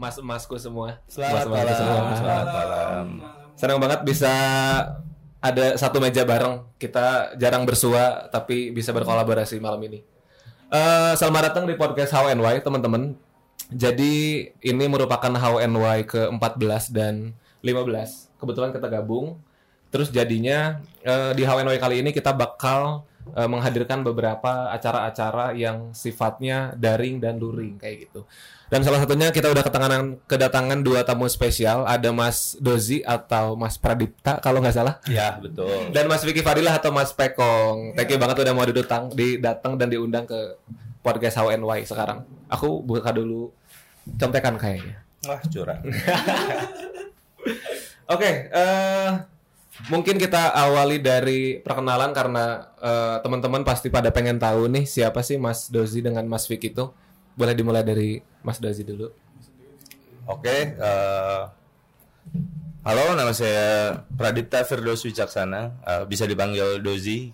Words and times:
mas-emasku 0.00 0.56
semua. 0.56 0.96
Selamat 1.04 1.44
Mas-emasku 1.44 1.60
malam. 1.60 1.76
semua. 1.76 2.16
Selamat 2.16 2.46
malam. 2.48 3.06
Senang 3.52 3.78
banget 3.84 4.00
bisa 4.08 4.32
ada 5.44 5.66
satu 5.76 6.00
meja 6.00 6.24
bareng. 6.24 6.64
Kita 6.80 7.36
jarang 7.36 7.68
bersua 7.68 8.32
tapi 8.32 8.72
bisa 8.72 8.96
berkolaborasi 8.96 9.60
malam 9.60 9.84
ini. 9.84 10.00
Eh, 10.72 11.12
selamat 11.20 11.52
datang 11.52 11.64
di 11.68 11.76
podcast 11.76 12.16
How 12.16 12.32
and 12.32 12.40
Why 12.40 12.64
teman-teman. 12.64 13.12
Jadi 13.68 14.48
ini 14.64 14.84
merupakan 14.88 15.36
How 15.36 15.60
and 15.60 15.76
Why 15.76 16.08
ke-14 16.08 16.96
dan 16.96 17.36
15. 17.60 18.32
Kebetulan 18.40 18.72
kita 18.72 18.88
gabung. 18.88 19.36
Terus 19.92 20.08
jadinya 20.08 20.80
eh, 21.04 21.36
di 21.36 21.44
How 21.44 21.60
and 21.60 21.68
Why 21.68 21.76
kali 21.76 22.00
ini 22.00 22.16
kita 22.16 22.32
bakal 22.32 23.04
eh, 23.36 23.48
menghadirkan 23.48 24.02
beberapa 24.02 24.72
acara-acara 24.72 25.56
yang 25.56 25.94
sifatnya 25.96 26.74
daring 26.76 27.22
dan 27.22 27.38
luring 27.38 27.78
kayak 27.78 28.10
gitu. 28.10 28.26
Dan 28.70 28.86
salah 28.86 29.02
satunya 29.02 29.34
kita 29.34 29.50
udah 29.50 29.66
kedatangan 29.66 30.30
kedatangan 30.30 30.78
dua 30.86 31.02
tamu 31.02 31.26
spesial, 31.26 31.82
ada 31.90 32.14
Mas 32.14 32.54
Dozi 32.62 33.02
atau 33.02 33.58
Mas 33.58 33.74
Pradipta 33.74 34.38
kalau 34.38 34.62
nggak 34.62 34.76
salah. 34.78 35.02
Ya, 35.10 35.42
betul. 35.42 35.90
Dan 35.90 36.06
Mas 36.06 36.22
Vicky 36.22 36.38
Fadilah 36.38 36.78
atau 36.78 36.94
Mas 36.94 37.10
Pekong. 37.10 37.98
Thank 37.98 38.14
you 38.14 38.22
banget 38.22 38.46
udah 38.46 38.54
mau 38.54 38.62
didutang, 38.62 39.10
didatang 39.10 39.74
dan 39.74 39.90
diundang 39.90 40.22
ke 40.22 40.54
podcast 41.02 41.42
How 41.42 41.50
and 41.50 41.66
Why 41.66 41.82
sekarang. 41.82 42.22
Aku 42.46 42.78
buka 42.86 43.10
dulu 43.10 43.50
contekan 44.14 44.54
kayaknya. 44.54 45.02
Wah, 45.26 45.42
curang. 45.50 45.82
Oke, 48.14 48.30
eh 48.54 49.10
mungkin 49.88 50.20
kita 50.20 50.52
awali 50.52 51.00
dari 51.00 51.56
perkenalan 51.62 52.12
karena 52.12 52.68
eh, 52.76 53.16
teman-teman 53.24 53.64
pasti 53.64 53.88
pada 53.88 54.12
pengen 54.12 54.36
tahu 54.36 54.68
nih 54.68 54.84
siapa 54.84 55.24
sih 55.24 55.40
Mas 55.40 55.72
Dozi 55.72 56.04
dengan 56.04 56.26
Mas 56.28 56.44
Vicky 56.44 56.74
itu. 56.74 56.92
Boleh 57.32 57.56
dimulai 57.56 57.80
dari 57.80 58.20
Mas 58.44 58.60
Dozi 58.60 58.84
dulu. 58.84 59.08
Oke, 60.28 60.76
eh, 60.76 61.42
halo, 62.84 63.04
nama 63.16 63.32
saya 63.32 64.04
Pradipta 64.12 64.60
Firdaus 64.68 65.00
Wicaksana. 65.08 65.80
Eh, 65.86 66.02
bisa 66.04 66.28
dipanggil 66.28 66.84
Dozi. 66.84 67.32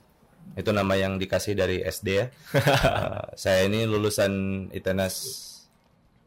Itu 0.57 0.73
nama 0.73 0.95
yang 0.97 1.19
dikasih 1.19 1.59
dari 1.59 1.83
SD 1.83 2.09
ya. 2.15 2.27
Eh, 2.57 3.25
saya 3.35 3.67
ini 3.67 3.83
lulusan 3.85 4.33
ITENAS 4.70 5.15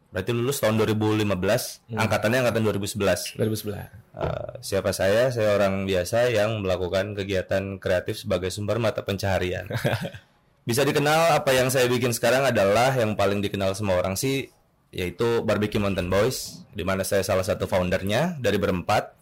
Berarti 0.09 0.31
lulus 0.33 0.57
tahun 0.57 0.81
2015, 0.81 1.85
angkatannya 1.93 2.37
angkatan 2.41 2.61
2011. 2.65 3.37
2011. 3.37 3.93
Eh, 4.17 4.51
siapa 4.65 4.89
saya? 4.89 5.29
Saya 5.29 5.53
orang 5.53 5.85
biasa 5.85 6.33
yang 6.33 6.65
melakukan 6.65 7.13
kegiatan 7.13 7.77
kreatif 7.77 8.25
sebagai 8.25 8.49
sumber 8.49 8.81
mata 8.81 9.05
pencaharian. 9.05 9.69
Bisa 10.69 10.81
dikenal 10.81 11.37
apa 11.37 11.53
yang 11.53 11.69
saya 11.69 11.85
bikin 11.85 12.09
sekarang 12.13 12.45
adalah 12.45 12.93
yang 12.97 13.13
paling 13.13 13.41
dikenal 13.41 13.73
semua 13.77 14.01
orang 14.01 14.17
sih 14.17 14.49
yaitu 14.89 15.45
Barbecue 15.45 15.81
Mountain 15.81 16.09
Boys 16.09 16.65
di 16.73 16.81
mana 16.81 17.05
saya 17.05 17.21
salah 17.21 17.45
satu 17.45 17.69
foundernya 17.69 18.37
dari 18.41 18.57
berempat. 18.57 19.17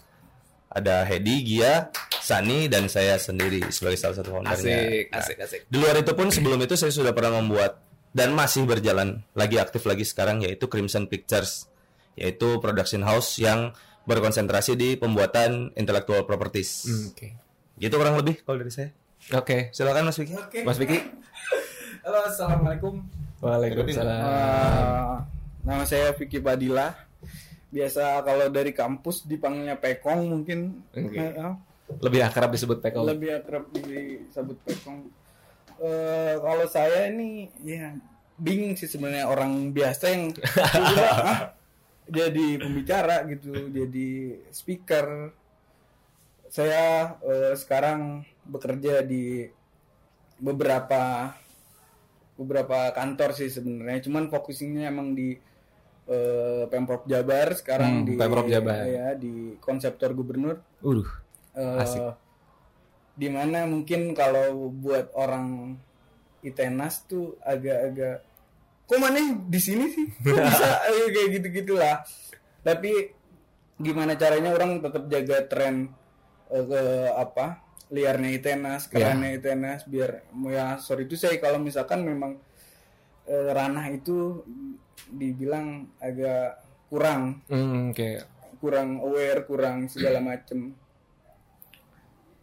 Ada 0.68 1.08
Hedi, 1.08 1.48
Gia, 1.48 1.88
Sani 2.20 2.68
dan 2.68 2.92
saya 2.92 3.16
sendiri 3.16 3.72
sebagai 3.72 3.96
salah 3.96 4.20
satu 4.20 4.36
foundernya. 4.36 4.60
Asik, 4.60 5.06
asik, 5.16 5.38
asik. 5.40 5.60
Di 5.68 5.78
luar 5.80 5.96
itu 6.00 6.12
pun 6.12 6.28
sebelum 6.28 6.60
itu 6.60 6.76
saya 6.76 6.92
sudah 6.92 7.16
pernah 7.16 7.40
membuat 7.40 7.87
dan 8.18 8.34
masih 8.34 8.66
berjalan 8.66 9.22
lagi 9.38 9.62
aktif 9.62 9.86
lagi 9.86 10.02
sekarang 10.02 10.42
yaitu 10.42 10.66
Crimson 10.66 11.06
Pictures 11.06 11.70
yaitu 12.18 12.58
production 12.58 13.06
house 13.06 13.38
yang 13.38 13.78
berkonsentrasi 14.10 14.74
di 14.74 14.98
pembuatan 14.98 15.70
intellectual 15.78 16.26
properties. 16.26 16.90
Hmm, 16.90 17.14
Oke. 17.14 17.28
Gitu 17.78 17.94
kurang 17.94 18.18
lebih 18.18 18.42
kalau 18.42 18.58
dari 18.58 18.74
saya. 18.74 18.90
Oke. 19.38 19.70
Silakan 19.70 20.10
Mas 20.10 20.18
Vicky. 20.18 20.34
Oke. 20.34 20.66
Mas 20.66 20.82
Vicky. 20.82 20.98
Halo, 22.08 22.26
assalamualaikum. 22.26 23.06
Waalaikumsalam. 23.38 24.18
Eh, 24.18 25.16
nama 25.62 25.84
saya 25.86 26.10
Vicky 26.18 26.42
Badila. 26.42 26.98
Biasa 27.70 28.26
kalau 28.26 28.50
dari 28.50 28.74
kampus 28.74 29.30
dipanggilnya 29.30 29.78
Pekong 29.78 30.26
mungkin. 30.26 30.88
Oke. 30.90 31.22
Eh, 31.22 31.38
eh, 31.38 31.54
Lebih 32.02 32.26
akrab 32.26 32.50
disebut 32.50 32.82
Pekong. 32.82 33.06
lebih 33.06 33.30
akrab 33.38 33.70
disebut 33.78 34.58
Pekong. 34.66 35.06
Eh, 35.78 36.36
kalau 36.38 36.66
saya 36.66 37.08
ini 37.08 37.48
ya 37.60 37.94
bingung 38.36 38.74
sih 38.74 38.86
sebenarnya 38.86 39.26
orang 39.26 39.70
biasa 39.70 40.06
yang 40.10 40.34
ah, 41.24 41.54
jadi 42.06 42.58
pembicara 42.58 43.26
gitu, 43.26 43.52
jadi 43.68 44.10
speaker. 44.50 45.34
Saya 46.48 47.18
eh, 47.20 47.54
sekarang 47.54 48.24
bekerja 48.44 49.02
di 49.02 49.46
beberapa 50.38 51.34
beberapa 52.34 52.94
kantor 52.94 53.34
sih 53.34 53.50
sebenarnya 53.50 54.06
cuman 54.06 54.30
fokusnya 54.30 54.88
emang 54.88 55.12
di 55.12 55.34
eh, 56.08 56.64
pemprov 56.70 57.04
Jabar 57.04 57.52
sekarang 57.52 58.02
Hmm, 58.02 58.06
di 58.06 58.14
Pemprov 58.16 58.46
Jabar. 58.46 58.86
ya 58.86 59.08
di 59.14 59.58
konseptor 59.58 60.14
gubernur 60.14 60.62
Udah. 60.80 61.10
Eh, 61.54 61.82
Asik. 61.82 62.02
Di 63.18 63.28
mana 63.34 63.66
mungkin 63.66 64.14
kalau 64.14 64.70
buat 64.70 65.12
orang 65.18 65.74
Itenas 66.46 67.10
tuh 67.10 67.36
agak-agak 67.42 68.22
kok 68.88 69.00
mana 69.02 69.20
di 69.50 69.60
sini 69.60 69.90
sih? 69.90 70.06
Kok 70.22 70.38
bisa? 70.38 70.68
Eh, 70.94 71.10
kayak 71.12 71.30
gitu 71.42 71.48
gitulah 71.64 72.06
tapi 72.62 73.12
gimana 73.82 74.14
caranya 74.16 74.54
orang 74.54 74.80
tetap 74.80 75.10
jaga 75.10 75.38
tren 75.50 75.90
eh, 76.54 76.64
ke 76.64 76.82
apa 77.18 77.66
liarnya 77.90 78.30
Itenas 78.38 78.86
kerennya 78.92 79.34
Itenas 79.36 79.88
biar 79.90 80.28
ya 80.52 80.78
sorry 80.78 81.10
itu 81.10 81.18
saya 81.18 81.42
kalau 81.42 81.58
misalkan 81.58 82.06
memang 82.06 82.38
eh, 83.28 83.50
ranah 83.52 83.90
itu 83.92 84.46
dibilang 85.08 85.88
agak 86.04 86.60
kurang. 86.88 87.44
Hmm, 87.52 87.92
Oke. 87.92 88.24
kurang 88.58 88.98
aware 89.06 89.46
kurang 89.46 89.86
segala 89.86 90.18
macem 90.18 90.74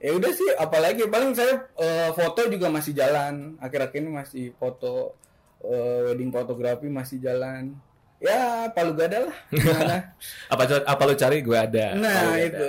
ya 0.04 0.12
udah 0.12 0.32
sih 0.36 0.50
apalagi 0.60 1.08
paling 1.08 1.32
saya 1.32 1.64
eh, 1.80 2.12
foto 2.12 2.44
juga 2.52 2.68
masih 2.68 2.92
jalan 2.92 3.56
akhir-akhir 3.56 4.04
ini 4.04 4.12
masih 4.12 4.44
foto 4.60 5.16
eh, 5.64 6.12
wedding 6.12 6.28
fotografi 6.28 6.92
masih 6.92 7.24
jalan 7.24 7.72
ya 8.20 8.68
palu 8.72 8.92
gada 8.96 9.28
lah 9.28 9.36
gimana 9.48 9.96
Apa 10.52 10.64
apa 10.86 11.02
lu 11.04 11.12
cari 11.16 11.40
gue 11.40 11.56
ada. 11.56 11.92
nah 11.96 12.36
ada. 12.36 12.40
itu 12.40 12.68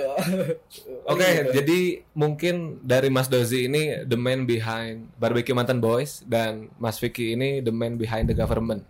Oke, 1.12 1.22
Gitu. 1.22 1.50
jadi 1.62 1.80
mungkin 2.12 2.82
dari 2.82 3.08
Mas 3.08 3.30
Dozi 3.30 3.68
ini 3.68 4.02
the 4.04 4.18
man 4.18 4.44
behind 4.44 5.08
Barbecue 5.16 5.54
Mantan 5.54 5.78
Boys 5.80 6.20
dan 6.26 6.72
Mas 6.76 6.98
Vicky 6.98 7.36
ini 7.36 7.62
the 7.62 7.70
man 7.72 7.94
behind 7.96 8.26
the 8.26 8.36
government. 8.36 8.82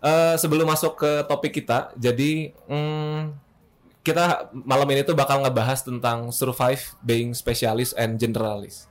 Eh, 0.00 0.34
sebelum 0.38 0.70
masuk 0.70 0.96
ke 0.96 1.12
topik 1.28 1.50
kita, 1.50 1.90
jadi 1.98 2.54
hmm, 2.70 3.45
kita 4.06 4.54
malam 4.54 4.86
ini 4.94 5.02
tuh 5.02 5.18
bakal 5.18 5.42
ngebahas 5.42 5.82
tentang 5.82 6.30
survive 6.30 6.94
being 7.02 7.34
specialist 7.34 7.90
and 7.98 8.22
generalist. 8.22 8.86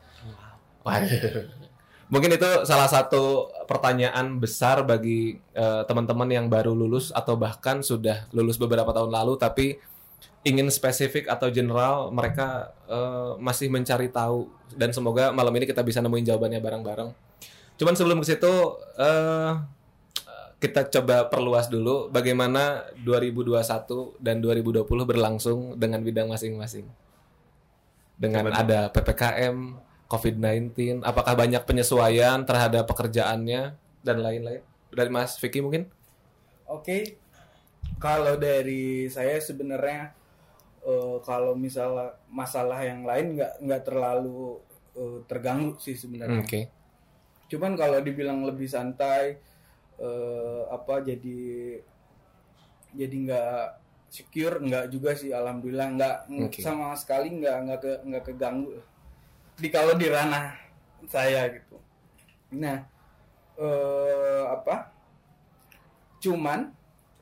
Waduh. 0.84 1.48
Mungkin 2.12 2.38
itu 2.38 2.50
salah 2.68 2.86
satu 2.86 3.50
pertanyaan 3.66 4.38
besar 4.38 4.84
bagi 4.84 5.40
eh, 5.56 5.82
teman-teman 5.88 6.30
yang 6.30 6.46
baru 6.52 6.76
lulus 6.76 7.10
atau 7.16 7.40
bahkan 7.40 7.82
sudah 7.82 8.28
lulus 8.30 8.62
beberapa 8.62 8.92
tahun 8.94 9.10
lalu 9.10 9.42
tapi 9.42 9.82
ingin 10.46 10.70
spesifik 10.70 11.26
atau 11.26 11.50
general 11.50 12.14
mereka 12.14 12.76
eh, 12.86 13.32
masih 13.42 13.72
mencari 13.74 14.12
tahu 14.12 14.52
dan 14.78 14.94
semoga 14.94 15.34
malam 15.34 15.56
ini 15.58 15.66
kita 15.66 15.82
bisa 15.82 16.04
nemuin 16.04 16.28
jawabannya 16.30 16.60
bareng-bareng. 16.62 17.10
Cuman 17.80 17.96
sebelum 17.98 18.22
ke 18.22 18.36
situ 18.36 18.54
eh, 19.02 19.52
kita 20.66 20.90
coba 20.90 21.30
perluas 21.30 21.70
dulu 21.70 22.10
bagaimana 22.10 22.90
2021 23.06 24.18
dan 24.18 24.42
2020 24.42 24.82
berlangsung 25.06 25.78
dengan 25.78 26.02
bidang 26.02 26.26
masing-masing. 26.34 26.90
Dengan 28.18 28.50
ada 28.50 28.90
PPKM, 28.90 29.78
COVID-19, 30.10 31.06
apakah 31.06 31.38
banyak 31.38 31.62
penyesuaian 31.70 32.42
terhadap 32.50 32.90
pekerjaannya 32.90 33.78
dan 34.02 34.18
lain-lain? 34.26 34.66
Dari 34.90 35.10
Mas 35.14 35.38
Vicky 35.38 35.62
mungkin? 35.62 35.86
Oke, 36.66 37.22
kalau 38.02 38.34
dari 38.42 39.06
saya 39.06 39.38
sebenarnya 39.38 40.18
eh, 40.82 41.18
kalau 41.22 41.54
misalnya 41.54 42.18
masalah 42.26 42.82
yang 42.82 43.06
lain 43.06 43.38
nggak 43.38 43.54
nggak 43.62 43.82
terlalu 43.86 44.58
eh, 44.98 45.20
terganggu 45.30 45.78
sih 45.78 45.94
sebenarnya. 45.94 46.42
Oke. 46.42 46.62
Cuman 47.54 47.78
kalau 47.78 48.02
dibilang 48.02 48.42
lebih 48.42 48.66
santai, 48.66 49.38
eh, 50.00 50.62
apa 50.72 51.02
jadi 51.04 51.40
jadi 52.96 53.16
nggak 53.28 53.66
secure 54.08 54.64
nggak 54.64 54.86
juga 54.88 55.12
sih, 55.12 55.36
alhamdulillah 55.36 55.88
nggak 56.00 56.16
Oke. 56.48 56.60
sama 56.64 56.96
sekali 56.96 57.36
nggak 57.36 57.58
nggak 57.68 57.80
ke 57.84 57.92
nggak 58.08 58.24
keganggu. 58.32 58.80
Di 59.60 59.68
kalau 59.68 59.96
di 60.00 60.08
ranah 60.08 60.56
saya 61.12 61.52
gitu. 61.52 61.76
Nah, 62.56 62.88
eh, 63.60 64.44
apa? 64.48 64.92
Cuman 66.24 66.72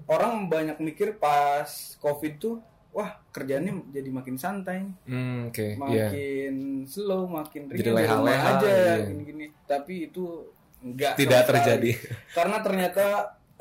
orang 0.05 0.47
banyak 0.47 0.77
mikir 0.77 1.17
pas 1.17 1.97
covid 1.97 2.37
tuh, 2.37 2.55
wah 2.93 3.17
kerjanya 3.33 3.73
jadi 3.89 4.09
makin 4.13 4.37
santai 4.37 4.85
Hmm, 5.09 5.49
Oke, 5.49 5.73
iya. 5.73 5.79
makin 5.79 6.85
slow, 6.85 7.25
makin 7.25 7.65
ringan 7.73 7.97
di 7.97 8.05
rumah 8.05 8.39
aja 8.53 8.69
iya. 8.69 9.07
gini-gini. 9.09 9.49
Tapi 9.65 10.13
itu 10.13 10.53
enggak 10.83 11.15
Tidak 11.15 11.31
sama 11.31 11.47
sekali. 11.47 11.55
terjadi. 11.63 11.91
Karena 12.35 12.57
ternyata 12.59 13.05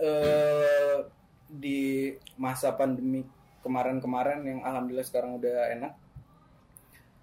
eh, 0.02 0.96
di 1.46 2.10
masa 2.34 2.74
pandemi 2.74 3.22
kemarin-kemarin 3.62 4.42
yang 4.42 4.60
alhamdulillah 4.66 5.06
sekarang 5.06 5.38
udah 5.38 5.70
enak 5.70 5.92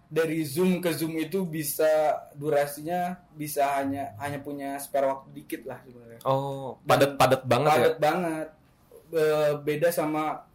dari 0.09 0.41
zoom 0.41 0.81
ke 0.81 0.89
zoom 0.89 1.13
itu 1.21 1.45
bisa 1.45 2.17
durasinya 2.33 3.21
bisa 3.37 3.77
hanya 3.77 4.17
hanya 4.17 4.41
punya 4.41 4.81
spare 4.81 5.05
waktu 5.05 5.29
dikit 5.37 5.61
lah 5.69 5.77
sebenarnya. 5.85 6.19
Oh, 6.25 6.81
padat-padat 6.81 7.45
banget 7.45 7.69
ya. 7.69 7.77
padat 7.77 7.97
banget. 8.01 8.47
Eh, 9.13 9.53
beda 9.61 9.89
sama 9.93 10.49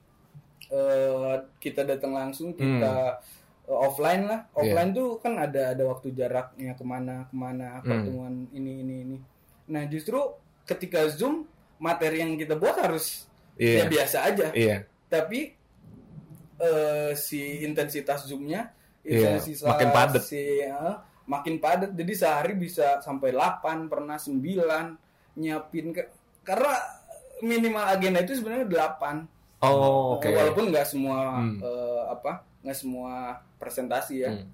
eh, 0.67 1.39
kita 1.63 1.87
datang 1.87 2.19
langsung 2.19 2.51
kita 2.59 3.23
eh, 3.71 3.79
offline 3.79 4.27
lah. 4.27 4.41
Offline 4.59 4.91
tuh 4.91 5.23
kan 5.23 5.39
ada 5.39 5.71
ada 5.71 5.87
waktu 5.87 6.11
jaraknya 6.11 6.75
ke 6.75 6.83
mana 6.83 7.31
ke 7.31 7.35
mana 7.39 7.79
pertemuan 7.79 8.51
ini 8.51 8.83
ini 8.83 8.95
ini 9.07 9.19
nah 9.67 9.85
justru 9.85 10.19
ketika 10.65 11.09
zoom 11.09 11.45
materi 11.77 12.21
yang 12.21 12.35
kita 12.35 12.55
buat 12.55 12.77
harus 12.77 13.25
Iya. 13.55 13.77
ya 13.77 13.85
biasa 13.87 14.17
aja 14.25 14.47
Iya. 14.51 14.77
tapi 15.07 15.55
eh, 16.57 17.13
si 17.15 17.41
intensitas 17.61 18.25
zoomnya 18.25 18.71
Iya, 19.01 19.37
intensitas 19.39 19.63
makin 19.65 19.89
padat. 19.91 20.23
si, 20.23 20.41
eh, 20.61 20.95
makin 21.25 21.57
padat 21.59 21.91
jadi 21.93 22.13
sehari 22.15 22.55
bisa 22.55 22.99
sampai 22.99 23.31
8 23.31 23.87
pernah 23.87 24.17
9 24.17 24.97
nyiapin 25.35 25.91
ke, 25.91 26.03
karena 26.43 26.73
minimal 27.41 27.85
agenda 27.87 28.21
itu 28.21 28.37
sebenarnya 28.37 28.67
8 28.67 29.27
Oh, 29.61 30.21
oke. 30.21 30.29
walaupun 30.29 30.69
nggak 30.71 30.85
semua 30.85 31.41
Hmm. 31.41 31.57
eh, 31.59 32.03
apa 32.07 32.33
nggak 32.61 32.77
semua 32.77 33.13
presentasi 33.57 34.15
ya 34.21 34.31
Hmm. 34.31 34.47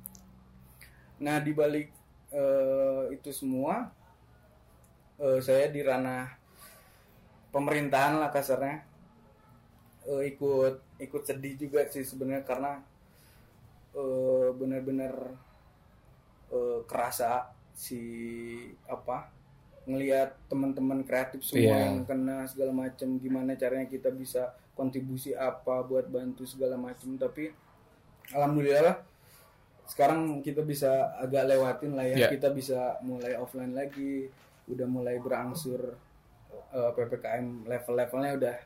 nah 1.19 1.37
dibalik 1.39 1.91
eh, 2.31 3.03
itu 3.11 3.31
semua 3.31 3.91
eh, 5.21 5.39
saya 5.39 5.69
di 5.69 5.81
ranah 5.81 6.27
pemerintahan 7.51 8.19
lah 8.19 8.31
kasarnya 8.31 8.83
eh, 10.07 10.23
ikut 10.31 10.75
ikut 10.99 11.23
sedih 11.23 11.55
juga 11.59 11.85
sih 11.87 12.03
sebenarnya 12.03 12.43
karena 12.43 12.73
eh, 13.93 14.49
benar-benar 14.53 15.15
eh, 16.51 16.81
kerasa 16.85 17.51
si 17.73 18.01
apa 18.87 19.31
ngelihat 19.89 20.37
teman-teman 20.47 21.03
kreatif 21.03 21.41
semua 21.43 21.73
Iya. 21.73 21.85
yang 21.89 22.05
kena 22.05 22.45
segala 22.45 22.71
macam 22.71 23.17
gimana 23.17 23.57
caranya 23.57 23.89
kita 23.89 24.13
bisa 24.13 24.53
kontribusi 24.77 25.33
apa 25.33 25.83
buat 25.83 26.07
bantu 26.07 26.45
segala 26.45 26.77
macam 26.77 27.17
tapi 27.17 27.51
alhamdulillah 28.31 28.85
lah 28.85 28.97
sekarang 29.85 30.39
kita 30.41 30.63
bisa 30.63 31.11
agak 31.19 31.51
lewatin 31.51 31.99
lah 31.99 32.07
ya 32.07 32.17
Iya. 32.17 32.29
kita 32.31 32.53
bisa 32.53 33.01
mulai 33.03 33.35
offline 33.35 33.75
lagi 33.75 34.31
udah 34.71 34.87
mulai 34.87 35.17
berangsur 35.19 35.99
eh, 36.71 36.91
ppkm 36.95 37.67
level-levelnya 37.67 38.33
udah 38.39 38.57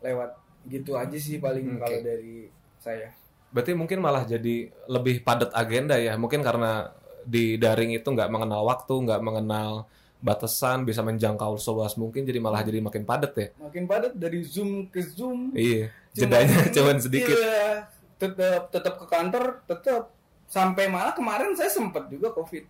lewat 0.00 0.30
gitu 0.68 0.96
aja 0.96 1.16
sih 1.16 1.40
paling 1.40 1.76
Oke. 1.76 1.80
kalau 1.80 1.98
dari 2.04 2.36
saya 2.80 3.08
Berarti 3.50 3.74
mungkin 3.74 3.98
malah 3.98 4.22
jadi 4.22 4.70
lebih 4.86 5.26
padat 5.26 5.50
agenda 5.50 5.98
ya. 5.98 6.14
Mungkin 6.14 6.38
karena 6.38 6.94
di 7.26 7.58
daring 7.58 7.90
itu 7.90 8.06
nggak 8.06 8.30
mengenal 8.30 8.62
waktu, 8.62 8.94
nggak 8.94 9.18
mengenal 9.26 9.90
batasan, 10.22 10.86
bisa 10.86 11.02
menjangkau 11.02 11.58
seluas 11.58 11.98
mungkin, 11.98 12.22
jadi 12.22 12.38
malah 12.38 12.62
jadi 12.62 12.78
makin 12.78 13.02
padat 13.02 13.32
ya. 13.34 13.48
makin 13.58 13.90
padat 13.90 14.14
dari 14.14 14.46
zoom 14.46 14.86
ke 14.86 15.02
zoom 15.02 15.50
Iya. 15.50 15.90
Jedanya 16.14 16.62
cuman 16.78 17.02
sedikit. 17.02 17.34
Iya, 17.34 17.90
tetap 18.22 18.70
tetap 18.70 18.94
ke 19.02 19.06
kantor 19.10 19.44
tetap 19.66 20.14
sampai 20.46 20.86
malah 20.86 21.10
kemarin 21.10 21.50
saya 21.58 21.72
sempat 21.72 22.06
juga 22.06 22.30
covid 22.30 22.68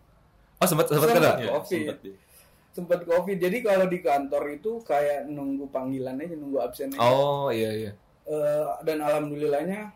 Oh 0.61 0.69
sempat 0.69 0.93
sempat 0.93 1.09
kena. 1.17 1.41
Iya, 1.41 1.57
Covid. 1.57 1.97
Sempat 2.71 3.03
covid. 3.03 3.37
Jadi 3.37 3.63
kalau 3.63 3.87
di 3.91 3.99
kantor 3.99 4.45
itu 4.55 4.79
kayak 4.83 5.27
nunggu 5.27 5.67
panggilan 5.69 6.19
aja 6.19 6.35
nunggu 6.39 6.59
absen 6.63 6.95
aja. 6.95 7.03
Oh 7.03 7.51
iya 7.51 7.71
iya. 7.75 7.93
Eh, 8.25 8.67
dan 8.87 9.03
alhamdulillahnya 9.03 9.91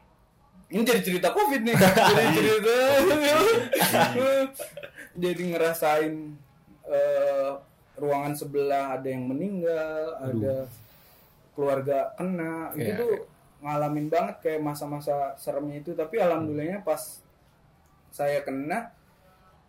ini 0.75 0.83
jadi 0.83 1.01
cerita 1.07 1.31
covid 1.31 1.63
nih. 1.63 1.75
Jadi 1.79 2.27
cerita. 2.39 2.75
Jadi 5.15 5.43
ngerasain 5.55 6.15
eh, 6.91 7.51
ruangan 7.95 8.35
sebelah 8.35 8.99
ada 8.99 9.07
yang 9.07 9.31
meninggal 9.31 10.19
ada 10.19 10.67
keluarga 11.55 12.11
kena. 12.19 12.75
Itu 12.75 12.83
Iya, 12.83 12.95
tuh 12.99 13.15
ngalamin 13.63 14.11
banget 14.11 14.37
kayak 14.43 14.67
masa-masa 14.67 15.39
seremnya 15.39 15.79
itu. 15.79 15.95
Tapi 15.95 16.19
alhamdulillahnya 16.19 16.83
pas 16.83 17.23
saya 18.11 18.43
kena 18.43 18.91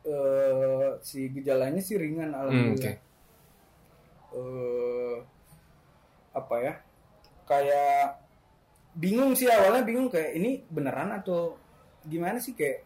eh, 0.06 0.90
si 1.02 1.28
gejalanya 1.30 1.80
sih 1.80 1.96
ringan 1.96 2.30
Hmm, 2.30 2.40
alhamdulillah 2.40 2.78
oke. 2.78 2.94
eh 4.32 5.16
apa 6.32 6.56
ya 6.60 6.74
kayak 7.46 8.20
bingung 8.94 9.32
sih 9.32 9.48
awalnya 9.48 9.82
bingung 9.82 10.08
kayak 10.08 10.36
ini 10.36 10.64
beneran 10.68 11.12
atau 11.14 11.56
gimana 12.04 12.38
sih 12.38 12.52
kayak 12.52 12.84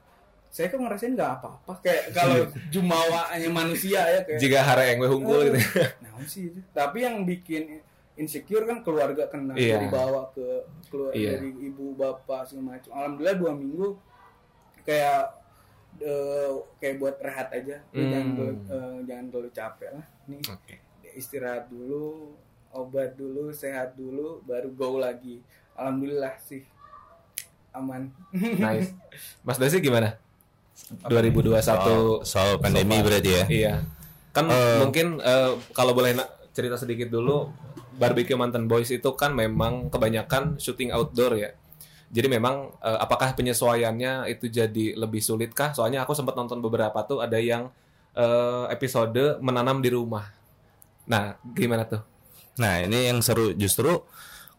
saya 0.49 0.65
kok 0.67 0.77
ngerasain 0.77 1.13
nggak 1.13 1.33
apa-apa 1.35 1.73
kayak 1.79 2.03
kalau 2.11 2.41
jumawanya 2.69 3.49
manusia 3.49 4.01
ya 4.01 4.19
kayak 4.23 4.39
Jika 4.39 4.59
hari 4.59 4.83
yang 4.91 5.05
unggul 5.07 5.45
gitu. 5.45 5.57
nah 6.01 6.09
sih 6.23 6.49
itu 6.49 6.59
tapi 6.71 7.01
yang 7.01 7.21
bikin 7.21 7.81
insecure 8.15 8.65
kan 8.65 8.81
keluarga 8.81 9.29
kena 9.29 9.53
Iya. 9.53 9.77
dibawa 9.79 10.29
ke 10.29 10.45
keluar 10.87 11.13
Iya. 11.13 11.37
dari 11.37 11.49
ibu 11.63 11.93
bapak 11.93 12.45
segala 12.45 12.75
macam 12.75 12.91
alhamdulillah 12.91 13.37
dua 13.37 13.51
minggu 13.53 13.87
kayak 14.83 15.38
eh, 15.97 16.49
kayak 16.77 16.95
buat 16.97 17.15
rehat 17.17 17.49
aja 17.49 17.81
Hmm. 17.89 18.07
jangan 18.07 18.29
terlalu, 18.31 18.55
eh, 18.67 18.97
jangan 19.03 19.25
terlalu 19.27 19.49
capek 19.51 19.89
lah 19.91 20.05
nih 20.25 20.41
Oke. 20.47 20.73
istirahat 21.11 21.65
dulu 21.67 22.37
obat 22.69 23.13
dulu 23.13 23.49
sehat 23.49 23.93
dulu 23.93 24.39
baru 24.43 24.69
go 24.69 24.97
lagi 24.97 25.41
alhamdulillah 25.73 26.37
sih 26.39 26.61
aman 27.71 28.09
Nice. 28.61 28.93
Mas 29.41 29.57
Dasi 29.57 29.77
gimana? 29.79 30.17
2021 31.05 31.59
Soal, 31.59 31.93
soal 32.23 32.49
pandemi 32.57 32.93
So 32.93 33.01
far. 33.01 33.05
berarti 33.05 33.31
ya. 33.31 33.43
Iya. 33.45 33.73
Kan 34.31 34.45
mungkin 34.79 35.19
eh, 35.19 35.51
kalau 35.69 35.91
boleh 35.91 36.15
cerita 36.49 36.75
sedikit 36.75 37.09
dulu, 37.09 37.51
Barbecue 37.93 38.33
Mantan 38.33 38.65
Boys 38.65 38.89
itu 38.89 39.09
kan 39.13 39.35
memang 39.35 39.89
kebanyakan 39.89 40.55
syuting 40.55 40.89
outdoor 40.89 41.35
ya. 41.35 41.51
Jadi 42.09 42.27
memang 42.27 42.73
eh, 42.81 42.99
apakah 42.99 43.37
penyesuaiannya 43.37 44.33
itu 44.33 44.49
jadi 44.49 44.97
lebih 44.97 45.21
sulit 45.21 45.53
kah? 45.53 45.71
Soalnya 45.77 46.03
aku 46.03 46.17
sempat 46.17 46.33
nonton 46.33 46.57
beberapa 46.59 46.97
tuh 47.05 47.21
ada 47.21 47.37
yang 47.37 47.69
eh, 48.17 48.65
episode 48.73 49.37
menanam 49.39 49.79
di 49.79 49.93
rumah. 49.93 50.25
Nah, 51.09 51.37
gimana 51.53 51.85
tuh? 51.85 52.01
Nah, 52.57 52.81
ini 52.83 53.09
yang 53.09 53.21
seru 53.21 53.53
justru 53.53 54.03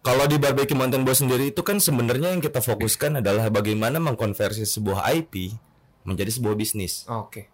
kalau 0.01 0.25
di 0.25 0.41
Barbecue 0.41 0.79
Mountain 0.79 1.05
Boys 1.05 1.21
sendiri 1.21 1.53
itu 1.53 1.61
kan 1.61 1.77
sebenarnya 1.77 2.33
yang 2.33 2.41
kita 2.41 2.65
fokuskan 2.65 3.21
adalah 3.21 3.53
bagaimana 3.53 4.01
mengkonversi 4.01 4.65
sebuah 4.65 5.13
IP 5.13 5.53
menjadi 6.09 6.31
sebuah 6.33 6.57
bisnis. 6.57 7.05
Oke. 7.07 7.53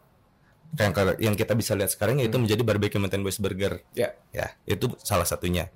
Yang 0.78 1.18
yang 1.18 1.34
kita 1.34 1.58
bisa 1.58 1.74
lihat 1.74 1.90
sekarang 1.90 2.22
yaitu 2.22 2.38
menjadi 2.38 2.62
Barbecue 2.62 3.02
Mountain 3.02 3.26
Boys 3.26 3.42
Burger. 3.42 3.82
Ya. 3.98 4.14
Ya, 4.30 4.54
itu 4.62 4.94
salah 5.02 5.26
satunya. 5.26 5.72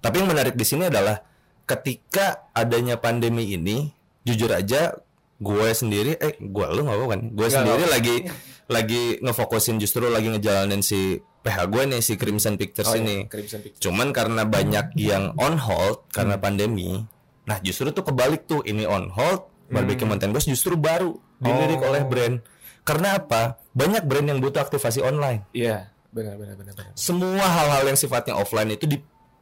Tapi 0.00 0.24
yang 0.24 0.30
menarik 0.32 0.56
di 0.56 0.64
sini 0.64 0.88
adalah 0.88 1.20
ketika 1.68 2.48
adanya 2.50 2.96
pandemi 2.96 3.52
ini, 3.52 3.92
jujur 4.24 4.48
aja 4.50 4.96
gue 5.38 5.68
sendiri 5.70 6.18
eh 6.18 6.34
gue 6.34 6.66
lu 6.74 6.82
nggak 6.82 6.98
apa 6.98 7.06
kan 7.06 7.20
gue 7.30 7.46
sendiri 7.46 7.84
lagi 7.86 8.16
lagi 8.66 9.22
ngefokusin 9.22 9.78
justru 9.78 10.10
lagi 10.10 10.26
ngejalanin 10.26 10.82
si 10.82 11.14
PH 11.38 11.70
gue 11.70 11.82
nih 11.86 12.02
si 12.02 12.18
Crimson 12.18 12.58
Pictures 12.58 12.90
Oh, 12.90 12.98
iya, 12.98 13.00
ini 13.00 13.16
Crimson 13.30 13.62
Pictures. 13.62 13.78
Cuman 13.80 14.10
karena 14.10 14.42
banyak 14.42 14.98
yang 14.98 15.38
on 15.38 15.54
hold 15.56 16.10
karena 16.10 16.34
pandemi. 16.36 17.06
Nah, 17.46 17.56
justru 17.62 17.88
tuh 17.88 18.02
kebalik 18.02 18.44
tuh. 18.44 18.60
Ini 18.60 18.84
on 18.84 19.08
hold, 19.08 19.46
Barbecue 19.70 20.04
Mountain 20.04 20.34
Boys 20.34 20.44
justru 20.44 20.74
baru 20.74 21.16
dilirik 21.38 21.80
Oh. 21.80 21.88
oleh 21.88 22.02
brand. 22.02 22.42
Karena 22.82 23.16
apa? 23.16 23.56
Banyak 23.72 24.04
brand 24.04 24.26
yang 24.26 24.42
butuh 24.42 24.60
aktivasi 24.60 25.00
online. 25.00 25.46
Iya, 25.54 25.88
benar 26.12 26.36
benar 26.36 26.58
benar 26.58 26.74
benar. 26.74 26.92
Semua 26.92 27.46
hal-hal 27.46 27.86
yang 27.86 27.96
sifatnya 27.96 28.34
offline 28.34 28.74
itu 28.74 28.84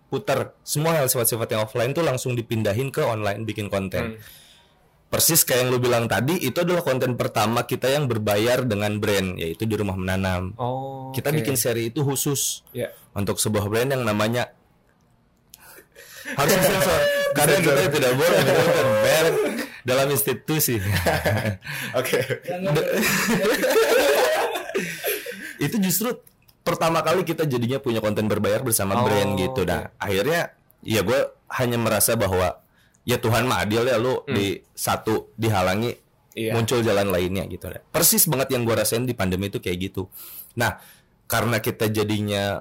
diputar. 0.06 0.54
Semua 0.62 0.94
hal 0.94 1.10
sifat-sifat 1.10 1.48
yang 1.50 1.66
offline 1.66 1.90
tuh 1.90 2.06
langsung 2.06 2.38
dipindahin 2.38 2.94
ke 2.94 3.02
online 3.02 3.42
bikin 3.42 3.66
konten. 3.66 4.22
Persis 5.06 5.42
kayak 5.42 5.66
yang 5.66 5.70
lu 5.70 5.78
bilang 5.78 6.06
tadi, 6.06 6.34
itu 6.38 6.58
adalah 6.58 6.82
konten 6.82 7.14
pertama 7.14 7.62
kita 7.62 7.86
yang 7.86 8.06
berbayar 8.06 8.66
dengan 8.66 8.98
brand, 8.98 9.38
yaitu 9.38 9.62
di 9.62 9.74
rumah 9.78 9.94
menanam. 9.94 10.50
Oh. 10.58 11.10
Kita 11.10 11.30
oke. 11.30 11.42
bikin 11.42 11.54
seri 11.54 11.90
itu 11.90 12.02
khusus 12.02 12.62
Ya. 12.74 12.90
untuk 13.14 13.38
sebuah 13.38 13.66
brand 13.66 13.90
yang 13.90 14.02
namanya 14.02 14.50
harus 16.26 16.58
disensor 16.58 17.00
karena 17.38 17.56
kita 17.70 17.82
tidak 17.86 18.12
boleh 18.18 18.38
menyebutkan 18.42 18.86
merek 18.98 19.36
dalam 19.86 20.06
institusi 20.10 20.74
Oke. 22.02 22.18
itu 25.62 25.76
justru 25.78 26.18
pertama 26.66 26.98
kali 27.00 27.22
kita 27.22 27.46
jadinya 27.46 27.78
punya 27.78 28.02
konten 28.02 28.26
berbayar 28.26 28.66
bersama 28.66 28.98
Oh, 28.98 29.06
brand 29.06 29.38
gitu. 29.38 29.62
Nah 29.62 29.94
akhirnya 29.96 30.50
ya 30.82 31.06
gue 31.06 31.20
hanya 31.54 31.78
merasa 31.78 32.18
bahwa 32.18 32.58
ya 33.06 33.22
Tuhan 33.22 33.46
mah 33.46 33.62
adil 33.62 33.86
ya 33.86 33.96
lu 34.02 34.26
di 34.26 34.58
satu 34.74 35.30
dihalangi 35.38 36.02
Iya. 36.36 36.52
muncul 36.52 36.84
jalan 36.84 37.08
lainnya 37.08 37.48
gitu. 37.48 37.72
Persis 37.88 38.28
banget 38.28 38.52
yang 38.52 38.68
gue 38.68 38.76
rasain 38.76 39.08
di 39.08 39.16
pandemi 39.16 39.48
itu 39.48 39.56
kayak 39.56 39.88
gitu. 39.88 40.12
Nah 40.60 40.76
karena 41.24 41.64
kita 41.64 41.88
jadinya 41.88 42.60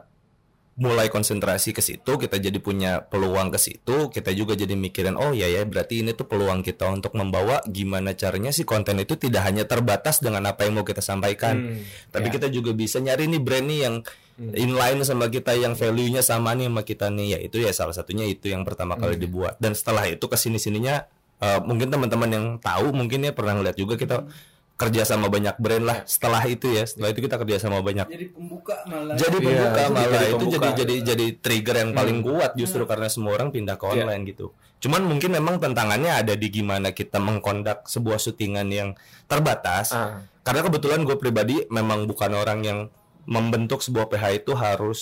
mulai 0.76 1.08
konsentrasi 1.08 1.72
ke 1.72 1.80
situ, 1.80 2.20
kita 2.20 2.36
jadi 2.36 2.60
punya 2.60 3.08
peluang 3.08 3.48
ke 3.48 3.56
situ, 3.56 4.12
kita 4.12 4.36
juga 4.36 4.60
jadi 4.60 4.76
mikirin 4.76 5.16
oh 5.16 5.32
ya 5.32 5.48
ya 5.48 5.64
berarti 5.64 6.04
ini 6.04 6.12
tuh 6.12 6.28
peluang 6.28 6.68
kita 6.68 6.92
untuk 6.92 7.16
membawa 7.16 7.64
gimana 7.64 8.12
caranya 8.12 8.52
si 8.52 8.68
konten 8.68 9.00
itu 9.00 9.16
tidak 9.16 9.48
hanya 9.48 9.64
terbatas 9.64 10.20
dengan 10.20 10.44
apa 10.52 10.68
yang 10.68 10.76
mau 10.76 10.84
kita 10.84 11.00
sampaikan, 11.00 11.56
Hmm, 11.56 11.80
tapi 12.12 12.28
ya. 12.28 12.34
kita 12.36 12.48
juga 12.52 12.76
bisa 12.76 13.00
nyari 13.00 13.32
nih 13.32 13.40
brand 13.40 13.68
nih 13.72 13.80
yang 13.88 13.96
inline 14.36 15.00
sama 15.08 15.32
kita 15.32 15.56
yang 15.56 15.80
value-nya 15.80 16.20
sama 16.20 16.52
nih 16.60 16.68
sama 16.68 16.84
kita 16.84 17.08
nih. 17.08 17.28
Ya 17.36 17.40
itu 17.40 17.64
ya 17.64 17.72
salah 17.72 17.96
satunya 17.96 18.28
itu 18.28 18.52
yang 18.52 18.68
pertama 18.68 19.00
kali 19.00 19.16
dibuat. 19.16 19.56
Dan 19.64 19.72
setelah 19.80 20.04
itu 20.12 20.28
ke 20.28 20.36
sini 20.36 20.60
sininya 20.60 21.08
eh, 21.40 21.60
mungkin 21.64 21.88
teman-teman 21.88 22.30
yang 22.32 22.46
tahu 22.60 22.92
mungkin 22.92 23.24
ya 23.24 23.32
pernah 23.32 23.56
lihat 23.64 23.80
juga 23.80 23.96
kita 23.96 24.28
kerja 24.76 25.02
sama 25.02 25.28
banyak 25.28 25.56
brand 25.56 25.82
lah 25.82 26.04
setelah 26.04 26.44
itu 26.44 26.68
ya 26.68 26.84
setelah 26.84 27.08
itu 27.10 27.24
kita 27.24 27.40
kerja 27.40 27.58
sama 27.58 27.80
banyak 27.80 28.06
jadi 28.06 28.28
pembuka 28.28 28.76
malah 28.84 29.16
jadi 29.16 29.32
Iya, 29.32 29.40
pembuka 29.40 29.80
itu 29.80 29.88
malah 29.90 30.04
jadi 30.06 30.26
itu 30.26 30.36
pembuka. 30.38 30.52
jadi 30.52 30.70
jadi 30.76 30.96
jadi 31.06 31.26
trigger 31.40 31.76
yang 31.78 31.92
paling 31.94 32.20
kuat 32.22 32.52
justru 32.54 32.84
karena 32.84 33.08
semua 33.08 33.32
orang 33.34 33.50
pindah 33.50 33.76
ke 33.76 33.86
online 33.86 34.24
gitu. 34.26 34.52
Cuman 34.78 35.02
mungkin 35.02 35.32
memang 35.32 35.58
tantangannya 35.58 36.12
ada 36.14 36.36
di 36.36 36.48
gimana 36.50 36.92
kita 36.92 37.18
mengkondak 37.18 37.86
sebuah 37.86 38.20
syutingan 38.20 38.68
yang 38.68 38.90
terbatas. 39.26 39.90
Ah. 39.90 40.28
Karena 40.42 40.62
kebetulan 40.62 41.02
gue 41.02 41.16
pribadi 41.16 41.64
memang 41.68 42.04
bukan 42.04 42.32
orang 42.34 42.60
yang 42.62 42.80
membentuk 43.24 43.80
sebuah 43.80 44.06
PH 44.08 44.24
itu 44.38 44.54
harus 44.54 45.00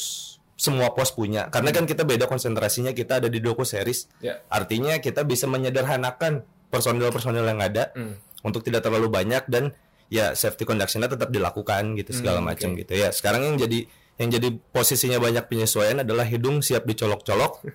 semua 0.55 0.93
pos 0.93 1.09
punya. 1.09 1.49
Karena 1.49 1.73
kan 1.73 1.83
kita 1.83 2.03
beda 2.03 2.23
konsentrasinya 2.23 2.91
kita 2.91 3.17
ada 3.17 3.27
di 3.27 3.41
doku 3.41 3.63
series. 3.63 4.07
Ya. 4.19 4.39
Artinya 4.47 4.95
kita 4.97 5.23
bisa 5.23 5.43
menyederhanakan 5.45 6.45
personil-personil 6.69 7.43
yang 7.43 7.59
ada 7.59 7.89
Hmm. 7.91 8.15
Untuk 8.43 8.61
tidak 8.61 8.81
terlalu 8.81 9.07
banyak 9.07 9.43
dan 9.47 9.71
ya 10.07 10.31
safety 10.33 10.63
conductionnya 10.63 11.07
tetap 11.07 11.27
dilakukan 11.27 11.95
gitu 11.95 12.11
segala 12.13 12.37
Hmm, 12.37 12.47
macam 12.47 12.69
oke. 12.69 12.83
gitu 12.83 12.93
ya 12.93 13.09
sekarang 13.09 13.41
yang 13.43 13.57
jadi 13.57 13.79
yang 14.13 14.29
jadi 14.29 14.47
posisinya 14.69 15.17
banyak 15.17 15.47
penyesuaian 15.47 15.97
adalah 15.99 16.21
hidung 16.23 16.59
siap 16.59 16.83
dicolok-colok 16.83 17.65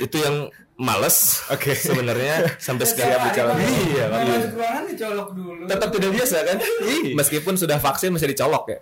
itu 0.00 0.16
yang 0.16 0.48
males 0.76 1.44
Oke. 1.48 1.76
sebenarnya 1.76 2.56
sampai 2.56 2.86
sekarang 2.86 3.20
dicolok. 3.26 3.56
iya 3.58 3.68
iya. 3.84 4.04
masuk 4.08 4.52
ruangan 4.54 4.84
dicolok 4.86 5.28
dulu 5.30 5.62
tetap 5.66 5.88
tidak 5.90 6.10
biasa 6.10 6.36
kan 6.42 6.56
iya 6.80 7.12
Meskipun 7.12 7.54
sudah 7.54 7.76
vaksin 7.76 8.10
masih 8.10 8.28
dicolok 8.28 8.64
ya. 8.66 8.78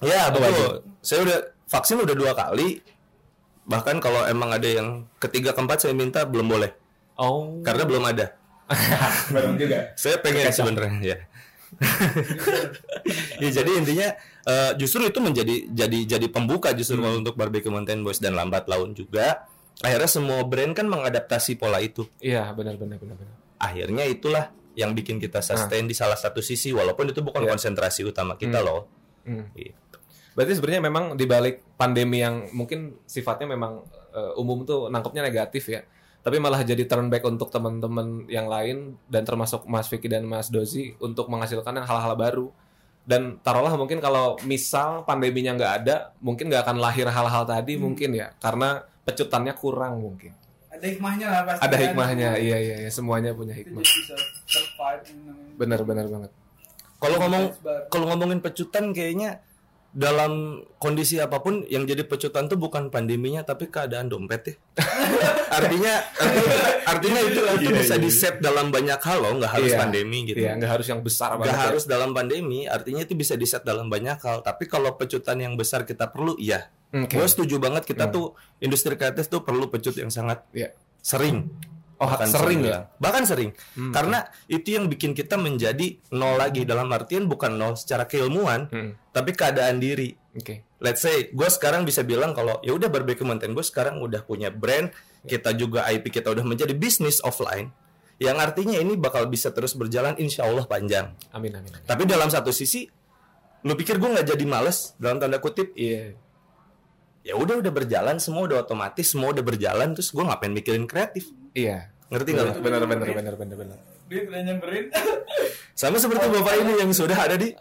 ya 0.00 0.22
betul 0.28 0.46
wajib. 0.46 0.70
saya 1.00 1.20
udah 1.24 1.38
vaksin 1.66 1.96
udah 1.98 2.14
dua 2.14 2.32
kali 2.32 2.78
bahkan 3.64 3.98
kalau 3.98 4.22
emang 4.24 4.50
ada 4.50 4.66
yang 4.66 4.88
ketiga 5.16 5.50
keempat 5.50 5.80
saya 5.80 5.92
minta 5.92 6.22
belum 6.22 6.46
boleh 6.46 6.70
Oh. 7.16 7.60
karena 7.60 7.84
belum 7.84 8.00
ada 8.06 8.32
Bareng 9.34 9.56
juga. 9.56 9.92
Saya 9.94 10.16
pengen 10.18 10.48
sebenarnya 10.48 10.98
ya. 11.00 11.18
ya 13.38 13.50
jadi 13.52 13.70
intinya 13.78 14.08
eh, 14.42 14.72
justru 14.74 15.06
itu 15.06 15.18
menjadi 15.18 15.70
jadi 15.70 15.98
jadi 16.08 16.26
pembuka 16.26 16.72
justru 16.72 16.98
kalau 16.98 17.18
untuk 17.18 17.34
barbecue 17.34 17.70
mountain 17.70 18.02
boys 18.02 18.18
dan 18.18 18.34
lambat 18.34 18.66
laun 18.66 18.90
juga 18.90 19.46
akhirnya 19.78 20.10
semua 20.10 20.42
brand 20.42 20.74
kan 20.74 20.84
mengadaptasi 20.84 21.56
pola 21.56 21.78
itu 21.78 22.04
Iya, 22.18 22.50
benar 22.52 22.74
benar 22.74 22.98
benar 22.98 23.16
benar. 23.16 23.34
akhirnya 23.56 24.04
itulah 24.04 24.50
yang 24.74 24.92
bikin 24.92 25.18
kita 25.18 25.38
sustain 25.40 25.84
di 25.84 25.94
salah 25.94 26.16
satu 26.16 26.40
sisi 26.40 26.70
walaupun 26.70 27.10
itu 27.10 27.22
bukan 27.22 27.44
Iya. 27.44 27.50
konsentrasi 27.50 28.02
utama 28.02 28.34
kita 28.34 28.60
loh 28.60 28.90
Hmm. 29.20 29.52
Gitu. 29.52 29.76
Berarti 30.32 30.56
sebenarnya 30.56 30.82
memang 30.82 31.12
di 31.12 31.22
balik 31.22 31.60
pandemi 31.76 32.18
yang 32.18 32.48
mungkin 32.50 32.98
sifatnya 33.04 33.44
memang 33.46 33.84
eh, 34.10 34.32
umum 34.34 34.64
tuh 34.64 34.88
nangkepnya 34.88 35.22
negatif 35.22 35.68
ya. 35.68 35.84
Tapi 36.20 36.36
malah 36.36 36.60
jadi 36.60 36.84
turn 36.84 37.08
back 37.08 37.24
untuk 37.24 37.48
teman-teman 37.48 38.28
yang 38.28 38.44
lain 38.44 39.00
dan 39.08 39.24
termasuk 39.24 39.64
Mas 39.64 39.88
Vicky 39.88 40.04
dan 40.04 40.28
Mas 40.28 40.52
Dozi 40.52 40.92
untuk 41.00 41.32
menghasilkan 41.32 41.72
yang 41.72 41.88
hal-hal 41.88 42.12
baru. 42.12 42.46
Dan 43.00 43.40
taruhlah 43.40 43.72
mungkin 43.80 43.98
kalau 44.04 44.36
misal 44.44 45.02
pandeminya 45.08 45.56
nggak 45.56 45.72
ada, 45.82 46.12
mungkin 46.20 46.52
nggak 46.52 46.62
akan 46.68 46.76
lahir 46.78 47.08
hal-hal 47.08 47.48
tadi 47.48 47.80
mungkin 47.80 48.12
ya, 48.12 48.36
karena 48.36 48.84
pecutannya 49.02 49.56
kurang 49.56 50.04
mungkin. 50.04 50.36
ada 50.70 50.88
hikmahnya 50.88 51.26
lah 51.28 51.40
pasti 51.44 51.60
Ada 51.66 51.76
kan. 51.76 51.82
hikmahnya, 51.88 52.30
iya 52.40 52.56
iya, 52.56 52.76
iya. 52.84 52.90
semuanya 52.92 53.36
punya 53.36 53.52
hikmah. 53.52 53.84
Benar 55.60 55.80
benar 55.84 56.06
banget. 56.08 56.30
kalau 57.00 57.16
ngomong 57.16 57.44
kalau 57.88 58.04
ngomongin 58.12 58.40
pecutan 58.44 58.92
kayaknya 58.92 59.40
dalam 59.90 60.32
kondisi 60.76 61.18
apa 61.18 61.38
pun 61.38 61.66
yang 61.66 61.82
jadi 61.82 62.02
pecutan 62.02 62.46
tuh 62.46 62.54
bukan 62.54 62.88
pandeminya 62.88 63.42
tapi 63.42 63.66
keadaan 63.66 64.06
dompet 64.06 64.42
ya. 64.44 64.54
artinya 65.58 65.94
artinya, 66.86 67.20
itu 67.20 67.40
itu 67.58 67.66
Iya, 67.66 67.74
bisa 67.76 67.94
iya, 67.94 68.00
di 68.00 68.10
set 68.10 68.38
dalam 68.38 68.70
banyak 68.70 68.96
hal 68.96 69.18
loh, 69.18 69.34
nggak 69.36 69.50
harus 69.52 69.70
Iya. 69.70 69.78
pandemi 69.78 70.18
gitu. 70.24 70.38
Iya, 70.38 70.54
nggak 70.54 70.70
harus 70.70 70.86
yang 70.86 71.00
besar 71.00 71.34
Nggak 71.34 71.42
banget. 71.42 71.54
ya. 71.56 71.66
harus 71.66 71.84
dalam 71.86 72.10
pandemi, 72.10 72.60
artinya 72.64 73.02
itu 73.02 73.14
bisa 73.14 73.34
di 73.34 73.44
set 73.44 73.62
dalam 73.62 73.86
banyak 73.86 74.16
hal. 74.16 74.40
Tapi 74.40 74.64
kalau 74.64 74.94
pecutan 74.94 75.36
yang 75.36 75.54
besar 75.54 75.82
kita 75.82 76.06
perlu, 76.06 76.38
iya. 76.38 76.70
Oke. 76.90 77.14
Gue 77.14 77.26
setuju 77.26 77.58
banget 77.58 77.82
kita 77.84 78.08
tuh 78.08 78.34
industri 78.58 78.94
kreatif 78.94 79.26
tuh 79.26 79.42
perlu 79.42 79.66
pecut 79.66 79.94
yang 79.94 80.08
sangat 80.08 80.42
Iya. 80.50 80.70
sering. 80.96 81.50
Oh, 82.00 82.08
Bahkan 82.08 82.26
sering 82.26 82.64
bilang. 82.64 82.88
ya? 82.88 82.96
Bahkan 82.96 83.22
sering. 83.22 83.50
Hmm, 83.76 83.92
Karena 83.92 84.18
itu 84.48 84.72
yang 84.72 84.88
bikin 84.88 85.12
kita 85.12 85.36
menjadi 85.36 86.00
nol 86.10 86.34
lagi 86.34 86.64
dalam 86.64 86.88
artian 86.88 87.28
bukan 87.28 87.52
nol 87.52 87.76
secara 87.76 88.04
keilmuan, 88.04 88.66
Hmm, 88.66 88.96
tapi 89.10 89.30
keadaan 89.30 89.76
diri. 89.76 90.16
Oke. 90.32 90.64
Let's 90.80 91.00
say 91.00 91.28
gue 91.28 91.44
sekarang 91.46 91.84
bisa 91.84 92.00
bilang 92.00 92.32
kalau 92.32 92.56
ya 92.60 92.72
udah 92.72 92.88
barbecue 92.88 93.22
mountain 93.22 93.52
gue 93.52 93.60
sekarang 93.60 94.00
udah 94.00 94.22
punya 94.22 94.48
brand, 94.48 94.88
kita 95.22 95.52
juga 95.52 95.84
IP 95.86 96.08
kita 96.10 96.28
udah 96.28 96.40
menjadi 96.40 96.72
bisnis 96.72 97.20
offline. 97.20 97.68
Yang 98.16 98.36
artinya 98.42 98.76
ini 98.76 98.96
bakal 98.96 99.28
bisa 99.28 99.48
terus 99.48 99.72
berjalan 99.72 100.16
insya 100.16 100.44
Allah 100.44 100.64
panjang. 100.64 101.12
Amin 101.30 101.52
amin. 101.52 101.68
amin. 101.68 101.84
Tapi 101.84 102.04
dalam 102.04 102.28
satu 102.28 102.48
sisi, 102.48 102.88
lu 103.60 103.72
pikir 103.74 103.96
gue 103.96 104.08
nggak 104.08 104.24
jadi 104.26 104.44
males 104.44 104.96
dalam 104.96 105.20
tanda 105.20 105.36
kutip? 105.36 105.72
Iya. 105.72 106.16
Ya 107.20 107.36
udah 107.36 107.60
udah 107.60 107.68
berjalan, 107.68 108.16
semua 108.16 108.44
udah 108.44 108.64
otomatis, 108.64 109.04
semua 109.06 109.28
udah 109.30 109.44
berjalan, 109.44 109.92
terus 109.92 110.08
gue 110.08 110.20
ngapain 110.20 110.48
mikirin 110.48 110.84
kreatif? 110.84 111.28
Iya. 111.52 111.88
Ngerti 112.08 112.28
nggak? 112.30 112.44
Benar 112.58 112.82
benar 112.84 113.08
benar 113.08 113.34
benar 113.34 113.56
benar. 113.56 113.78
Dia 114.06 114.20
udah 114.26 114.40
nyamperin 114.42 114.84
Sama 115.72 115.96
seperti 115.96 116.26
bapak 116.26 116.52
ini 116.58 116.72
yang 116.76 116.90
sudah 116.90 117.16
ada 117.16 117.34
di 117.34 117.54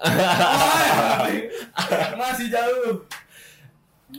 masih 2.17 2.47
jauh 2.49 3.03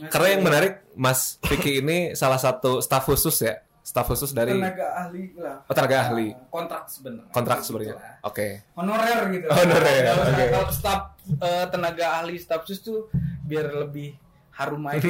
Karena 0.07 0.27
yang 0.29 0.41
menarik, 0.41 0.73
Mas 0.95 1.35
Vicky 1.43 1.77
ini 1.77 2.13
salah 2.13 2.39
satu 2.39 2.79
staf 2.79 3.03
khusus 3.03 3.35
ya, 3.37 3.59
staf 3.81 4.07
khusus 4.07 4.31
dari 4.31 4.55
tenaga 4.55 4.87
ahli 4.97 5.35
lah 5.35 5.61
Oh, 5.67 5.73
tenaga 5.75 5.95
ahli. 6.07 6.31
kontrak 6.47 6.87
sebenarnya 6.87 7.29
kontrak 7.29 7.57
sebenarnya. 7.59 7.95
Oke. 8.23 8.47
honorer 8.73 9.19
gitu 9.29 9.45
Honorer, 9.51 9.95
kalau, 10.07 10.23
oke. 10.25 10.43
kalau 10.47 10.67
staf 10.71 10.99
eh, 11.27 11.65
tenaga 11.67 12.05
ahli 12.17 12.33
staf 12.39 12.63
sus 12.63 12.79
tuh 12.79 13.11
biar 13.43 13.67
lebih 13.77 14.15
harum 14.61 14.83
aja 14.85 15.01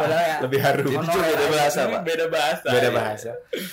Padahal 0.00 0.24
ya, 0.24 0.38
Lebih 0.46 0.60
harum. 0.62 0.92
Itu 0.94 1.18
beda 1.18 1.46
bahasa, 1.50 1.80
Pak. 1.84 2.00
beda 2.06 2.26
bahasa 2.30 2.66
Beda 2.70 2.88
ya. 2.88 2.92
bahasa. 2.94 3.30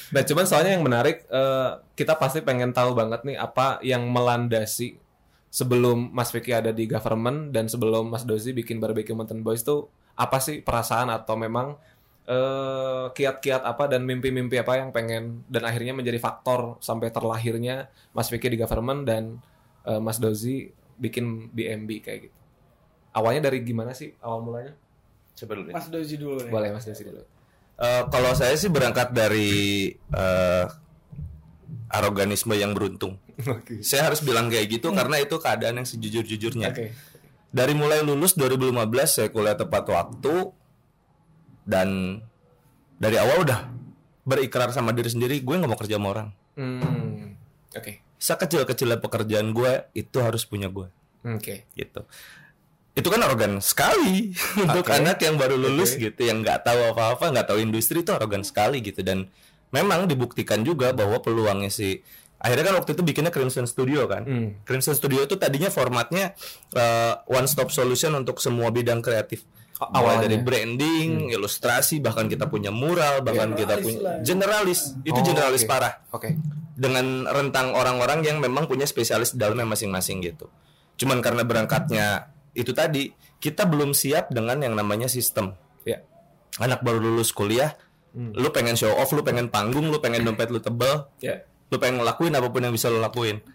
Nah, 0.10 0.22
cuman 0.26 0.46
soalnya 0.46 0.72
yang 0.74 0.84
menarik, 0.84 1.24
eh, 1.24 1.70
kita 1.94 2.18
pasti 2.18 2.42
pengen 2.42 2.74
tahu 2.74 2.92
banget 2.92 3.22
nih 3.24 3.38
apa 3.38 3.78
yang 3.82 4.04
melandasi 4.10 4.98
sebelum 5.48 6.12
Mas 6.12 6.30
Vicky 6.30 6.52
ada 6.52 6.76
di 6.76 6.86
government 6.86 7.50
dan 7.50 7.72
sebelum 7.72 8.12
Mas 8.12 8.26
Dozi 8.26 8.52
bikin 8.52 8.78
Barbecue 8.78 9.16
Mountain 9.16 9.42
Boys 9.42 9.64
tuh 9.64 9.88
apa 10.14 10.42
sih 10.42 10.60
perasaan 10.60 11.08
atau 11.08 11.38
memang 11.38 11.78
eh, 12.26 13.06
kiat-kiat 13.10 13.64
apa 13.64 13.88
dan 13.88 14.04
mimpi-mimpi 14.04 14.60
apa 14.60 14.76
yang 14.76 14.90
pengen 14.92 15.48
dan 15.48 15.64
akhirnya 15.64 15.96
menjadi 15.96 16.20
faktor 16.20 16.76
sampai 16.84 17.08
terlahirnya 17.10 17.88
Mas 18.12 18.28
Vicky 18.28 18.50
di 18.50 18.60
government 18.60 19.08
dan 19.08 19.40
eh, 19.88 20.02
Mas 20.02 20.20
Dozi 20.20 20.68
bikin 20.98 21.54
BMB 21.54 21.90
kayak 22.04 22.20
gitu. 22.28 22.36
Awalnya 23.14 23.50
dari 23.50 23.64
gimana 23.64 23.94
sih 23.94 24.14
awal 24.20 24.44
mulanya? 24.44 24.74
Coba 25.38 25.52
dulu. 25.54 25.70
Mas 25.70 25.88
Doji 25.88 26.16
dulu 26.18 26.42
nih 26.42 26.52
Boleh 26.52 26.70
Mas 26.74 26.86
Dozi 26.90 27.04
dulu. 27.06 27.22
Eh, 27.78 28.04
kalau 28.10 28.32
saya 28.34 28.58
sih 28.58 28.74
berangkat 28.74 29.14
dari 29.14 29.94
eh, 29.94 30.66
aroganisme 31.94 32.58
yang 32.58 32.74
beruntung. 32.74 33.22
Oke. 33.46 33.86
Saya 33.86 34.10
harus 34.10 34.26
bilang 34.26 34.50
kayak 34.50 34.82
gitu 34.82 34.90
karena 34.90 35.22
itu 35.22 35.38
keadaan 35.38 35.78
yang 35.84 35.88
sejujur-jujurnya. 35.88 36.74
Oke. 36.74 36.98
Dari 37.54 37.74
mulai 37.78 38.02
lulus 38.02 38.34
2015 38.34 38.74
saya 39.06 39.30
kuliah 39.30 39.54
tepat 39.54 39.86
waktu 39.88 40.52
dan 41.70 42.20
dari 42.98 43.18
awal 43.22 43.46
udah 43.46 43.70
berikrar 44.28 44.74
sama 44.74 44.92
diri 44.92 45.08
sendiri 45.08 45.40
gue 45.40 45.56
nggak 45.56 45.70
mau 45.70 45.80
kerja 45.80 46.02
sama 46.02 46.08
orang. 46.12 46.30
Hmm. 46.58 47.38
Oke. 47.78 48.02
Sekecil-kecilnya 48.18 48.98
pekerjaan 48.98 49.54
gue 49.54 49.86
itu 49.94 50.18
harus 50.18 50.50
punya 50.50 50.74
gue 50.74 50.90
Oke. 51.22 51.70
gitu. 51.78 52.10
Itu 52.98 53.08
kan 53.08 53.22
arogan 53.22 53.62
sekali 53.62 54.34
untuk 54.66 54.82
Oke. 54.84 54.92
anak 54.92 55.22
yang 55.22 55.38
baru 55.38 55.54
lulus 55.54 55.94
Oke. 55.94 56.10
gitu, 56.10 56.26
yang 56.26 56.42
nggak 56.42 56.66
tahu 56.66 56.82
apa-apa, 56.90 57.30
nggak 57.30 57.48
tahu 57.48 57.62
industri 57.62 58.02
itu 58.02 58.10
arogan 58.10 58.42
sekali 58.42 58.82
gitu 58.82 59.00
dan 59.00 59.30
memang 59.70 60.04
dibuktikan 60.04 60.66
juga 60.66 60.90
bahwa 60.92 61.20
peluangnya 61.20 61.70
si 61.70 62.02
akhirnya 62.38 62.70
kan 62.70 62.76
waktu 62.76 62.94
itu 62.94 63.02
bikinnya 63.04 63.30
Crimson 63.30 63.66
Studio 63.66 64.06
kan. 64.06 64.24
Hmm. 64.24 64.50
Crimson 64.64 64.94
Studio 64.94 65.22
itu 65.22 65.36
tadinya 65.36 65.70
formatnya 65.70 66.34
one 67.28 67.46
stop 67.46 67.70
solution 67.70 68.14
untuk 68.14 68.38
semua 68.38 68.70
bidang 68.70 69.00
kreatif. 69.00 69.46
A- 69.78 69.90
Mulai 69.92 69.98
awalnya. 70.00 70.22
dari 70.24 70.38
branding, 70.40 71.10
ilustrasi, 71.30 71.98
bahkan 72.00 72.26
kita 72.26 72.46
punya 72.46 72.74
mural, 72.74 73.22
bahkan 73.22 73.54
kita 73.54 73.78
Generalis 73.78 73.86
punya 73.86 74.02
lah. 74.02 74.18
generalis. 74.24 74.80
Itu 75.04 75.20
Oh, 75.20 75.22
generalis 75.24 75.62
oke. 75.62 75.70
parah 75.70 75.94
Oke. 76.10 76.30
dengan 76.74 77.06
rentang 77.26 77.74
orang-orang 77.74 78.22
yang 78.22 78.38
memang 78.38 78.66
punya 78.66 78.86
spesialis 78.86 79.34
dalamnya 79.34 79.66
masing-masing 79.68 80.22
gitu. 80.24 80.50
Cuman 80.96 81.22
karena 81.22 81.42
berangkatnya 81.42 82.34
itu 82.58 82.74
tadi, 82.74 83.14
kita 83.38 83.64
belum 83.64 83.94
siap 83.94 84.34
dengan 84.34 84.58
yang 84.60 84.74
namanya 84.74 85.06
sistem. 85.06 85.54
Ya. 85.86 86.02
anak 86.58 86.82
baru 86.82 86.98
lulus 86.98 87.30
kuliah, 87.30 87.78
lu 88.18 88.50
pengen 88.50 88.74
show 88.74 88.90
off, 88.90 89.14
lu 89.14 89.22
pengen 89.22 89.46
panggung, 89.48 89.88
lu 89.88 90.02
pengen 90.02 90.26
dompet 90.26 90.50
lu 90.50 90.58
tebel, 90.58 91.06
Ya. 91.22 91.46
lu 91.70 91.78
pengen 91.78 92.02
ngelakuin 92.02 92.34
apa 92.34 92.50
pun 92.50 92.66
yang 92.66 92.74
bisa 92.74 92.90
lu 92.90 92.98
lakuin. 92.98 93.46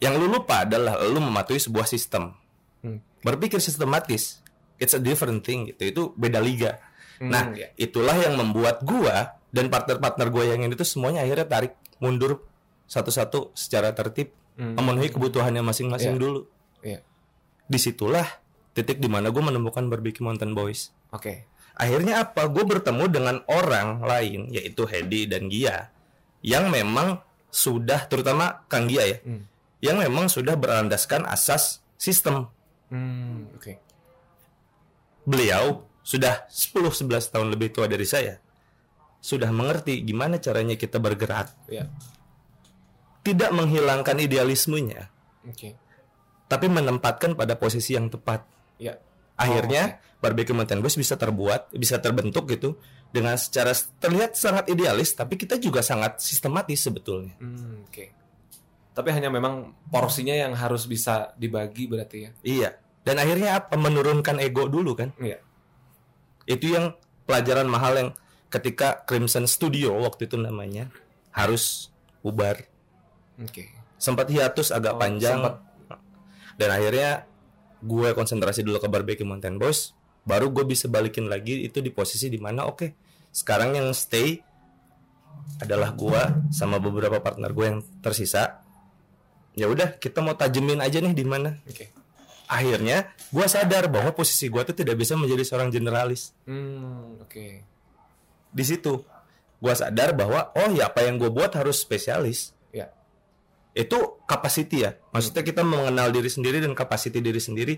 Yang 0.00 0.14
lu 0.16 0.26
lupa 0.32 0.64
adalah 0.64 0.96
lu 1.04 1.20
mematuhi 1.20 1.60
sebuah 1.60 1.84
sistem. 1.84 2.32
Hmm. 2.80 3.04
Berpikir 3.20 3.60
sistematis, 3.60 4.40
it's 4.80 4.96
a 4.96 4.98
different 4.98 5.44
thing 5.44 5.68
gitu. 5.68 5.82
Itu 5.84 6.02
beda 6.16 6.40
liga. 6.40 6.80
nah, 7.22 7.54
ya. 7.54 7.70
itulah 7.76 8.18
yang 8.18 8.34
membuat 8.34 8.82
gua 8.82 9.38
dan 9.52 9.70
partner-partner 9.70 10.26
gua 10.26 10.42
yang 10.42 10.66
ini 10.66 10.74
tuh 10.74 10.82
semuanya 10.82 11.22
akhirnya 11.22 11.46
tarik 11.46 11.72
mundur 12.00 12.42
satu-satu 12.88 13.52
secara 13.54 13.92
tertib, 13.92 14.32
Hmm. 14.52 14.74
memenuhi 14.74 15.06
kebutuhannya 15.08 15.62
masing-masing 15.62 16.16
Iya. 16.16 16.20
dulu. 16.20 16.40
Iya. 16.82 17.00
Di 17.72 17.80
situlah 17.80 18.28
titik 18.76 19.00
di 19.00 19.08
mana 19.08 19.32
gua 19.32 19.48
menemukan 19.48 19.88
Barbecue 19.88 20.20
Mountain 20.20 20.52
Boys. 20.52 20.92
Oke. 21.08 21.48
Akhirnya 21.72 22.20
apa? 22.28 22.52
Gue 22.52 22.68
bertemu 22.68 23.08
dengan 23.08 23.36
orang 23.48 24.04
lain, 24.04 24.52
yaitu 24.52 24.84
Hedi 24.84 25.24
dan 25.24 25.48
Gia, 25.48 25.88
yang 26.44 26.68
memang 26.68 27.24
sudah, 27.48 28.04
terutama 28.12 28.68
Kang 28.68 28.92
Gia 28.92 29.08
ya, 29.08 29.18
Hmm. 29.24 29.48
yang 29.80 29.96
memang 29.96 30.28
sudah 30.28 30.52
berlandaskan 30.52 31.24
asas 31.24 31.80
sistem. 31.96 32.52
Hmm, 32.92 33.48
oke. 33.56 33.80
Beliau 35.24 35.88
sudah 36.04 36.44
10-11 36.52 37.32
tahun 37.32 37.48
lebih 37.48 37.72
tua 37.72 37.88
dari 37.88 38.04
saya, 38.04 38.36
sudah 39.24 39.48
mengerti 39.48 40.04
gimana 40.04 40.36
caranya 40.36 40.76
kita 40.76 41.00
bergerak, 41.00 41.56
Ya. 41.72 41.88
tidak 43.24 43.48
menghilangkan 43.54 44.18
idealismenya, 44.18 45.08
Oke. 45.48 45.74
Tapi 46.52 46.68
menempatkan 46.68 47.32
pada 47.32 47.56
posisi 47.56 47.96
yang 47.96 48.12
tepat. 48.12 48.44
Ya. 48.76 49.00
Akhirnya 49.40 50.04
barbecue 50.20 50.52
mountain 50.52 50.84
boys 50.84 51.00
bisa 51.00 51.16
terbuat, 51.16 51.72
bisa 51.72 51.96
terbentuk 51.96 52.44
gitu 52.52 52.76
dengan 53.08 53.40
secara 53.40 53.72
terlihat 53.96 54.36
sangat 54.36 54.68
idealis, 54.68 55.16
tapi 55.16 55.40
kita 55.40 55.56
juga 55.56 55.80
sangat 55.80 56.20
sistematis 56.20 56.76
sebetulnya. 56.84 57.32
Hmm, 57.40 57.88
oke. 57.88 58.04
Tapi 58.92 59.08
hanya 59.08 59.32
memang 59.32 59.72
porsinya 59.88 60.36
yang 60.36 60.52
harus 60.52 60.84
bisa 60.84 61.32
dibagi 61.40 61.88
berarti 61.88 62.18
ya. 62.20 62.30
Iya. 62.44 62.70
Dan 63.00 63.16
akhirnya 63.16 63.56
apa? 63.64 63.80
Menurunkan 63.80 64.36
ego 64.36 64.68
dulu 64.68 64.92
kan? 64.92 65.16
Iya. 65.16 65.40
Itu 66.44 66.76
yang 66.76 66.92
pelajaran 67.24 67.66
mahal 67.66 67.92
yang 67.96 68.10
ketika 68.52 69.00
Crimson 69.08 69.48
Studio 69.48 69.96
waktu 69.96 70.28
itu 70.28 70.36
namanya 70.36 70.92
harus 71.32 71.88
bubar. 72.20 72.68
Oke. 73.40 73.72
Sempat 73.96 74.28
hiatus 74.28 74.68
agak 74.70 74.94
Oh, 74.94 75.00
panjang. 75.00 75.40
sempat. 75.40 75.54
Dan 76.56 76.68
akhirnya 76.70 77.24
gue 77.82 78.08
konsentrasi 78.14 78.62
dulu 78.62 78.78
ke 78.78 78.88
Barbecue 78.88 79.26
Mountain 79.26 79.58
Boys, 79.58 79.96
baru 80.22 80.54
gue 80.54 80.62
bisa 80.62 80.86
balikin 80.86 81.26
lagi 81.26 81.66
itu 81.66 81.82
di 81.82 81.90
posisi 81.90 82.30
di 82.30 82.38
mana 82.38 82.70
oke, 82.70 82.94
sekarang 83.34 83.74
yang 83.74 83.90
stay 83.90 84.38
adalah 85.58 85.94
gue 85.94 86.22
sama 86.54 86.78
beberapa 86.78 87.18
partner 87.18 87.50
gue 87.50 87.66
yang 87.66 87.80
tersisa. 88.02 88.62
Ya 89.52 89.68
udah, 89.68 90.00
kita 90.00 90.24
mau 90.24 90.32
tajemin 90.32 90.80
aja 90.80 91.02
nih 91.02 91.12
di 91.12 91.24
mana. 91.26 91.60
Oke. 91.68 91.92
Akhirnya 92.48 93.12
gue 93.32 93.46
sadar 93.48 93.88
bahwa 93.88 94.12
posisi 94.12 94.48
gue 94.52 94.62
tuh 94.64 94.76
tidak 94.76 95.00
bisa 95.00 95.16
menjadi 95.16 95.44
seorang 95.44 95.72
generalis. 95.72 96.36
Hmm, 96.44 97.20
oke. 97.20 97.46
Di 98.52 98.64
situ 98.64 99.00
gue 99.62 99.74
sadar 99.78 100.12
bahwa 100.12 100.50
oh 100.58 100.68
ya 100.74 100.90
apa 100.90 101.06
yang 101.06 101.16
gue 101.16 101.32
buat 101.32 101.52
harus 101.56 101.80
spesialis. 101.80 102.52
Ya. 103.72 103.88
Itu 103.88 104.20
capacity 104.24 104.84
ya. 104.84 104.96
Maksudnya 105.12 105.42
kita 105.44 105.62
mengenal 105.64 106.12
diri 106.12 106.28
sendiri 106.28 106.60
dan 106.60 106.72
capacity 106.76 107.18
diri 107.20 107.40
sendiri. 107.40 107.74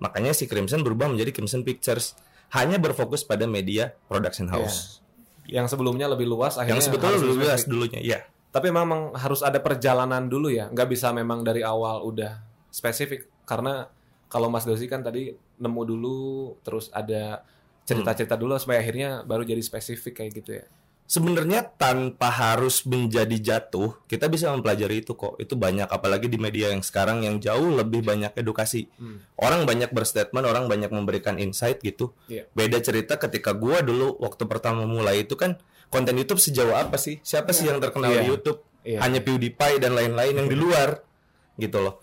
Makanya 0.00 0.36
si 0.36 0.44
Crimson 0.44 0.84
berubah 0.84 1.08
menjadi 1.08 1.32
Crimson 1.32 1.64
Pictures. 1.64 2.16
Hanya 2.52 2.78
berfokus 2.78 3.26
pada 3.26 3.48
media 3.48 3.96
production 4.06 4.46
house. 4.48 5.02
Yang 5.46 5.74
sebelumnya 5.74 6.10
lebih 6.10 6.26
luas 6.26 6.58
akhirnya 6.58 6.78
Yang 6.78 6.86
sebetulnya 6.90 7.18
lebih 7.22 7.38
luas 7.42 7.62
dulunya. 7.66 8.00
Ya. 8.02 8.20
Tapi 8.56 8.72
memang 8.72 9.12
harus 9.12 9.44
ada 9.44 9.60
perjalanan 9.60 10.32
dulu 10.32 10.48
ya, 10.48 10.72
nggak 10.72 10.88
bisa 10.88 11.12
memang 11.12 11.44
dari 11.44 11.60
awal 11.60 12.00
udah 12.08 12.40
spesifik 12.72 13.28
karena 13.44 13.84
kalau 14.32 14.48
Mas 14.48 14.64
Dosi 14.64 14.88
kan 14.88 15.04
tadi 15.04 15.28
nemu 15.60 15.82
dulu, 15.84 16.56
terus 16.64 16.88
ada 16.88 17.44
cerita-cerita 17.84 18.34
dulu 18.34 18.56
supaya 18.56 18.80
akhirnya 18.82 19.22
baru 19.28 19.44
jadi 19.44 19.60
spesifik 19.60 20.24
kayak 20.24 20.30
gitu 20.40 20.50
ya. 20.56 20.66
Sebenarnya 21.06 21.62
tanpa 21.78 22.34
harus 22.34 22.82
menjadi 22.82 23.38
jatuh, 23.38 23.94
kita 24.10 24.26
bisa 24.26 24.50
mempelajari 24.50 25.06
itu 25.06 25.14
kok. 25.14 25.38
Itu 25.38 25.54
banyak 25.54 25.86
apalagi 25.86 26.26
di 26.26 26.34
media 26.34 26.74
yang 26.74 26.82
sekarang 26.82 27.22
yang 27.22 27.38
jauh 27.38 27.70
lebih 27.70 28.02
banyak 28.02 28.34
edukasi. 28.34 28.90
Hmm. 28.98 29.22
Orang 29.38 29.70
banyak 29.70 29.94
berstatement, 29.94 30.42
orang 30.42 30.66
banyak 30.66 30.90
memberikan 30.90 31.38
insight 31.38 31.78
gitu. 31.78 32.10
Iya. 32.26 32.50
Beda 32.58 32.82
cerita 32.82 33.22
ketika 33.22 33.54
gua 33.54 33.86
dulu 33.86 34.18
waktu 34.18 34.50
pertama 34.50 34.82
mulai 34.82 35.22
itu 35.22 35.38
kan 35.38 35.62
konten 35.94 36.18
YouTube 36.18 36.42
sejauh 36.42 36.74
apa 36.74 36.98
sih? 36.98 37.22
Siapa 37.22 37.54
sih 37.54 37.70
yang 37.70 37.78
terkenal 37.78 38.10
Iya. 38.10 38.20
di 38.20 38.26
YouTube? 38.26 38.58
Iya. 38.82 38.98
Hanya 39.06 39.22
PewDiePie 39.22 39.78
dan 39.78 39.94
lain-lain 39.94 40.34
yang 40.42 40.48
di 40.50 40.58
luar 40.58 41.06
gitu 41.54 41.86
loh. 41.86 42.02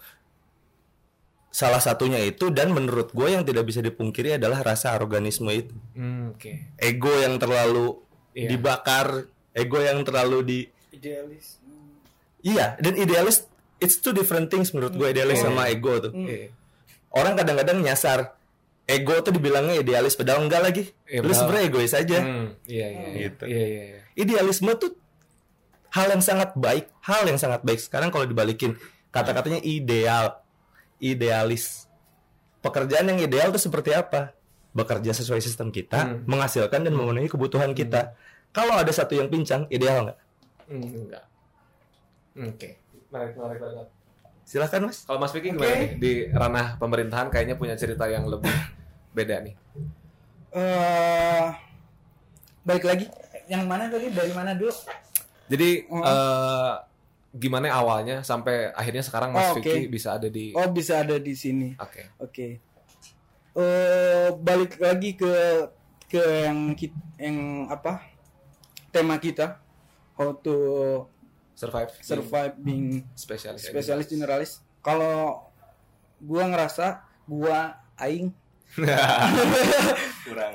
Salah 1.53 1.83
satunya 1.83 2.17
itu 2.23 2.49
dan 2.49 2.71
menurut 2.73 3.11
gue 3.11 3.29
yang 3.29 3.43
tidak 3.43 3.67
bisa 3.67 3.83
dipungkiri 3.83 4.39
adalah 4.41 4.63
rasa 4.63 4.95
aroganisme 4.97 5.51
itu. 5.53 5.75
Hmm, 5.93 6.33
oke. 6.33 6.79
Ego 6.81 7.13
yang 7.19 7.37
terlalu 7.37 7.99
Iya. 8.33 8.49
dibakar, 8.49 9.29
ego 9.53 9.77
yang 9.77 10.01
terlalu 10.01 10.39
di 10.41 10.59
Idealis. 10.89 11.57
Iya, 12.41 12.75
dan 12.77 12.93
idealis 12.95 13.47
it's 13.77 13.97
two 13.97 14.11
different 14.11 14.47
things 14.47 14.69
menurut 14.71 14.93
gue 14.93 15.07
idealis 15.07 15.39
Iya. 15.39 15.45
sama 15.47 15.67
ego 15.67 15.97
tuh. 15.99 16.11
Iya. 16.13 16.51
Orang 17.09 17.33
kadang-kadang 17.33 17.79
nyasar 17.79 18.33
ego 18.83 19.15
tuh 19.19 19.31
dibilangnya 19.31 19.79
idealis 19.79 20.13
padahal 20.13 20.43
enggak 20.43 20.61
lagi. 20.61 20.83
Iya, 21.05 21.21
Lu 21.21 21.31
sebenarnya 21.31 21.65
egois 21.65 21.93
aja. 21.93 22.19
Hmm, 22.19 22.47
iya 22.65 22.87
iya. 22.89 23.07
Gitu. 23.25 23.43
Iya 23.45 23.63
iya 23.63 23.83
iya. 23.87 23.99
Idealisme 24.13 24.69
tuh 24.75 24.93
hal 25.89 26.09
yang 26.09 26.21
sangat 26.21 26.53
baik, 26.53 26.89
hal 27.01 27.23
yang 27.23 27.37
sangat 27.37 27.61
baik. 27.61 27.79
Sekarang 27.79 28.09
kalau 28.09 28.25
dibalikin 28.25 28.75
kata-katanya 29.09 29.61
ideal, 29.61 30.41
idealis. 30.97 31.85
Pekerjaan 32.59 33.07
yang 33.07 33.19
ideal 33.19 33.51
tuh 33.51 33.61
seperti 33.61 33.91
apa? 33.91 34.31
Bekerja 34.73 35.13
sesuai 35.13 35.38
sistem 35.38 35.69
kita, 35.69 36.01
Hmm. 36.03 36.25
menghasilkan 36.25 36.81
dan 36.81 36.91
memenuhi 36.91 37.25
kebutuhan 37.25 37.71
kita. 37.71 38.17
Kalau 38.49 38.73
ada 38.73 38.89
satu 38.89 39.13
yang 39.13 39.27
pincang, 39.27 39.65
ideal 39.67 40.03
nggak? 40.03 40.17
Hmm, 40.65 40.81
enggak. 40.99 41.25
Hmm, 42.33 42.49
Oke. 42.49 42.69
Menarik 43.07 43.33
menarik 43.36 43.59
banget. 43.59 43.88
Silahkan 44.43 44.81
mas. 44.83 44.97
Kalau 45.03 45.17
Mas 45.17 45.31
Vicky 45.31 45.49
gimana 45.49 45.73
nih 45.77 45.91
di 45.95 46.12
ranah 46.27 46.75
pemerintahan 46.75 47.29
kayaknya 47.29 47.55
punya 47.55 47.73
cerita 47.73 48.05
yang 48.05 48.25
lebih 48.25 48.51
beda 49.15 49.39
nih. 49.39 49.55
eh 50.51 51.45
balik 52.62 52.83
lagi 52.83 53.05
yang 53.45 53.65
mana 53.65 53.88
tadi 53.88 54.07
dari 54.07 54.29
mana 54.31 54.53
dulu 54.53 54.69
Jadi 55.43 55.69
eh, 55.83 56.73
gimana 57.33 57.67
awalnya 57.69 58.21
sampai 58.21 58.69
akhirnya 58.71 59.01
sekarang 59.01 59.29
Mas 59.29 59.49
Oh, 59.49 59.57
oke. 59.57 59.65
Vicky 59.65 59.88
bisa 59.88 60.13
ada 60.13 60.29
di 60.29 60.53
oh 60.53 60.69
bisa 60.69 61.01
ada 61.01 61.17
di 61.17 61.33
sini 61.33 61.73
Oke. 61.75 62.05
oke 62.17 62.47
eh 63.53 64.33
balik 64.33 64.81
lagi 64.81 65.13
ke 65.13 65.33
ke 66.09 66.21
yang 66.45 66.73
yang 67.17 67.37
apa 67.69 68.01
tema 68.89 69.17
kita 69.17 69.61
how 70.13 70.33
to 70.37 70.55
Survive. 71.53 71.93
survive 72.01 72.53
being 72.57 73.05
Spesialis. 73.13 73.69
spesialis 73.69 74.09
generalis 74.09 74.51
kalau 74.81 75.45
gua 76.17 76.49
ngerasa 76.49 77.05
gua 77.25 77.77
aing 77.97 78.33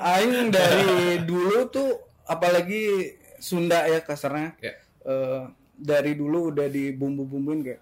aing 0.03 0.51
dari 0.51 0.87
dulu 1.29 1.71
tuh 1.71 1.89
apalagi 2.27 3.15
Sunda 3.39 3.87
ya 3.87 4.03
kasarnya 4.03 4.59
Ya. 4.59 4.75
Eh, 5.07 5.41
dari 5.79 6.19
dulu 6.19 6.51
udah 6.51 6.67
dibumbu-bumbuin 6.67 7.63
kayak 7.63 7.81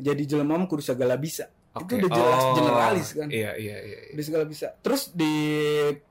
jadi 0.00 0.22
jelema 0.24 0.56
mah 0.56 0.64
kudu 0.64 0.80
segala 0.80 1.20
bisa 1.20 1.52
Oke. 1.72 1.94
itu 1.94 2.02
udah 2.02 2.10
jelas 2.10 2.42
Oh, 2.42 2.54
generalis 2.54 3.08
kan 3.12 3.28
Iya 3.28 3.54
iya 3.54 3.76
iya. 3.78 3.98
iya. 4.02 4.12
udah 4.12 4.24
segala 4.24 4.44
bisa 4.44 4.66
terus 4.78 5.12
di 5.12 5.34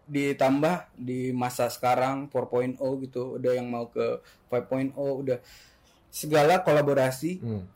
ditambah 0.05 0.75
di 0.95 1.31
masa 1.31 1.67
sekarang 1.67 2.27
4.0 2.27 2.79
gitu 3.01 3.35
udah 3.35 3.51
yang 3.53 3.67
mau 3.67 3.87
ke 3.87 4.19
5.0 4.47 4.95
udah 4.95 5.37
segala 6.07 6.59
kolaborasi 6.59 7.31
Hmm. 7.39 7.67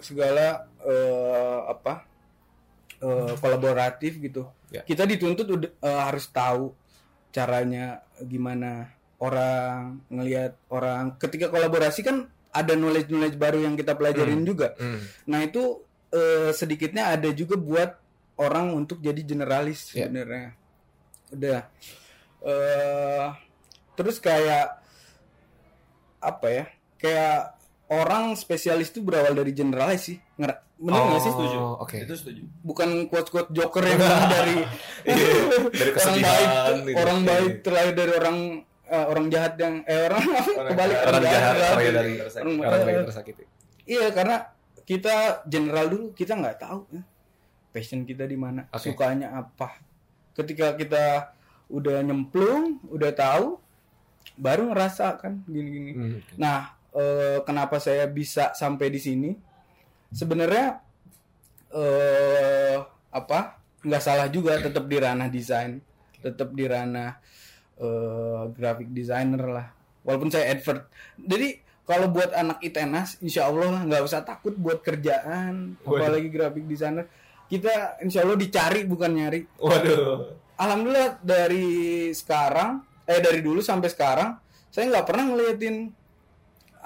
segala 0.00 0.66
eh, 0.80 1.60
apa 1.66 2.04
eh, 2.98 3.34
kolaboratif 3.36 4.18
gitu 4.18 4.48
Ya. 4.68 4.80
kita 4.82 5.04
dituntut 5.04 5.44
udah 5.46 5.70
eh, 5.78 6.00
harus 6.02 6.26
tahu 6.26 6.72
caranya 7.28 8.00
gimana 8.18 8.88
orang 9.18 10.00
ngelihat 10.08 10.56
orang 10.66 11.16
ketika 11.16 11.46
kolaborasi 11.46 12.00
kan 12.00 12.16
ada 12.50 12.72
knowledge 12.72 13.06
knowledge 13.06 13.36
baru 13.36 13.60
yang 13.60 13.76
kita 13.76 13.92
pelajarin 13.92 14.40
juga 14.42 14.72
Hmm. 14.74 15.00
nah 15.26 15.40
itu 15.40 15.84
eh, 16.12 16.50
sedikitnya 16.50 17.10
ada 17.10 17.28
juga 17.30 17.56
buat 17.56 17.90
orang 18.36 18.72
untuk 18.72 18.98
jadi 18.98 19.18
generalis 19.18 19.90
Ya. 19.90 20.06
sebenarnya 20.06 20.56
udah 21.30 21.60
eh 22.42 23.26
terus 23.92 24.16
kayak 24.18 24.80
apa 26.18 26.46
ya 26.48 26.64
kayak 26.96 27.56
orang 27.88 28.32
spesialis 28.34 28.88
itu 28.88 29.00
berawal 29.00 29.32
dari 29.32 29.52
generalis 29.52 30.02
sih. 30.06 30.18
Nger 30.38 30.52
bener 30.78 31.00
nggak 31.04 31.20
sih? 31.20 31.30
Setuju. 31.30 31.58
Oke. 31.78 31.96
Itu 32.02 32.14
setuju. 32.14 32.42
Bukan 32.62 32.88
quote-quote 33.06 33.50
joker 33.50 33.84
yang 33.84 34.00
dari 34.00 34.56
Iya, 35.06 35.26
dari 35.68 35.90
orang 35.98 36.16
baik, 36.16 36.48
gitu. 36.82 36.96
orang 36.96 37.18
baik 37.22 37.52
terlahir 37.60 37.92
dari 37.92 38.12
orang 38.12 38.36
eh, 38.86 39.06
orang 39.06 39.26
jahat 39.28 39.52
yang 39.56 39.74
eh 39.84 40.00
orang 40.02 40.22
kebalik 40.72 40.96
Orang 41.02 41.22
jahat, 41.22 41.54
jahat. 41.54 41.72
orang 41.74 41.84
dari 41.92 42.14
Orang- 42.18 42.58
orang 42.60 42.82
baik 42.82 43.06
tersakiti. 43.06 43.44
Iya 43.84 44.06
karena 44.10 44.36
kita 44.92 45.48
general 45.48 45.88
dulu 45.88 46.06
kita 46.12 46.36
nggak 46.36 46.60
tahu 46.60 46.84
ya, 46.92 47.02
passion 47.72 48.04
kita 48.04 48.28
di 48.28 48.36
mana, 48.36 48.68
Oke. 48.68 48.92
sukanya 48.92 49.32
apa. 49.32 49.80
Ketika 50.36 50.76
kita 50.76 51.32
udah 51.72 52.04
nyemplung, 52.04 52.84
udah 52.92 53.12
tahu, 53.16 53.56
baru 54.36 54.68
ngerasa 54.68 55.16
kan 55.16 55.40
gini-gini. 55.48 55.92
Hmm. 55.96 56.20
Nah, 56.36 56.76
eh, 56.92 57.40
kenapa 57.48 57.80
saya 57.80 58.04
bisa 58.04 58.52
sampai 58.52 58.92
di 58.92 59.00
sini? 59.00 59.30
Sebenarnya 60.12 60.76
eh 61.72 62.76
apa? 63.08 63.56
Nggak 63.80 64.02
salah 64.04 64.28
juga 64.28 64.60
tetap 64.60 64.84
di 64.84 65.00
ranah 65.00 65.32
desain, 65.32 65.80
tetap 66.20 66.52
di 66.52 66.68
ranah 66.68 67.16
eh 67.80 68.42
graphic 68.52 68.92
designer 68.92 69.42
lah. 69.48 69.66
Walaupun 70.04 70.28
saya 70.28 70.52
advert. 70.52 70.92
Jadi 71.16 71.61
kalau 71.82 72.06
buat 72.14 72.30
anak 72.30 72.62
ITENAS, 72.62 73.18
insya 73.18 73.50
Allah 73.50 73.82
nggak 73.82 74.02
usah 74.06 74.22
takut 74.22 74.54
buat 74.54 74.86
kerjaan, 74.86 75.74
apalagi 75.82 76.30
graphic 76.30 76.64
designer. 76.70 77.10
Kita 77.50 77.98
insya 78.00 78.22
Allah 78.22 78.38
dicari 78.38 78.86
bukan 78.86 79.10
nyari. 79.10 79.42
Waduh. 79.58 80.38
Alhamdulillah 80.62 81.18
dari 81.18 82.08
sekarang, 82.14 82.86
eh 83.02 83.18
dari 83.18 83.42
dulu 83.42 83.58
sampai 83.58 83.90
sekarang, 83.90 84.38
saya 84.70 84.94
nggak 84.94 85.06
pernah 85.10 85.24
ngeliatin 85.34 85.90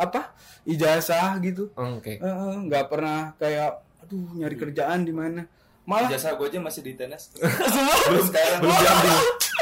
apa 0.01 0.33
ijazah 0.65 1.37
gitu. 1.45 1.71
Oh, 1.77 2.01
Oke. 2.01 2.17
Eh, 2.17 2.25
eh, 2.25 2.55
nggak 2.65 2.85
pernah 2.89 3.37
kayak, 3.37 3.85
aduh 4.01 4.33
nyari 4.33 4.57
kerjaan 4.57 5.05
di 5.05 5.13
mana. 5.13 5.45
Malah 5.87 6.11
Jasa 6.11 6.35
gue 6.35 6.51
aja 6.51 6.59
masih 6.59 6.83
di 6.83 6.99
tenis. 6.99 7.31
semua 7.75 7.95
Belum 8.11 8.27
sekarang. 8.27 8.59
Belum 8.59 8.75
diambil. 8.75 9.17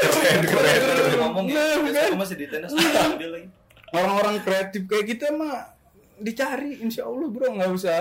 Keren, 0.09 0.41
keren. 0.49 0.79
Belum 0.81 1.19
ngomong 1.21 1.45
ya. 1.53 1.63
Gue 2.09 2.17
masih 2.17 2.37
di 2.39 2.47
tenis. 2.49 2.71
Ambil 2.73 3.29
lagi. 3.29 3.47
Orang-orang 3.93 4.41
kreatif 4.41 4.87
kayak 4.89 5.17
kita 5.17 5.33
mah 5.35 5.75
dicari, 6.17 6.79
insya 6.81 7.05
Allah 7.05 7.27
bro. 7.29 7.53
Nggak 7.53 7.71
usah 7.75 7.99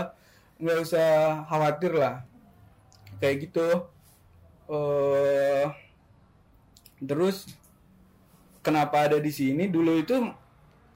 nggak 0.57 0.79
usah 0.81 1.09
khawatir 1.51 1.93
lah. 1.97 2.25
Kayak 3.19 3.51
gitu. 3.51 3.69
eh 4.65 5.69
terus 7.05 7.53
kenapa 8.65 9.05
ada 9.11 9.21
di 9.21 9.29
sini? 9.29 9.69
Dulu 9.69 10.01
itu 10.01 10.17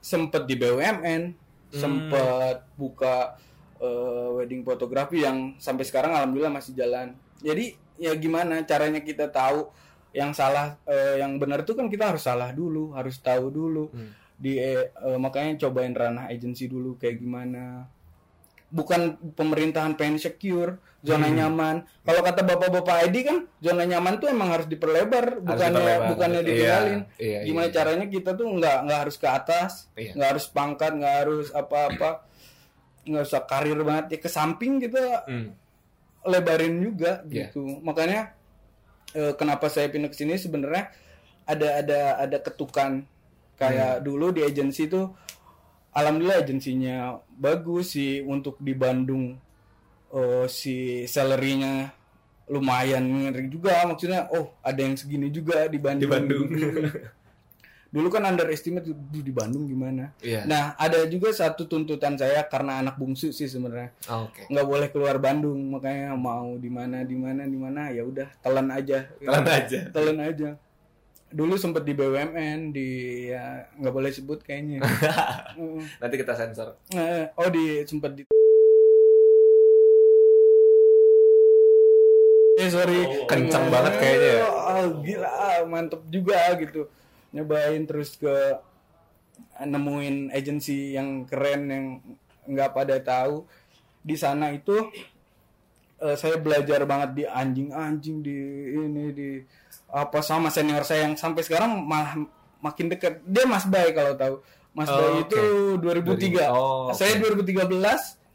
sempet 0.01 0.49
di 0.49 0.57
BUMN 0.57 1.37
sempet 1.69 2.65
buka 2.73 3.37
eh, 3.77 4.27
wedding 4.41 4.65
fotografi 4.65 5.21
yang 5.21 5.53
sampai 5.61 5.85
sekarang 5.85 6.17
alhamdulillah 6.17 6.53
masih 6.53 6.73
jalan. 6.73 7.13
Jadi 7.39 7.77
ya 8.01 8.15
gimana 8.17 8.65
caranya 8.65 9.05
kita 9.05 9.29
tahu 9.29 9.69
yang 10.09 10.33
salah 10.33 10.81
eh, 10.89 11.21
yang 11.21 11.37
benar 11.37 11.61
itu 11.61 11.77
kan 11.77 11.85
kita 11.85 12.09
harus 12.09 12.25
salah 12.25 12.49
dulu 12.49 12.97
harus 12.97 13.21
tahu 13.21 13.53
dulu. 13.53 13.93
Hmm. 13.93 14.11
Di 14.39 14.55
eh, 14.55 14.87
makanya 15.15 15.59
cobain 15.61 15.91
ranah 15.91 16.27
agensi 16.27 16.65
dulu 16.65 16.95
kayak 16.95 17.19
gimana 17.19 17.83
bukan 18.69 19.01
pemerintahan 19.33 19.93
pengen 19.93 20.15
secure 20.15 20.77
zona 20.99 21.25
Hmm. 21.25 21.35
nyaman 21.35 21.75
kalau 22.01 22.21
kata 22.21 22.45
bapak-bapak 22.45 23.03
ID 23.03 23.15
kan 23.21 23.37
zona 23.57 23.83
nyaman 23.83 24.15
tuh 24.15 24.29
emang 24.29 24.49
harus 24.49 24.65
diperlebar 24.65 25.41
bukannya 25.41 25.73
diperlebar. 25.73 26.07
bukannya 26.07 26.39
Iya, 26.39 26.45
ditinggalin 26.45 26.99
iya, 27.17 27.39
gimana 27.41 27.65
iya. 27.65 27.73
caranya 27.73 28.05
kita 28.07 28.31
tuh 28.31 28.47
nggak 28.47 28.77
nggak 28.85 28.99
harus 28.99 29.15
ke 29.15 29.27
atas 29.27 29.71
Iya. 29.93 30.11
nggak 30.13 30.29
harus 30.29 30.45
pangkat 30.47 30.91
nggak 30.93 31.15
harus 31.17 31.47
apa-apa 31.51 32.09
nggak 33.01 33.23
usah 33.25 33.41
karir 33.43 33.79
banget 33.81 34.05
ya 34.07 34.19
ke 34.19 34.29
samping 34.29 34.77
kita 34.77 35.25
Hmm. 35.25 35.49
lebarin 36.21 36.75
juga 36.79 37.25
Iya. 37.25 37.49
gitu 37.49 37.81
makanya 37.81 38.37
eh, 39.09 39.33
kenapa 39.33 39.65
saya 39.67 39.89
pindah 39.89 40.07
ke 40.07 40.15
sini 40.15 40.37
sebenarnya 40.37 40.93
ada 41.43 41.81
ada 41.81 41.99
ada 42.21 42.37
ketukan 42.37 43.01
kayak 43.59 43.99
dulu 43.99 44.31
di 44.31 44.41
agensi 44.41 44.87
tuh 44.87 45.11
alhamdulillah 45.91 46.39
agensinya 46.39 46.95
bagus 47.29 47.93
sih 47.93 48.23
untuk 48.23 48.55
di 48.57 48.71
Bandung 48.71 49.35
eh, 50.09 50.45
si 50.47 50.75
salary-nya 51.05 51.91
lumayan 52.47 53.03
ngeri 53.05 53.45
juga 53.45 53.83
maksudnya 53.83 54.25
oh 54.31 54.57
ada 54.59 54.79
yang 54.79 54.95
segini 54.95 55.29
juga 55.29 55.67
di 55.67 55.77
Bandung 55.77 56.01
Di 56.01 56.09
Bandung. 56.09 56.47
dulu 57.89 58.05
kan 58.07 58.21
underestimate 58.23 58.85
"Duh, 58.85 58.95
di 59.19 59.33
Bandung 59.33 59.65
gimana 59.65 60.13
Iya. 60.21 60.45
nah 60.45 60.77
ada 60.77 61.09
juga 61.09 61.33
satu 61.33 61.65
tuntutan 61.65 62.13
saya 62.13 62.45
karena 62.45 62.77
anak 62.79 62.95
bungsu 62.95 63.33
sih 63.33 63.49
sebenarnya 63.49 63.89
Ah, 64.05 64.29
Oke. 64.29 64.45
nggak 64.45 64.61
boleh 64.63 64.87
keluar 64.87 65.17
Bandung 65.17 65.57
makanya 65.73 66.13
mau 66.13 66.53
di 66.55 66.69
mana 66.69 67.01
di 67.01 67.17
mana 67.17 67.43
di 67.43 67.57
mana 67.57 67.89
ya 67.89 68.05
udah 68.05 68.29
telan 68.39 68.69
aja 68.69 69.09
Telan 69.17 69.41
aja. 69.43 69.79
telan 69.89 70.19
aja 70.21 70.49
dulu 71.29 71.55
sempet 71.55 71.85
di 71.85 71.93
BUMN 71.93 72.73
di 72.73 72.89
ya 73.29 73.69
nggak 73.77 73.93
boleh 73.93 74.11
sebut 74.13 74.41
kayaknya. 74.41 74.81
Nanti 76.01 76.15
kita 76.17 76.33
sensor. 76.33 76.77
Eh, 76.93 77.29
oh 77.37 77.49
di 77.49 77.85
sempet 77.85 78.11
di 78.17 78.23
eh 82.59 82.67
sorry 82.67 83.23
Kencang 83.23 83.71
banget 83.71 83.93
kayaknya 84.03 84.31
ya. 84.35 84.47
oh, 84.51 84.87
gila 84.99 85.63
mantep 85.63 86.03
juga 86.11 86.59
gitu 86.59 86.91
nyobain 87.31 87.87
terus 87.87 88.19
ke 88.19 88.35
nemuin 89.63 90.35
agensi 90.35 90.91
yang 90.91 91.23
keren 91.23 91.61
yang 91.71 91.85
nggak 92.51 92.75
pada 92.75 92.99
tahu 92.99 93.47
di 94.03 94.15
sana 94.19 94.51
itu 94.51 94.75
eh, 96.03 96.15
saya 96.19 96.35
belajar 96.35 96.83
banget 96.83 97.09
di 97.15 97.23
anjing-anjing 97.23 98.17
di 98.19 98.37
ini 98.75 99.05
di 99.15 99.29
apa 99.89 100.21
sama 100.21 100.53
senior 100.53 100.85
saya 100.85 101.09
yang 101.09 101.17
sampai 101.17 101.41
sekarang 101.41 101.85
malah 101.85 102.15
makin 102.61 102.91
dekat. 102.91 103.21
Dia 103.25 103.45
Mas 103.49 103.65
Bay 103.65 103.91
kalau 103.91 104.13
tahu. 104.15 104.35
Mas 104.69 104.87
Oh, 104.87 104.95
Bay 104.95 105.25
itu 105.25 105.43
2003 105.81 106.45
Oh, 106.53 106.93
saya 106.93 107.17
2013 107.17 107.73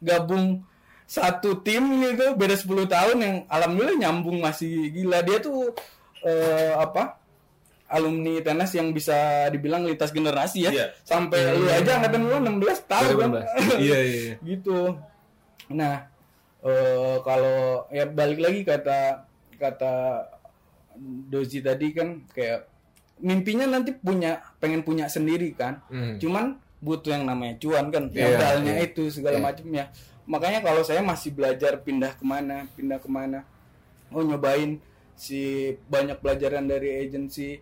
gabung 0.03 0.61
satu 1.07 1.63
tim 1.63 1.83
gitu. 2.03 2.35
Beda 2.35 2.55
10 2.57 2.85
tahun 2.85 3.17
yang 3.21 3.35
alhamdulillah 3.47 3.97
nyambung 3.97 4.43
masih 4.43 4.91
gila. 4.91 5.23
Dia 5.23 5.39
tuh 5.39 5.71
eh, 6.25 6.73
apa 6.75 7.21
alumni 7.85 8.41
tenis 8.41 8.73
yang 8.73 8.89
bisa 8.91 9.47
dibilang 9.53 9.85
lintas 9.85 10.09
generasi 10.09 10.65
ya. 10.67 10.71
Iya. 10.73 10.87
sampai 11.05 11.53
lu 11.53 11.69
aja 11.69 12.01
angkatan 12.01 12.21
lu 12.25 12.37
16 12.41 12.91
tahun 12.91 13.13
kan 13.15 13.29
2016. 13.45 13.85
Iya, 13.85 13.97
iya, 14.01 14.01
iya. 14.01 14.35
gitu. 14.49 14.79
Nah 15.71 15.95
eh, 16.65 17.15
kalau 17.21 17.85
ya 17.93 18.09
balik 18.09 18.41
lagi 18.41 18.61
kata 18.65 19.29
kata 19.55 19.93
Dozi 20.97 21.59
tadi 21.59 21.91
kan 21.91 22.23
kayak 22.29 22.67
mimpinya 23.17 23.63
nanti 23.65 23.91
punya 23.91 24.43
pengen 24.57 24.81
punya 24.81 25.07
sendiri 25.07 25.51
kan 25.51 25.79
Hmm. 25.87 26.19
cuman 26.19 26.45
butuh 26.79 27.11
yang 27.11 27.23
namanya 27.23 27.55
cuan 27.57 27.87
kan 27.87 28.11
Iya, 28.11 28.27
modalnya 28.29 28.73
iya. 28.75 28.85
itu 28.85 29.07
segala 29.07 29.39
Iya. 29.39 29.43
macamnya 29.43 29.85
makanya 30.25 30.59
kalau 30.59 30.81
saya 30.81 30.99
masih 30.99 31.31
belajar 31.31 31.79
pindah 31.79 32.11
ke 32.11 32.23
mana 32.23 32.67
pindah 32.71 32.97
ke 32.97 33.07
mana 33.07 33.45
oh 34.09 34.19
nyobain 34.19 34.77
si 35.13 35.41
banyak 35.87 36.19
pelajaran 36.19 36.65
dari 36.65 36.99
agensi 36.99 37.55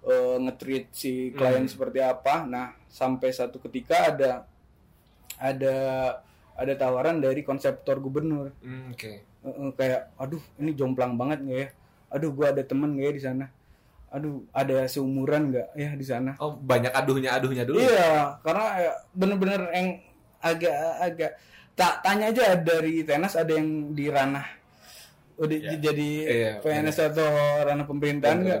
eh, 0.00 0.36
nge-treat 0.38 0.86
si 0.90 1.32
klien 1.32 1.64
Hmm. 1.64 1.68
seperti 1.68 1.98
apa 1.98 2.44
nah 2.44 2.72
sampai 2.86 3.30
satu 3.30 3.58
ketika 3.58 4.10
ada 4.10 4.30
ada 5.34 5.76
ada 6.54 6.72
tawaran 6.76 7.18
dari 7.18 7.42
konseptor 7.42 7.98
gubernur 7.98 8.54
Hmm, 8.60 8.94
Oke. 8.94 9.26
Eh, 9.42 9.48
eh, 9.50 9.70
kayak 9.74 10.14
aduh 10.14 10.40
ini 10.56 10.72
jomplang 10.72 11.16
banget 11.16 11.42
nggak 11.42 11.58
ya 11.58 11.68
aduh 12.14 12.30
gua 12.30 12.54
ada 12.54 12.62
temen 12.62 12.94
nggak 12.94 13.04
ya 13.04 13.12
di 13.12 13.22
sana 13.22 13.46
aduh 14.08 14.46
ada 14.50 14.86
seumuran 14.86 15.50
nggak 15.50 15.68
ya 15.74 15.90
di 15.92 16.06
sana 16.06 16.38
Oh, 16.38 16.54
banyak 16.54 16.94
aduhnya 16.94 17.34
aduhnya 17.34 17.66
dulu. 17.66 17.76
ya? 17.76 17.90
Iya, 17.90 18.10
karena 18.40 18.64
ya 18.78 18.92
bener-bener 19.10 19.60
yang 19.74 19.88
agak-agak 20.38 21.32
tak 21.74 21.94
tanya 22.00 22.30
aja 22.30 22.54
dari 22.54 23.02
tenas 23.02 23.34
ada 23.34 23.50
yang 23.50 23.90
di 23.90 24.06
ranah 24.06 24.46
udah 25.34 25.56
Iya. 25.58 25.82
jadi 25.82 26.10
Iya, 26.22 26.52
PNS 26.62 26.98
atau 27.04 27.26
ranah 27.60 27.82
pemerintahan 27.82 28.38
nggak? 28.38 28.60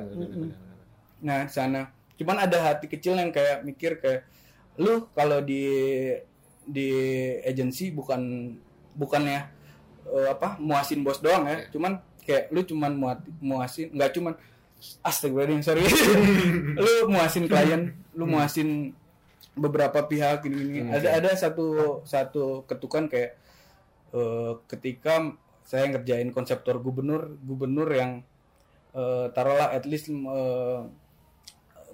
Nah, 1.22 1.46
di 1.46 1.52
sana. 1.52 1.86
Cuman 2.14 2.36
ada 2.40 2.58
hati 2.64 2.86
kecil 2.86 3.14
yang 3.14 3.30
kayak 3.30 3.62
mikir 3.62 3.96
kayak 3.96 4.26
lu 4.74 5.06
kalau 5.10 5.38
di 5.38 5.62
di 6.60 6.88
agensi 7.40 7.94
bukan 7.94 8.50
bukannya 8.92 9.40
eh, 10.04 10.28
apa 10.28 10.58
muasin 10.58 11.06
bos 11.06 11.20
doang 11.20 11.46
ya, 11.46 11.70
cuman 11.70 12.02
kayak 12.24 12.50
lu 12.50 12.64
cuman 12.64 12.92
muat, 12.96 13.20
muasin 13.38 13.92
nggak 13.92 14.10
cuman 14.16 14.34
astagfirullahaladzim 15.00 15.64
sorry 15.64 15.84
lu 16.84 16.92
muasin 17.08 17.44
klien 17.48 17.82
lu 18.16 18.24
muasin 18.28 18.92
beberapa 19.54 20.02
pihak 20.02 20.42
gini, 20.42 20.56
gini. 20.66 20.80
Hmm, 20.90 20.98
ada 20.98 21.08
ada 21.14 21.30
satu 21.38 22.00
satu 22.02 22.66
ketukan 22.66 23.06
kayak 23.06 23.38
eh, 24.10 24.52
ketika 24.66 25.30
saya 25.64 25.88
ngerjain 25.94 26.34
konseptor 26.34 26.82
gubernur 26.82 27.38
gubernur 27.38 27.86
yang 27.94 28.26
eh, 28.92 29.26
taruhlah 29.30 29.70
at 29.70 29.86
least 29.86 30.10
eh, 30.10 30.80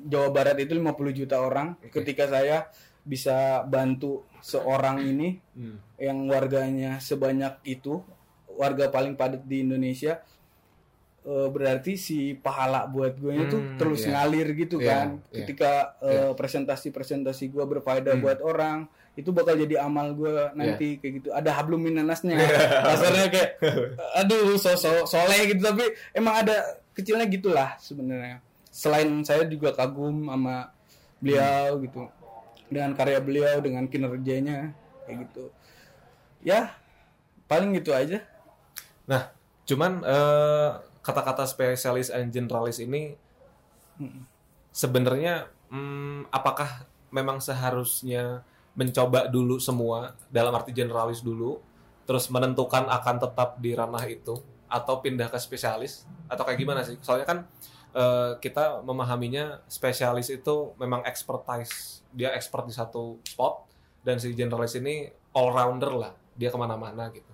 Jawa 0.01 0.29
Barat 0.33 0.57
itu 0.57 0.73
50 0.73 1.13
juta 1.13 1.37
orang 1.45 1.77
Oke. 1.85 2.01
ketika 2.01 2.25
saya 2.33 2.73
bisa 3.05 3.61
bantu 3.69 4.25
seorang 4.41 5.05
ini 5.05 5.37
Hmm. 5.53 5.77
yang 6.01 6.25
warganya 6.33 6.97
sebanyak 6.97 7.61
itu 7.69 8.01
warga 8.61 8.85
paling 8.87 9.17
padat 9.17 9.41
di 9.43 9.65
Indonesia 9.65 10.21
eh, 11.23 11.49
berarti 11.49 11.97
si 11.97 12.33
pahala 12.35 12.85
buat 12.85 13.13
gue 13.15 13.33
itu 13.39 13.57
Hmm, 13.57 13.77
terus 13.77 14.05
iya. 14.05 14.11
ngalir 14.15 14.49
gitu 14.55 14.77
Iya, 14.77 14.89
kan 14.89 15.09
iya. 15.29 15.37
ketika 15.41 15.71
eh, 16.01 16.33
presentasi-presentasi 16.33 17.49
gue 17.49 17.65
berfaedah 17.67 18.15
Hmm. 18.15 18.23
buat 18.23 18.41
orang 18.41 18.79
itu 19.13 19.29
bakal 19.31 19.53
jadi 19.55 19.81
amal 19.81 20.13
gue 20.13 20.33
nanti 20.55 20.97
Iya. 20.97 20.99
kayak 20.99 21.13
gitu 21.17 21.29
ada 21.31 21.51
hablum 21.53 21.81
minanasnya 21.81 22.37
kasarnya 22.87 23.27
kayak 23.29 23.51
aduh 24.21 24.57
so, 24.57 24.73
so 24.75 25.05
soleh 25.05 25.45
gitu 25.47 25.61
tapi 25.63 25.83
emang 26.13 26.41
ada 26.41 26.57
kecilnya 26.93 27.25
gitulah 27.27 27.77
sebenarnya 27.77 28.41
selain 28.69 29.09
saya 29.21 29.45
juga 29.45 29.73
kagum 29.73 30.25
sama 30.25 30.73
beliau 31.19 31.77
Hmm. 31.77 31.85
gitu 31.85 32.01
dengan 32.71 32.95
karya 32.95 33.19
beliau 33.19 33.59
dengan 33.59 33.85
kinerjanya 33.85 34.73
kayak 35.05 35.27
gitu 35.27 35.51
ya 36.41 36.73
paling 37.45 37.75
gitu 37.75 37.91
aja 37.91 38.23
Nah, 39.11 39.35
cuman 39.67 40.07
eh, 40.07 40.71
kata-kata 41.03 41.43
spesialis 41.49 42.15
and 42.15 42.31
generalis 42.31 42.79
ini 42.79 43.19
sebenarnya 44.71 45.51
hmm, 45.69 46.31
apakah 46.31 46.87
memang 47.11 47.43
seharusnya 47.43 48.47
mencoba 48.79 49.27
dulu 49.27 49.59
semua 49.59 50.15
dalam 50.31 50.55
arti 50.55 50.71
generalis 50.71 51.21
dulu, 51.27 51.59
terus 52.07 52.31
menentukan 52.31 52.87
akan 52.87 53.17
tetap 53.19 53.59
di 53.59 53.75
ranah 53.75 54.07
itu 54.07 54.39
atau 54.71 55.03
pindah 55.03 55.27
ke 55.27 55.39
spesialis 55.43 56.07
atau 56.31 56.47
kayak 56.47 56.59
gimana 56.63 56.87
sih? 56.87 56.95
Soalnya 57.03 57.27
kan 57.27 57.39
eh, 57.93 58.39
kita 58.39 58.87
memahaminya 58.87 59.67
spesialis 59.67 60.31
itu 60.31 60.71
memang 60.79 61.03
expertise, 61.03 62.07
dia 62.15 62.31
expert 62.31 62.71
di 62.71 62.75
satu 62.75 63.19
spot 63.27 63.67
dan 64.07 64.23
si 64.23 64.33
generalis 64.39 64.79
ini 64.79 65.11
all 65.35 65.51
rounder 65.51 65.93
lah, 65.99 66.13
dia 66.39 66.49
ke 66.49 66.57
mana-mana 66.57 67.11
gitu. 67.11 67.30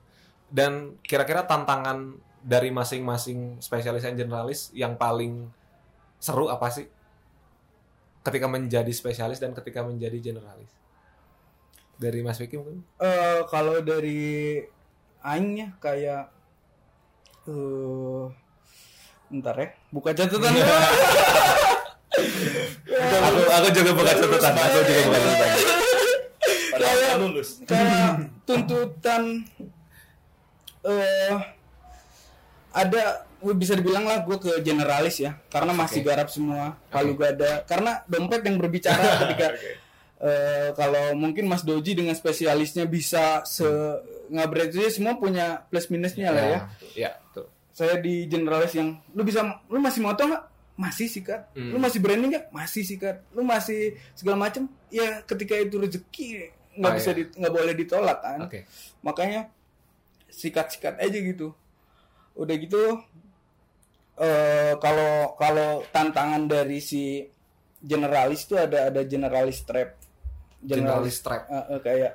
Dan 0.47 0.97
kira-kira 1.03 1.43
tantangan 1.45 2.17
dari 2.41 2.71
masing-masing 2.71 3.59
spesialis 3.59 4.07
dan 4.07 4.15
generalis 4.15 4.71
yang 4.71 4.95
paling 4.95 5.51
seru 6.23 6.47
apa 6.47 6.71
sih? 6.71 6.87
Ketika 8.23 8.47
menjadi 8.47 8.91
spesialis 8.91 9.39
dan 9.39 9.55
ketika 9.55 9.83
menjadi 9.83 10.19
generalis. 10.33 10.71
Dari 11.97 12.21
Mas 12.21 12.37
Vicky 12.37 12.61
mungkin? 12.61 12.85
eh 13.01 13.41
kalau 13.49 13.81
dari 13.81 14.61
aingnya 15.25 15.75
kayak 15.81 16.29
eh 17.49 18.25
ntar 19.33 19.59
ya 19.59 19.69
buka 19.91 20.15
catatan 20.15 20.55
aku 23.27 23.41
aku 23.43 23.69
juga 23.75 23.91
buka 23.91 24.13
catatan, 24.15 24.55
aku 24.55 24.79
juga 24.87 25.01
buka 25.03 25.19
catatan. 25.19 25.51
kayak 26.77 27.15
lulus. 27.19 27.49
kayak 27.67 28.31
tuntutan 28.47 29.23
eh 30.87 31.35
ada 32.72 33.03
gue 33.37 33.55
bisa 33.55 33.72
dibilang 33.72 34.05
lah 34.05 34.20
gue 34.20 34.37
ke 34.37 34.53
generalis 34.61 35.16
ya 35.18 35.37
karena 35.49 35.72
masih 35.72 36.01
garap 36.03 36.29
semua. 36.29 36.77
Palu 36.88 37.14
gada 37.14 37.64
karena 37.64 38.05
dompet 38.07 38.42
yang 38.42 38.57
berbicara 38.57 38.96
ketika 39.22 39.49
eh, 40.18 40.68
kalau 40.72 41.12
mungkin 41.14 41.46
Mas 41.46 41.62
Doji 41.62 41.92
dengan 41.94 42.12
spesialisnya 42.12 42.85
bisa 42.85 43.44
se 43.44 43.64
ngabret 44.29 44.70
itu 44.70 44.83
semua 44.90 45.14
punya 45.14 45.64
plus 45.66 45.88
minusnya 45.88 46.29
lah 46.31 46.44
ya. 46.44 46.61
Ya, 46.94 47.11
tuh. 47.31 47.46
saya 47.70 47.96
di 47.96 48.25
generalis 48.27 48.72
yang 48.72 48.96
lu 49.12 49.22
bisa 49.22 49.40
lu 49.66 49.79
masih 49.79 50.01
moto 50.01 50.22
nggak? 50.22 50.44
Masih 50.77 51.09
sikat 51.09 51.57
Hmm. 51.57 51.72
lu 51.72 51.79
masih 51.79 52.01
branding 52.01 52.31
nggak? 52.31 52.46
Masih 52.51 52.85
sikat 52.85 53.25
lu 53.33 53.40
masih 53.40 53.96
segala 54.12 54.37
macem? 54.38 54.68
Ya 54.90 55.22
ketika 55.22 55.57
itu 55.57 55.77
rezeki 55.77 56.53
nggak 56.77 56.92
Oh, 56.92 56.96
bisa 56.96 57.11
iya. 57.11 57.16
di- 57.16 57.33
nggak 57.33 57.53
boleh 57.55 57.72
ditolak 57.72 58.18
kan. 58.20 58.38
Oke. 58.44 58.68
makanya 59.01 59.49
sikat-sikat 60.29 60.97
aja 60.97 61.19
gitu 61.19 61.55
udah 62.35 62.55
gitu 62.55 62.83
eh 64.17 64.73
kalau 64.77 65.12
kalau 65.35 65.71
tantangan 65.87 66.45
dari 66.45 66.81
si 66.81 67.25
generalis 67.79 68.45
itu 68.45 68.55
ada 68.55 68.89
ada 68.89 69.01
generalis 69.03 69.61
trap 69.62 69.97
Generalis 70.59 71.21
trap. 71.21 71.47
eh, 71.47 71.65
eh, 71.71 71.81
kayak 71.81 72.12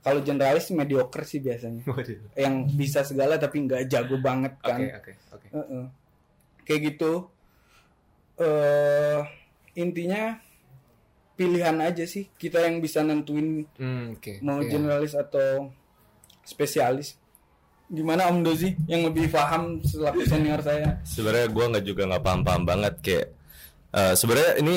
kalau 0.00 0.20
generalis 0.20 0.70
mediocre 0.70 1.22
sih 1.22 1.38
biasanya 1.38 1.84
Waduh. 1.84 2.32
yang 2.34 2.64
bisa 2.70 3.02
segala 3.02 3.36
tapi 3.36 3.60
nggak 3.60 3.84
jago 3.86 4.16
banget 4.16 4.56
kan 4.58 4.80
oke, 4.80 5.12
oke. 5.30 5.46
Heeh. 5.50 5.84
kayak 6.62 6.80
gitu 6.88 7.28
eh 8.38 9.20
intinya 9.74 10.40
pilihan 11.34 11.76
aja 11.78 12.04
sih 12.04 12.32
kita 12.32 12.62
yang 12.62 12.80
bisa 12.80 13.00
nentuin 13.00 13.68
Hmm, 13.76 14.16
oke. 14.16 14.40
mau 14.40 14.60
Iya. 14.60 14.70
generalis 14.70 15.12
atau 15.12 15.68
spesialis 16.42 17.19
gimana 17.90 18.30
Om 18.30 18.46
Dozi 18.46 18.78
yang 18.86 19.02
lebih 19.10 19.26
paham 19.34 19.82
selaku 19.82 20.22
senior 20.22 20.62
saya 20.62 21.02
Sebenarnya 21.02 21.50
gue 21.50 21.64
nggak 21.74 21.84
juga 21.84 22.02
nggak 22.06 22.22
paham-paham 22.22 22.62
banget 22.62 22.94
kayak 23.02 23.26
eh, 23.90 24.14
sebenarnya 24.14 24.52
ini 24.62 24.76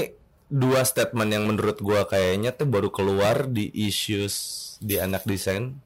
dua 0.50 0.82
statement 0.82 1.30
yang 1.30 1.46
menurut 1.46 1.78
gue 1.78 2.02
kayaknya 2.10 2.58
tuh 2.58 2.66
baru 2.66 2.90
keluar 2.90 3.46
di 3.46 3.70
issues 3.70 4.36
di 4.82 4.98
anak 4.98 5.24
desain 5.30 5.78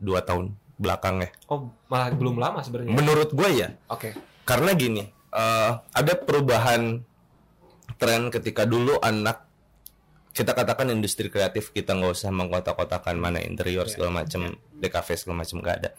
dua 0.00 0.24
tahun 0.24 0.56
belakang 0.78 1.26
ya. 1.26 1.30
Oh, 1.50 1.68
malah 1.90 2.14
belum 2.14 2.38
lama 2.38 2.62
sebenarnya. 2.62 2.94
Menurut 2.94 3.34
gue 3.34 3.50
ya, 3.50 3.68
Oke. 3.90 4.14
karena 4.48 4.72
gini 4.72 5.04
eh, 5.12 5.72
ada 5.76 6.12
perubahan 6.16 7.02
tren 7.98 8.30
ketika 8.32 8.64
dulu 8.64 8.96
anak 9.02 9.44
kita 10.32 10.54
katakan 10.54 10.94
industri 10.94 11.26
kreatif 11.34 11.74
kita 11.74 11.98
nggak 11.98 12.14
usah 12.14 12.30
mengkotak-kotakan 12.30 13.18
mana 13.18 13.42
interior 13.42 13.90
segala 13.90 14.22
macam 14.22 14.54
DKV 14.78 15.08
segala 15.18 15.42
macam 15.42 15.56
nggak 15.58 15.76
ada 15.82 15.90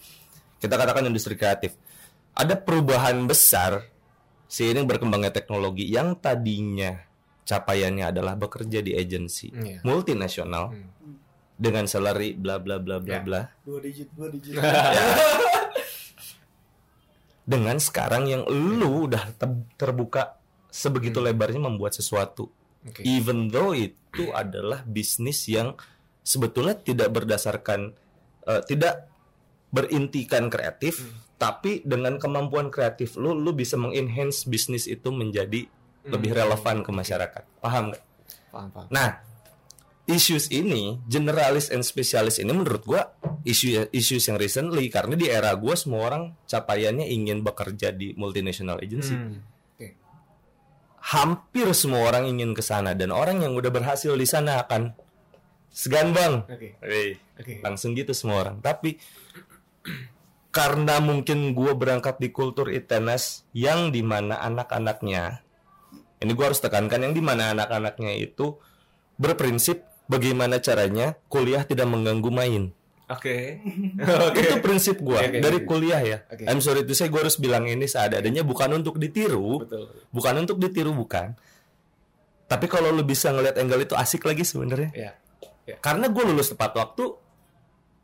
kita 0.59 0.75
katakan 0.75 1.03
industri 1.03 1.33
kreatif 1.33 1.73
ada 2.31 2.55
perubahan 2.55 3.23
besar 3.23 3.83
seiring 4.45 4.83
berkembangnya 4.83 5.31
teknologi 5.31 5.85
yang 5.85 6.15
tadinya 6.15 6.99
capaiannya 7.43 8.05
adalah 8.05 8.35
bekerja 8.35 8.79
di 8.79 8.93
agensi 8.93 9.49
Iya. 9.49 9.81
multinasional 9.81 10.69
Hmm. 10.69 11.17
dengan 11.55 11.85
salary 11.85 12.33
bla 12.33 12.55
bla 12.55 12.77
bla 12.77 12.99
bla 12.99 13.15
Ya. 13.15 13.21
bla 13.21 13.41
dua 13.61 13.79
digit 13.81 14.07
dua 14.13 14.27
digit 14.29 14.55
dengan 17.43 17.77
sekarang 17.77 18.29
yang 18.29 18.43
lu 18.45 19.09
udah 19.09 19.33
te- 19.33 19.65
terbuka 19.75 20.37
sebegitu 20.69 21.17
lebarnya 21.17 21.57
membuat 21.59 21.97
sesuatu 21.97 22.45
Oke. 22.85 23.01
even 23.01 23.49
though 23.49 23.73
itu 23.73 24.29
adalah 24.31 24.85
bisnis 24.85 25.49
yang 25.49 25.73
sebetulnya 26.21 26.77
tidak 26.77 27.09
berdasarkan 27.09 27.97
eh, 28.45 28.61
tidak 28.63 29.08
berintikan 29.69 30.49
kreatif 30.49 31.05
tapi 31.37 31.79
dengan 31.85 32.17
kemampuan 32.17 32.67
kreatif 32.67 33.15
lu 33.15 33.31
lu 33.31 33.53
bisa 33.53 33.77
mengenhance 33.77 34.43
bisnis 34.43 34.85
itu 34.85 35.09
menjadi 35.09 35.69
lebih 36.03 36.31
relevan 36.33 36.81
ke 36.81 36.91
masyarakat 36.91 37.43
paham 37.59 37.93
nggak 37.93 38.03
Paham, 38.49 38.69
paham. 38.73 38.87
nah 38.89 39.21
issues 40.05 40.49
ini 40.49 40.97
generalis 41.05 41.69
and 41.69 41.85
spesialis 41.85 42.41
ini 42.41 42.49
menurut 42.49 42.81
gua 42.81 43.13
isu 43.45 43.93
issues 43.93 44.25
yang 44.25 44.41
recently 44.41 44.89
karena 44.89 45.13
di 45.13 45.29
era 45.29 45.53
gua 45.53 45.77
semua 45.77 46.09
orang 46.09 46.33
capaiannya 46.43 47.05
ingin 47.05 47.45
bekerja 47.45 47.93
di 47.93 48.17
multinational 48.17 48.81
agency 48.81 49.13
Hmm. 49.13 49.45
Hampir 50.99 51.71
semua 51.71 52.05
orang 52.05 52.27
ingin 52.27 52.51
ke 52.51 52.59
sana 52.59 52.91
dan 52.91 53.09
orang 53.09 53.39
yang 53.39 53.55
udah 53.55 53.71
berhasil 53.71 54.11
di 54.13 54.27
sana 54.27 54.59
akan 54.61 54.93
segan 55.71 56.11
bang. 56.11 56.43
Wey, 56.83 57.15
Oke. 57.39 57.63
langsung 57.63 57.95
gitu 57.95 58.11
semua 58.11 58.43
orang 58.43 58.59
tapi 58.59 58.99
karena 60.49 60.97
mungkin 60.97 61.53
gue 61.53 61.71
berangkat 61.77 62.17
di 62.17 62.33
kultur 62.33 62.73
ITNS 62.73 63.45
yang 63.53 63.93
di 63.93 64.01
mana 64.01 64.41
anak-anaknya 64.41 65.45
ini 66.19 66.31
gue 66.33 66.45
harus 66.45 66.57
tekankan 66.57 67.05
yang 67.05 67.13
di 67.13 67.21
mana 67.21 67.53
anak-anaknya 67.53 68.17
itu 68.17 68.57
berprinsip 69.15 69.85
bagaimana 70.09 70.57
caranya 70.57 71.13
kuliah 71.29 71.61
tidak 71.63 71.85
mengganggu 71.85 72.31
main 72.33 72.63
Oke. 73.09 73.61
itu 74.41 74.55
prinsip 74.61 75.01
gue 75.01 75.17
Oke, 75.17 75.37
oke, 75.37 75.41
dari 75.41 75.59
kuliah 75.65 76.01
ya 76.01 76.17
Oke. 76.29 76.45
I'm 76.45 76.61
sorry 76.61 76.81
itu 76.85 76.93
saya 76.93 77.09
gue 77.09 77.21
harus 77.21 77.37
bilang 77.37 77.65
ini 77.65 77.85
seadanya 77.85 78.41
bukan 78.41 78.73
untuk 78.73 78.97
ditiru 78.97 79.65
Betul. 79.65 79.85
bukan 80.09 80.33
untuk 80.45 80.57
ditiru 80.57 80.93
bukan 80.93 81.33
tapi 82.49 82.65
kalau 82.65 82.89
lu 82.89 83.05
bisa 83.05 83.29
ngeliat 83.29 83.61
angle 83.61 83.85
itu 83.85 83.93
asik 83.93 84.25
lagi 84.25 84.41
sebenarnya 84.41 84.89
Iya. 84.97 85.11
Iya. 85.69 85.77
karena 85.77 86.09
gue 86.09 86.23
lulus 86.25 86.49
tepat 86.49 86.73
waktu 86.73 87.28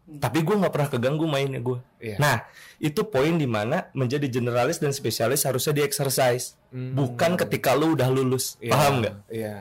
tapi 0.05 0.45
gue 0.45 0.53
nggak 0.53 0.69
pernah 0.69 0.85
keganggu 0.87 1.25
mainnya 1.25 1.57
gue 1.57 1.81
Iya. 1.97 2.17
nah 2.17 2.37
itu 2.77 3.01
poin 3.03 3.33
di 3.33 3.49
mana 3.49 3.89
menjadi 3.91 4.29
generalis 4.29 4.77
dan 4.77 4.91
spesialis 4.91 5.41
harusnya 5.43 5.73
di 5.73 5.81
exercise 5.81 6.53
Hmm. 6.69 6.93
bukan 6.93 7.33
ketika 7.35 7.71
lu 7.71 7.95
udah 7.95 8.05
lulus 8.07 8.59
Iya. 8.59 8.71
paham 8.71 8.93
nggak 9.01 9.15
Iya. 9.27 9.55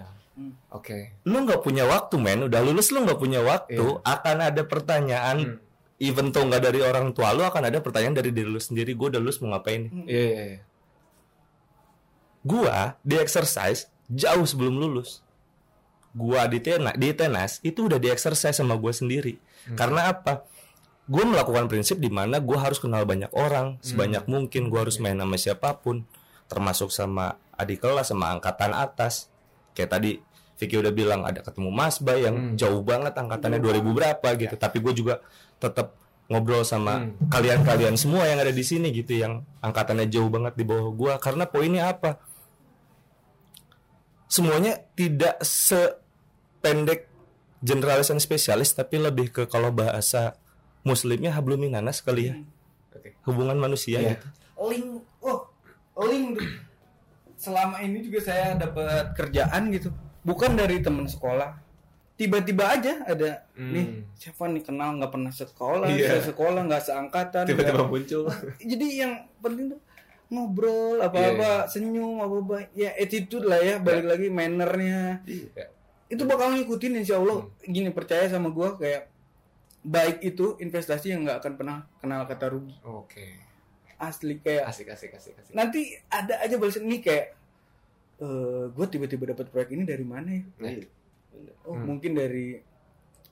Oke. 0.68 1.16
lu 1.24 1.36
nggak 1.40 1.62
punya 1.62 1.86
waktu 1.86 2.14
men 2.18 2.44
udah 2.44 2.60
lulus 2.60 2.90
lu 2.90 3.00
nggak 3.02 3.16
punya 3.16 3.40
waktu 3.40 3.80
Iya. 3.80 4.04
akan 4.04 4.36
ada 4.44 4.62
pertanyaan 4.62 5.38
Hmm. 5.56 5.62
even 5.96 6.28
tuh 6.28 6.44
nggak 6.44 6.60
dari 6.62 6.80
orang 6.80 7.10
tua 7.10 7.32
lu 7.32 7.40
akan 7.40 7.72
ada 7.72 7.80
pertanyaan 7.80 8.12
dari 8.12 8.28
diri 8.28 8.44
lu 8.44 8.60
sendiri 8.60 8.92
gue 8.92 9.08
udah 9.10 9.22
lulus 9.22 9.40
mau 9.40 9.48
ngapain 9.50 9.88
Iya, 10.04 10.20
iya, 10.28 10.42
iya. 10.44 10.60
gua 12.42 13.00
di 13.00 13.16
exercise 13.16 13.88
jauh 14.06 14.44
sebelum 14.44 14.76
lulus 14.76 15.23
gua 16.14 16.46
di 16.46 16.62
tenas, 16.62 16.94
di 16.96 17.10
tenas 17.12 17.58
itu 17.60 17.90
udah 17.90 17.98
di 17.98 18.08
exercise 18.08 18.56
sama 18.56 18.78
gua 18.78 18.94
sendiri. 18.94 19.36
Karena 19.74 20.08
apa? 20.14 20.46
Gue 21.04 21.20
melakukan 21.28 21.68
prinsip 21.68 22.00
di 22.00 22.08
mana 22.08 22.40
gue 22.40 22.56
harus 22.56 22.80
kenal 22.80 23.04
banyak 23.04 23.28
orang 23.36 23.76
sebanyak 23.84 24.24
mungkin. 24.24 24.72
Gue 24.72 24.88
harus 24.88 24.96
main 25.04 25.20
sama 25.20 25.36
siapa 25.36 25.76
pun, 25.76 26.08
termasuk 26.48 26.88
sama 26.88 27.36
adik 27.60 27.84
kelas, 27.84 28.08
sama 28.08 28.32
angkatan 28.32 28.72
atas. 28.72 29.28
Kayak 29.76 30.00
tadi 30.00 30.10
Vicky 30.56 30.80
udah 30.80 30.96
bilang 30.96 31.28
ada 31.28 31.44
ketemu 31.44 31.68
Mas 31.68 32.00
Bay 32.00 32.24
yang 32.24 32.56
jauh 32.56 32.80
banget 32.80 33.12
angkatannya 33.20 33.60
2000 33.60 33.84
berapa 33.84 34.28
gitu. 34.40 34.56
Tapi 34.56 34.80
gue 34.80 34.92
juga 34.96 35.14
tetap 35.60 35.92
ngobrol 36.24 36.64
sama 36.64 37.12
kalian-kalian 37.28 38.00
semua 38.00 38.24
yang 38.24 38.40
ada 38.40 38.48
di 38.48 38.64
sini 38.64 38.88
gitu 38.88 39.20
yang 39.20 39.44
angkatannya 39.60 40.08
jauh 40.08 40.32
banget 40.32 40.56
di 40.56 40.64
bawah 40.64 40.88
gua 40.92 41.12
karena 41.20 41.44
poinnya 41.44 41.92
apa? 41.92 42.16
Semuanya 44.24 44.80
tidak 44.96 45.44
sependek 46.64 47.04
generalis 47.60 48.08
dan 48.08 48.16
spesialis 48.18 48.72
tapi 48.72 48.96
lebih 48.96 49.28
ke 49.30 49.44
kalau 49.44 49.68
bahasa 49.68 50.32
muslimnya 50.80 51.28
hablum 51.30 51.60
minanas 51.60 52.00
kali 52.00 52.24
ya. 52.26 52.34
Oke. 52.90 53.12
Hubungan 53.22 53.56
manusia 53.58 54.00
Iya. 54.00 54.10
gitu. 54.14 54.26
link 54.64 54.88
oh 55.20 55.44
link 56.00 56.40
selama 57.36 57.76
ini 57.78 58.00
juga 58.00 58.24
saya 58.24 58.56
dapat 58.56 59.12
kerjaan 59.12 59.68
gitu 59.68 59.92
bukan 60.22 60.56
dari 60.56 60.80
teman 60.80 61.04
sekolah 61.04 61.52
tiba-tiba 62.14 62.72
aja 62.72 63.04
ada 63.04 63.44
Hmm. 63.52 63.70
nih 63.70 63.86
siapa 64.14 64.46
nih 64.46 64.64
kenal 64.64 64.96
nggak 64.96 65.10
pernah 65.10 65.28
sekolah 65.30 65.84
Iya. 65.86 66.24
sekolah 66.24 66.64
nggak 66.64 66.80
seangkatan 66.82 67.44
Tiba-tiba 67.44 67.76
nggak- 67.76 67.92
muncul. 67.92 68.24
jadi 68.72 68.86
yang 68.96 69.12
penting 69.36 69.68
tuh 69.68 69.80
ngobrol 70.26 70.96
apa-apa 70.98 71.68
senyum 71.68 72.18
apa-apa 72.18 72.72
ya 72.72 72.88
attitude 72.94 73.44
lah 73.44 73.60
ya 73.60 73.76
balik 73.78 74.06
lagi 74.06 74.32
mannernya 74.32 75.20
Iya. 75.24 75.73
Itu 76.06 76.22
bakal 76.22 76.52
ngikutin 76.52 76.94
insya 76.96 77.16
Allah 77.16 77.44
gini 77.60 77.88
percaya 77.88 78.26
sama 78.26 78.48
gua 78.48 78.74
kayak 78.74 79.08
baik 79.82 80.20
itu 80.22 80.56
investasi 80.58 81.10
yang 81.10 81.22
nggak 81.22 81.38
akan 81.38 81.52
pernah 81.54 81.76
kenal 81.98 82.24
kata 82.24 82.46
rugi 82.48 82.72
Oke. 82.82 83.36
asli 83.96 84.36
kayak 84.38 84.64
Asik 84.66 84.88
asik 84.88 85.12
asik 85.12 85.34
asik. 85.34 85.52
nanti 85.52 85.80
ada 86.08 86.40
aja 86.40 86.54
balasan 86.54 86.84
ini 86.84 86.98
kayak 86.98 87.36
eh 88.16 88.64
gue 88.66 88.86
tiba-tiba 88.86 89.28
dapat 89.28 89.48
proyek 89.48 89.70
ini 89.70 89.82
dari 89.82 90.02
mana 90.02 90.30
ya 90.30 90.42
Nah. 90.58 90.72
oh 91.64 91.74
Hmm. 91.74 91.84
mungkin 91.84 92.12
dari 92.12 92.62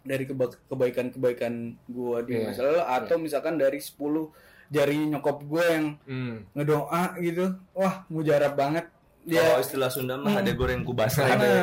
dari 0.03 0.25
keba- 0.25 0.59
kebaikan-kebaikan 0.67 1.55
gue 1.87 2.17
di 2.27 2.33
Iya, 2.35 2.43
masa 2.45 2.61
lalu 2.65 2.81
atau 2.83 3.17
misalkan 3.17 3.55
dari 3.55 3.79
10 3.79 4.35
jari 4.69 4.99
nyokap 5.07 5.39
gue 5.41 5.65
yang 5.65 5.87
Hmm. 6.03 6.43
ngedoa 6.53 7.15
gitu 7.17 7.47
wah 7.73 8.03
mujarab 8.09 8.53
banget 8.53 8.91
Kalau 9.23 9.39
ya 9.39 9.63
istilah 9.63 9.87
Sunda 9.87 10.19
mah 10.19 10.43
ada 10.43 10.51
goreng 10.51 10.83
kubasa. 10.83 11.23
ada 11.23 11.63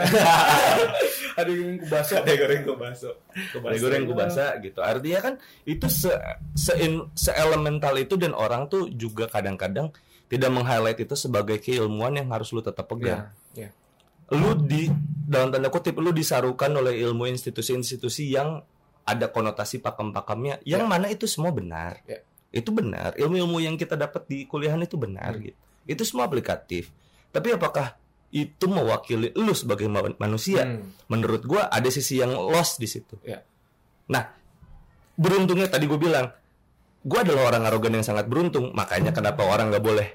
ada 1.36 1.52
yang 1.52 1.76
kubasa 1.78 2.24
Ada 2.24 2.34
goreng. 2.36 2.62
Ke 2.64 2.74
Ada 3.60 3.78
goreng 3.78 4.04
kubasa 4.08 4.46
gitu. 4.60 4.80
Artinya 4.80 5.20
kan 5.20 5.34
itu 5.66 5.88
se 5.88 6.12
se, 6.56 6.74
se 7.14 7.32
elemental 7.34 7.96
itu 7.96 8.16
dan 8.16 8.32
orang 8.32 8.68
tuh 8.68 8.88
juga 8.90 9.28
kadang-kadang 9.28 9.92
tidak 10.30 10.50
meng-highlight 10.50 11.00
itu 11.00 11.16
sebagai 11.16 11.60
keilmuan 11.60 12.16
yang 12.16 12.30
harus 12.30 12.54
lu 12.54 12.62
tetap 12.62 12.88
pegang. 12.88 13.28
Ya. 13.52 13.68
Ya. 13.68 13.70
lu 14.30 14.54
di 14.56 14.86
dalam 15.26 15.50
tanda 15.50 15.68
kutip 15.68 15.98
lu 15.98 16.14
disarukan 16.14 16.70
oleh 16.72 17.02
ilmu 17.02 17.26
institusi-institusi 17.26 18.30
yang 18.30 18.62
ada 19.02 19.26
konotasi 19.26 19.82
pakem-pakemnya 19.82 20.62
yang 20.64 20.86
mana 20.86 21.10
itu 21.10 21.26
semua 21.26 21.50
benar 21.50 21.98
Ya. 22.06 22.22
itu 22.54 22.70
benar 22.70 23.18
ilmu-ilmu 23.18 23.58
yang 23.58 23.74
kita 23.74 23.98
dapat 23.98 24.30
di 24.30 24.46
kuliahan 24.46 24.86
itu 24.86 25.02
benar 25.02 25.34
Hmm. 25.34 25.50
gitu 25.50 25.58
itu 25.90 26.04
semua 26.06 26.30
aplikatif 26.30 26.94
tapi 27.30 27.54
apakah 27.54 27.98
itu 28.30 28.66
mewakili 28.70 29.34
lu 29.34 29.54
sebagai 29.58 29.90
ma- 29.90 30.14
manusia? 30.22 30.66
Hmm. 30.66 30.94
menurut 31.10 31.42
gua 31.46 31.66
ada 31.70 31.90
sisi 31.90 32.22
yang 32.22 32.34
lost 32.34 32.78
di 32.78 32.86
situ. 32.86 33.18
Ya. 33.26 33.42
nah 34.10 34.34
beruntungnya 35.20 35.70
tadi 35.70 35.86
gue 35.86 36.00
bilang 36.02 36.34
gua 37.06 37.22
adalah 37.22 37.54
orang 37.54 37.64
arogan 37.70 37.98
yang 38.02 38.06
sangat 38.06 38.26
beruntung. 38.30 38.74
Makanya 38.74 39.14
kenapa 39.14 39.46
orang 39.46 39.74
nggak 39.74 39.86
boleh 39.86 40.08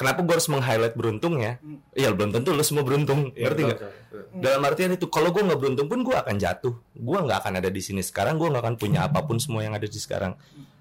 kenapa 0.00 0.24
gue 0.24 0.32
harus 0.32 0.48
meng-highlight 0.48 0.96
beruntungnya? 0.96 1.60
Iya 1.92 2.16
belum 2.16 2.32
tentu 2.32 2.56
lu 2.56 2.64
semua 2.64 2.80
beruntung. 2.80 3.36
Iya, 3.36 3.52
ngerti 3.52 3.60
betul, 3.60 3.68
nggak? 3.68 3.78
betul, 3.84 4.20
betul. 4.24 4.40
dalam 4.40 4.60
artian 4.64 4.90
itu 4.96 5.06
kalau 5.12 5.28
gue 5.28 5.42
nggak 5.44 5.60
beruntung 5.60 5.86
pun 5.92 6.00
gue 6.00 6.16
akan 6.16 6.36
jatuh. 6.40 6.74
Gue 6.96 7.18
nggak 7.20 7.38
akan 7.44 7.52
ada 7.60 7.68
di 7.68 7.82
sini 7.84 8.00
sekarang. 8.00 8.40
Gue 8.40 8.48
nggak 8.48 8.64
akan 8.64 8.76
punya 8.80 9.04
apa 9.04 9.20
pun 9.28 9.36
semua 9.36 9.60
yang 9.60 9.76
ada 9.76 9.84
di 9.84 10.00
sekarang. 10.00 10.32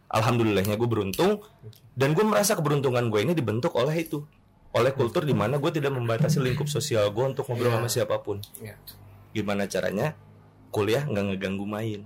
Alhamdulillahnya 0.08 0.80
gue 0.80 0.88
beruntung. 0.88 1.43
Dan 1.99 2.15
gue 2.15 2.23
merasa 2.23 2.56
keberuntungan 2.56 3.12
gue 3.12 3.19
ini 3.28 3.36
dibentuk 3.36 3.75
oleh 3.75 4.08
itu 4.08 4.23
oleh 4.71 4.91
kultur 4.91 5.21
di 5.21 5.34
mana 5.34 5.55
gue 5.55 5.71
tidak 5.71 5.89
membatasi 5.89 6.38
lingkup 6.39 6.65
sosial 6.65 7.10
gue 7.10 7.25
untuk 7.25 7.45
ngobrol 7.45 7.73
sama 7.73 7.88
siapa 7.88 8.19
pun 8.19 8.38
Ya. 8.58 8.77
gimana 9.32 9.65
caranya 9.65 10.13
kuliah 10.69 11.01
nggak 11.01 11.25
ngeganggu 11.27 11.65
main 11.65 12.05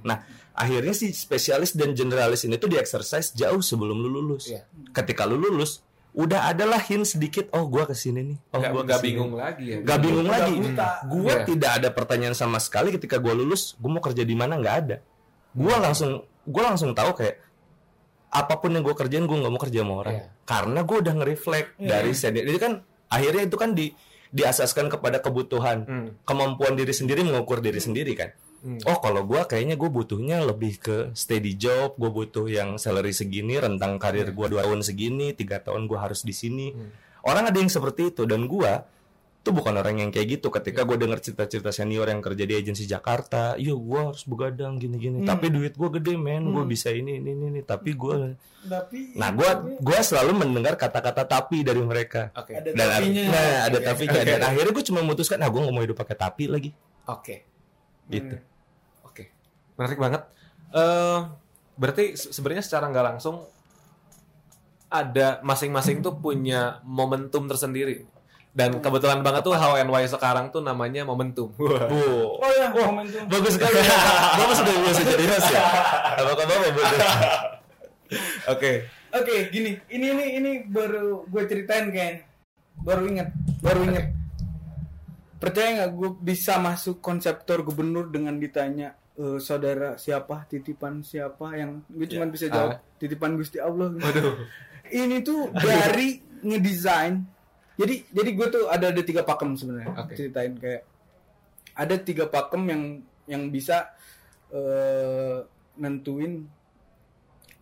nah 0.00 0.22
akhirnya 0.52 0.92
si 0.92 1.10
spesialis 1.10 1.72
dan 1.72 1.92
generalis 1.92 2.44
ini 2.44 2.54
tuh 2.54 2.68
di 2.68 2.76
exercise 2.76 3.32
jauh 3.32 3.58
sebelum 3.58 3.96
lu 3.96 4.10
lulus 4.12 4.46
Iya. 4.46 4.68
ketika 4.92 5.24
lu 5.24 5.36
lulus 5.36 5.80
udah 6.12 6.46
adalah 6.46 6.78
hint 6.78 7.08
sedikit 7.08 7.50
oh 7.50 7.66
gua 7.66 7.84
ke 7.84 7.92
sini 7.92 8.22
nih 8.22 8.38
oh 8.52 8.60
Nggak, 8.60 8.70
gua 8.70 8.82
ke 8.82 8.92
sini. 8.92 9.02
bingung 9.02 9.32
lagi 9.34 9.64
ya. 9.66 9.76
Gak 9.82 9.98
bingung 9.98 10.22
Udah 10.22 10.38
lagi. 10.38 10.52
buta. 10.54 10.88
Gua 11.10 11.26
Iya. 11.26 11.42
tidak 11.42 11.70
ada 11.74 11.88
pertanyaan 11.90 12.36
sama 12.38 12.58
sekali 12.62 12.94
ketika 12.94 13.18
gua 13.18 13.34
lulus, 13.34 13.74
gua 13.76 13.90
mau 13.90 14.02
kerja 14.04 14.22
di 14.22 14.30
mana 14.32 14.54
nggak 14.54 14.76
ada. 14.78 14.96
Gua 15.50 15.74
langsung 15.82 16.22
gua 16.46 16.70
langsung 16.70 16.94
tahu 16.94 17.18
kayak 17.18 17.34
apa 18.34 18.58
pun 18.58 18.74
yang 18.74 18.82
gua 18.82 18.98
kerjain 18.98 19.30
gua 19.30 19.38
nggak 19.38 19.52
mau 19.54 19.62
kerja 19.62 19.80
sama 19.86 19.94
orang. 20.02 20.14
Iya. 20.18 20.26
Karena 20.42 20.80
gua 20.82 20.96
udah 20.98 21.14
nge-reflect 21.22 21.68
dari 21.78 22.10
senior. 22.12 22.44
Jadi 22.50 22.58
kan 22.58 22.72
akhirnya 23.06 23.42
itu 23.46 23.56
kan 23.56 23.70
di 23.78 23.94
diasaskan 24.34 24.90
kepada 24.90 25.22
kebutuhan, 25.22 25.86
Hmm. 25.86 26.08
kemampuan 26.26 26.74
diri 26.74 26.90
sendiri 26.90 27.22
mengukur 27.22 27.62
diri 27.62 27.78
sendiri 27.78 28.18
kan. 28.18 28.34
Hmm. 28.66 28.82
Oh, 28.90 28.98
kalau 28.98 29.22
gua 29.22 29.46
kayaknya 29.46 29.78
gue 29.78 29.86
butuhnya 29.86 30.42
lebih 30.42 30.82
ke 30.82 30.96
steady 31.14 31.54
job, 31.54 31.94
gue 31.94 32.10
butuh 32.10 32.50
yang 32.50 32.74
salary 32.74 33.14
segini, 33.14 33.62
rentang 33.62 34.02
karir 34.02 34.26
gua 34.34 34.50
dua 34.50 34.66
tahun 34.66 34.82
segini, 34.82 35.30
tiga 35.38 35.62
tahun 35.62 35.86
gua 35.86 36.10
harus 36.10 36.26
di 36.26 36.34
sini. 36.34 36.74
Orang 37.22 37.46
ada 37.46 37.54
yang 37.54 37.70
seperti 37.70 38.10
itu 38.10 38.26
dan 38.26 38.50
gua 38.50 38.82
tuh 39.44 39.52
bukan 39.52 39.76
orang 39.76 40.00
yang 40.00 40.08
kayak 40.08 40.40
gitu. 40.40 40.48
Ketika 40.48 40.88
gue 40.88 40.96
denger 40.96 41.20
cerita-cerita 41.20 41.68
senior 41.68 42.08
yang 42.08 42.24
kerja 42.24 42.48
di 42.48 42.56
agensi 42.56 42.88
Jakarta, 42.88 43.60
iya 43.60 43.76
gua 43.76 44.08
harus 44.08 44.24
begadang 44.24 44.80
gini-gini. 44.80 45.20
Tapi 45.20 45.52
duit 45.52 45.76
gua 45.76 45.92
gede 45.92 46.16
men, 46.16 46.48
gue 46.48 46.64
bisa 46.64 46.88
ini 46.88 47.20
ini 47.20 47.36
ini. 47.36 47.44
ini. 47.52 47.60
Tapi 47.60 47.92
gua, 47.92 48.32
tapi 48.64 49.12
nah 49.20 49.28
gua 49.36 49.60
gua 49.84 50.00
selalu 50.00 50.48
mendengar 50.48 50.80
kata-kata 50.80 51.28
tapi 51.28 51.60
dari 51.60 51.84
mereka. 51.84 52.32
Oke. 52.32 52.56
ada 52.56 52.72
Dan 52.72 52.88
tapinya 52.88 53.22
nah 53.28 53.48
ada 53.68 53.78
Oke. 53.78 53.84
tapinya. 53.84 54.20
Dan 54.24 54.40
akhirnya 54.40 54.72
gue 54.72 54.84
cuma 54.88 54.98
memutuskan, 55.04 55.36
nah 55.36 55.52
gue 55.52 55.60
nggak 55.60 55.74
mau 55.76 55.84
hidup 55.84 55.98
pakai 56.00 56.16
tapi 56.16 56.44
lagi. 56.48 56.70
Oke. 57.04 57.36
Gitu. 58.08 58.36
Oke. 59.04 59.28
Menarik 59.76 60.00
banget. 60.00 60.22
Eh 60.72 61.20
berarti 61.76 62.16
se- 62.16 62.32
sebenarnya 62.32 62.64
secara 62.64 62.88
nggak 62.88 63.06
langsung 63.12 63.44
ada 64.88 65.42
masing-masing 65.44 66.00
tuh 66.00 66.16
punya 66.16 66.80
momentum 66.86 67.44
tersendiri. 67.44 68.08
Dan 68.54 68.78
kebetulan 68.78 69.18
banget 69.26 69.42
tuh 69.42 69.50
HWNY 69.58 70.06
sekarang 70.06 70.54
tuh 70.54 70.62
namanya 70.62 71.02
momentum. 71.02 71.50
Wah. 71.58 71.90
Oh, 71.90 72.38
oh 72.38 72.52
ya 72.54 72.70
momentum 72.70 73.26
bagus 73.26 73.58
sekali. 73.58 73.82
Bapak 74.38 74.54
sudah 74.62 74.74
biasa 74.78 75.00
jadi 75.02 75.24
host 75.26 75.48
ya. 75.50 75.62
Apakah 76.22 76.46
Bapak 76.46 76.70
betul? 76.70 77.00
Oke. 78.54 78.72
Oke, 79.14 79.34
gini, 79.50 79.78
ini 79.90 80.06
ini 80.10 80.26
ini 80.38 80.52
baru 80.70 81.26
gue 81.26 81.42
ceritain 81.50 81.90
kayak 81.90 82.26
baru 82.78 83.10
inget, 83.10 83.28
baru 83.58 83.90
inget. 83.90 84.06
Percaya 85.42 85.68
nggak 85.82 85.90
gue 85.98 86.10
bisa 86.22 86.58
masuk 86.62 87.02
konseptor 87.02 87.66
gubernur 87.66 88.06
dengan 88.10 88.38
ditanya 88.38 88.94
"Eh, 89.18 89.38
saudara 89.42 89.98
siapa, 89.98 90.46
titipan 90.46 91.02
siapa 91.02 91.58
yang 91.58 91.82
gue 91.90 92.06
cuma 92.06 92.26
bisa 92.30 92.46
jawab 92.46 92.78
titipan 93.02 93.34
Gusti 93.34 93.58
Allah. 93.58 93.90
Waduh. 93.98 94.46
Ini 94.94 95.26
tuh 95.26 95.50
dari 95.54 96.22
ngedesain. 96.48 97.33
Jadi 97.74 98.06
jadi 98.14 98.30
gue 98.30 98.46
tuh 98.50 98.64
ada 98.70 98.94
ada 98.94 99.02
tiga 99.02 99.26
pakem 99.26 99.58
sebenarnya. 99.58 99.94
Oke. 99.98 100.14
Ceritain 100.14 100.54
kayak 100.54 100.82
ada 101.74 101.94
tiga 101.98 102.24
pakem 102.30 102.62
yang 102.70 102.82
yang 103.26 103.42
bisa 103.50 103.90
eh 104.54 105.42
nentuin 105.74 106.46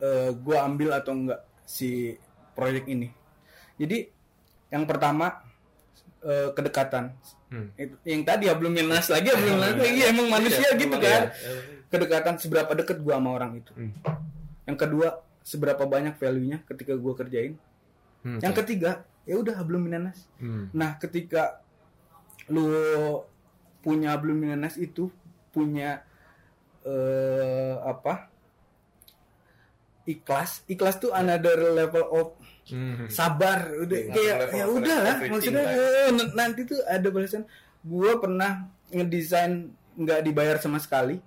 eh 0.03 0.31
gue 0.37 0.57
ambil 0.59 0.93
atau 0.93 1.13
enggak 1.17 1.41
si 1.65 2.13
proyek 2.53 2.85
ini. 2.93 3.09
Jadi 3.81 4.05
yang 4.69 4.85
pertama 4.85 5.41
eh, 6.21 6.53
kedekatan. 6.53 7.17
Hmm. 7.53 7.69
Yang 8.05 8.23
tadi 8.25 8.49
ya 8.49 8.57
belum 8.57 8.73
minus 8.73 9.13
lagi 9.13 9.29
ya 9.29 9.37
belum 9.37 9.57
minus 9.61 9.77
lagi 9.77 9.93
Iya, 9.93 10.07
emang 10.13 10.29
manusia 10.29 10.69
gitu 10.77 10.97
kan. 10.97 11.23
Kedekatan 11.93 12.35
seberapa 12.41 12.73
deket 12.77 13.01
gue 13.01 13.13
sama 13.13 13.33
orang 13.33 13.61
itu. 13.61 13.73
Hmm. 13.77 13.93
Yang 14.69 14.77
kedua 14.89 15.09
seberapa 15.43 15.85
banyak 15.85 16.17
value-nya 16.17 16.65
ketika 16.69 16.97
gue 16.97 17.13
kerjain. 17.17 17.55
Hmm, 18.23 18.39
Yang 18.39 18.55
oke. 18.55 18.61
ketiga 18.65 18.91
ya 19.23 19.35
udah 19.37 19.57
belum 19.61 19.87
minanas. 19.87 20.27
Hmm. 20.37 20.69
Nah 20.73 20.97
ketika 20.97 21.63
lu 22.47 22.67
punya 23.79 24.15
belum 24.15 24.39
minanas 24.39 24.75
itu 24.77 25.11
punya 25.51 26.03
eh 26.83 27.75
apa? 27.79 28.29
Ikhlas. 30.03 30.67
Ikhlas 30.67 30.99
tuh 30.99 31.15
another 31.15 31.55
level 31.73 32.05
of 32.11 32.27
Hmm. 32.63 33.07
sabar. 33.07 33.71
Udah 33.77 33.99
Iya, 33.99 34.13
kayak 34.15 34.39
ya 34.53 34.65
udah 34.67 34.99
lah. 35.01 35.17
maksudnya 35.27 35.63
eh, 35.67 36.11
n- 36.11 36.31
nanti 36.33 36.63
tuh 36.63 36.79
ada 36.85 37.07
balasan. 37.09 37.43
Gue 37.83 38.15
pernah 38.17 38.67
ngedesain 38.89 39.67
nggak 39.95 40.21
dibayar 40.23 40.57
sama 40.59 40.79
sekali. 40.79 41.19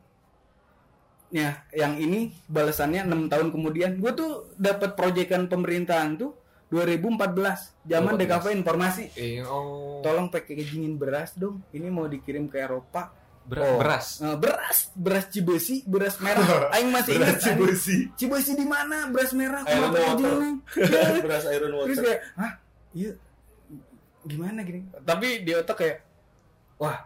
Ya 1.28 1.64
yang 1.72 2.00
ini 2.00 2.32
balasannya 2.48 3.04
enam 3.04 3.28
tahun 3.28 3.52
kemudian. 3.52 4.00
Gue 4.00 4.12
tuh 4.12 4.52
dapat 4.56 4.96
proyekan 4.96 5.48
pemerintahan 5.48 6.16
tuh 6.16 6.36
2014 6.78 7.86
zaman 7.86 8.14
2014. 8.14 8.20
DKV 8.20 8.46
informasi 8.54 9.04
Iya, 9.14 9.44
oh. 9.46 10.02
tolong 10.02 10.28
packagingin 10.28 10.96
beras 10.96 11.32
dong 11.34 11.64
ini 11.70 11.88
mau 11.88 12.06
dikirim 12.06 12.46
ke 12.46 12.60
Eropa 12.60 13.16
Ber- 13.42 13.62
Oh. 13.62 13.78
beras. 13.78 14.20
Eh, 14.20 14.34
beras 14.36 14.90
beras 14.92 15.26
Cibesi 15.28 15.86
beras 15.86 16.18
merah 16.18 16.42
aing 16.74 16.90
masih 16.90 17.16
ingat 17.16 17.38
Cibesi. 17.40 18.10
Cibesi 18.16 18.52
di 18.54 18.66
mana 18.66 19.06
beras 19.08 19.32
merah 19.32 19.62
Iron 19.64 19.86
water. 19.88 20.02
aja? 20.02 20.28
Ya. 20.82 21.04
Beras 21.26 21.44
iron 21.48 21.70
terus 21.70 21.94
water. 21.94 22.04
kayak 22.04 22.22
hah 22.36 22.52
iya 22.92 23.12
gimana 24.22 24.60
gini 24.60 24.82
tapi 25.00 25.28
di 25.40 25.54
otak 25.54 25.78
kayak 25.78 25.98
wah 26.76 27.06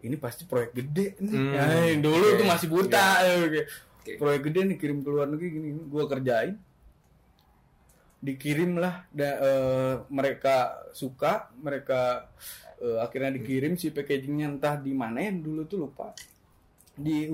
ini 0.00 0.16
pasti 0.16 0.42
proyek 0.42 0.72
gede 0.72 1.20
nih 1.20 1.36
Hmm, 1.36 1.52
Ya, 1.52 1.64
dulu 1.98 2.24
oke. 2.24 2.36
tuh 2.36 2.46
masih 2.46 2.68
buta 2.68 3.04
kayak, 3.18 3.66
Oke. 4.00 4.12
proyek 4.16 4.40
gede 4.42 4.60
nih 4.64 4.76
kirim 4.76 4.98
ke 4.98 5.08
luar 5.08 5.26
negeri 5.26 5.48
gini 5.52 5.68
gua 5.84 6.06
kerjain 6.06 6.56
dikirim 8.18 8.76
lah 8.76 9.06
da- 9.08 9.38
eh, 9.38 9.94
mereka 10.10 10.56
suka 10.90 11.50
mereka 11.54 12.26
eh, 12.78 12.98
akhirnya 12.98 13.34
dikirim 13.38 13.74
si 13.74 13.90
packagingnya 13.90 14.50
entah 14.50 14.74
di 14.74 14.90
mana 14.90 15.22
ya 15.22 15.30
dulu 15.30 15.62
tuh 15.64 15.78
lupa. 15.86 16.10
Di 16.98 17.30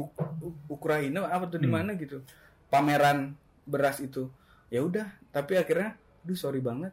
Ukraina 0.68 1.24
apa 1.26 1.48
tuh 1.48 1.56
di 1.56 1.68
mana 1.68 1.96
gitu. 1.96 2.20
Pameran 2.68 3.32
beras 3.64 4.00
itu. 4.00 4.28
Ya 4.68 4.84
udah 4.84 5.08
tapi 5.30 5.56
akhirnya 5.56 5.96
aduh 6.24 6.36
sorry 6.36 6.60
banget. 6.60 6.92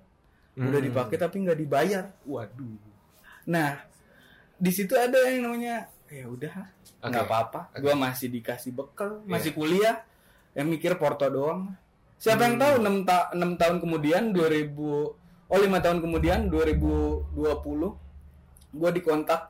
Udah 0.56 0.80
Hmm. 0.80 0.88
dipakai 0.88 1.16
tapi 1.16 1.44
nggak 1.44 1.60
dibayar. 1.60 2.12
Waduh. 2.24 2.80
Nah 3.48 3.84
di 4.56 4.72
situ 4.72 4.96
ada 4.96 5.20
yang 5.28 5.48
namanya 5.48 5.88
ya 6.08 6.28
udah 6.28 6.54
nggak 7.04 7.24
Oke. 7.24 7.28
apa-apa. 7.28 7.60
Gua 7.80 7.96
masih 7.96 8.28
dikasih 8.28 8.72
bekal 8.72 9.20
masih 9.24 9.52
kuliah. 9.52 10.04
Yang 10.52 10.68
mikir 10.68 10.92
porto 10.96 11.24
doang 11.28 11.72
siapa 12.22 12.45
yang 12.45 12.61
tahu 12.61 12.86
6, 12.86 13.09
ta 13.09 13.34
6 13.34 13.57
tahun 13.57 13.78
kemudian 13.82 14.30
2000 14.30 14.78
oh 15.51 15.57
5 15.57 15.84
tahun 15.84 15.99
kemudian 16.05 16.39
2020 16.53 17.34
gua 18.78 18.89
dikontak 18.93 19.41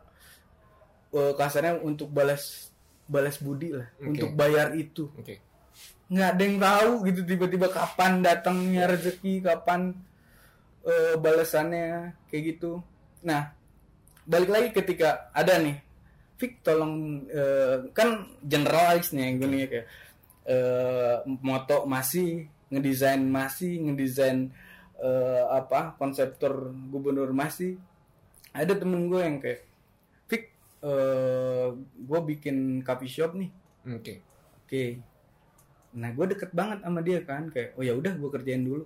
eh, 1.11 1.33
kasarnya 1.35 1.83
untuk 1.83 2.07
balas 2.15 2.71
balas 3.11 3.35
budi 3.43 3.75
lah 3.75 3.91
Oke. 3.99 4.07
untuk 4.15 4.31
bayar 4.39 4.71
itu 4.71 5.11
Oke. 5.19 5.43
nggak 6.07 6.29
ada 6.31 6.43
yang 6.47 6.57
tahu 6.63 6.91
gitu 7.11 7.21
tiba-tiba 7.27 7.67
kapan 7.67 8.23
datangnya 8.23 8.87
rezeki 8.87 9.43
kapan 9.43 9.91
eh, 10.87 11.19
balasannya 11.19 12.15
kayak 12.31 12.55
gitu 12.55 12.79
nah 13.19 13.51
balik 14.23 14.47
lagi 14.47 14.69
ketika 14.71 15.27
ada 15.35 15.59
nih 15.59 15.75
Fik 16.39 16.65
tolong 16.65 17.27
eh, 17.29 17.91
kan 17.93 18.25
generalis 18.41 19.13
nih 19.13 19.37
gue 19.37 19.45
nih 19.51 19.61
kayak 19.69 19.87
eh, 20.49 21.15
moto 21.43 21.85
masih 21.85 22.49
ngedesain 22.71 23.21
masih 23.21 23.83
ngedesain 23.83 24.49
eh, 24.97 25.43
apa 25.51 25.99
konseptor 25.99 26.71
gubernur 26.89 27.35
masih 27.35 27.75
ada 28.55 28.73
temen 28.73 29.11
gue 29.11 29.21
yang 29.21 29.37
kayak 29.43 29.67
Fik 30.31 30.43
eh, 30.87 31.67
gue 31.77 32.19
bikin 32.31 32.79
coffee 32.87 33.11
shop 33.11 33.35
nih 33.35 33.51
Oke. 33.89 34.21
Oke. 34.65 35.01
Nah, 35.97 36.13
gue 36.13 36.25
deket 36.37 36.53
banget 36.53 36.85
sama 36.85 37.01
dia 37.01 37.19
kan, 37.25 37.49
kayak 37.49 37.75
oh 37.75 37.83
ya 37.83 37.97
udah 37.97 38.13
gue 38.13 38.29
kerjain 38.29 38.63
dulu. 38.63 38.85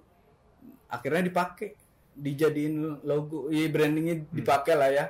Akhirnya 0.87 1.27
dipakai, 1.27 1.75
dijadiin 2.15 3.03
logo, 3.03 3.51
iya 3.51 3.67
brandingnya 3.67 4.23
dipakai 4.31 4.73
lah 4.73 4.89
ya. 4.89 5.05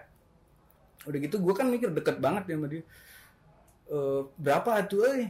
Udah 1.06 1.20
gitu 1.22 1.38
gue 1.38 1.54
kan 1.54 1.70
mikir 1.70 1.94
deket 1.94 2.18
banget 2.18 2.50
ya 2.50 2.56
sama 2.58 2.68
dia. 2.68 2.84
Eh, 3.86 4.22
berapa 4.42 4.70
tuh 4.90 5.06
eh? 5.14 5.30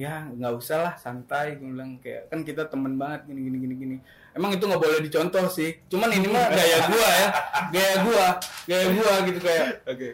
Ya 0.00 0.24
nggak 0.26 0.52
usah 0.56 0.78
lah, 0.80 0.94
santai. 0.96 1.60
Gue 1.60 1.68
bilang 1.70 2.00
kayak 2.00 2.32
kan 2.32 2.40
kita 2.40 2.64
temen 2.66 2.96
banget 2.96 3.28
gini 3.28 3.40
gini 3.44 3.56
gini 3.58 3.74
gini. 3.76 3.96
Emang 4.32 4.48
itu 4.48 4.64
nggak 4.64 4.80
boleh 4.80 5.00
dicontoh 5.00 5.44
sih. 5.46 5.76
Cuman 5.86 6.08
ini 6.08 6.24
mah 6.26 6.48
gaya 6.48 6.78
gua 6.86 7.08
ya, 7.12 7.28
gaya 7.68 7.94
gua, 8.00 8.26
gaya 8.64 8.84
gua 8.90 9.12
gitu 9.26 9.38
kayak 9.38 9.64
Oke. 9.84 10.10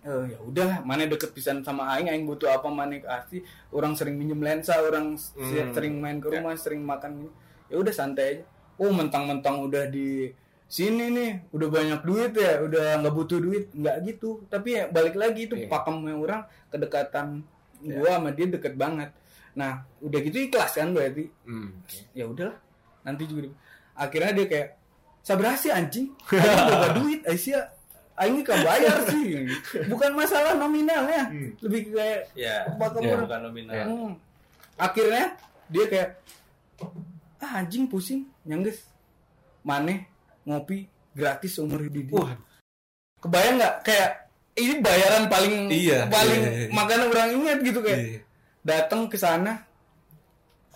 Eh, 0.00 0.24
ya 0.28 0.38
udah 0.40 0.70
mana 0.80 1.04
deket 1.04 1.30
pisan 1.30 1.60
sama 1.60 1.84
aing 1.90 2.08
aing 2.08 2.24
butuh 2.24 2.48
apa 2.48 2.64
mana 2.66 2.96
kasih 2.96 3.40
orang 3.68 3.92
sering 3.92 4.16
minjem 4.16 4.40
lensa 4.40 4.76
orang 4.76 5.12
Hmm. 5.12 5.72
sering 5.72 5.96
main 5.96 6.16
ke 6.18 6.28
rumah 6.30 6.56
sering 6.56 6.80
makan 6.80 7.28
ya 7.68 7.76
udah 7.76 7.92
santai 7.92 8.24
aja 8.32 8.44
oh 8.76 8.88
mentang-mentang 8.88 9.60
udah 9.60 9.86
di 9.86 10.32
sini 10.64 11.12
nih 11.12 11.30
udah 11.52 11.68
banyak 11.68 12.00
duit 12.00 12.32
ya 12.32 12.64
udah 12.64 12.96
nggak 12.96 13.12
butuh 13.12 13.38
duit 13.38 13.68
nggak 13.70 13.96
gitu 14.06 14.40
tapi 14.46 14.72
ya 14.74 14.88
balik 14.88 15.14
lagi 15.14 15.44
itu 15.44 15.54
Iya. 15.54 15.68
pakemnya 15.68 16.16
orang 16.16 16.42
kedekatan 16.72 17.44
gua 17.78 18.10
sama 18.16 18.32
dia 18.32 18.48
deket 18.48 18.74
banget 18.74 19.12
nah 19.52 19.72
udah 19.98 20.20
gitu 20.20 20.38
ikhlas 20.40 20.72
kan 20.72 20.90
berarti 20.90 21.26
Hmm. 21.42 21.74
ya 22.12 22.24
udahlah 22.24 22.56
nanti 23.00 23.24
juga 23.24 23.50
akhirnya 23.92 24.32
dia 24.32 24.46
kayak 24.46 24.68
sabar 25.20 25.52
sih 25.54 25.68
anjing 25.68 26.08
aing 26.28 26.64
boga 26.64 26.88
duit 26.98 27.20
Aisyah 27.24 27.64
aing 28.16 28.40
kan 28.40 28.60
bayar 28.60 28.96
sih 29.06 29.24
bukan 29.86 30.10
masalah 30.12 30.52
nominalnya 30.54 31.28
lebih 31.58 31.88
ke 31.88 31.92
kayak 31.94 32.20
Ya, 32.32 32.68
murah. 33.16 33.24
bukan 33.24 33.40
nominal. 33.42 33.74
hmm. 33.86 34.12
akhirnya 34.76 35.24
dia 35.66 35.84
kayak 35.86 36.08
ah 37.38 37.58
anjing 37.58 37.84
pusing 37.84 38.28
nyangges 38.42 38.84
maneh 39.60 40.04
ngopi 40.42 40.84
gratis 41.10 41.52
seumur 41.54 41.80
hidup 41.80 42.04
dia. 42.06 42.16
Wah. 42.16 42.32
kebayang 43.18 43.56
nggak 43.56 43.74
kayak 43.82 44.10
ini 44.52 44.74
bayaran 44.78 45.24
paling 45.26 45.68
Iya, 45.68 46.04
paling 46.06 46.40
iya, 46.40 46.50
iya. 46.50 46.68
makanya 46.70 47.04
orang 47.06 47.28
ingat 47.34 47.58
gitu 47.60 47.80
kayak 47.80 48.00
Iya. 48.00 48.20
Datang 48.60 49.06
ke 49.06 49.16
sana 49.16 49.64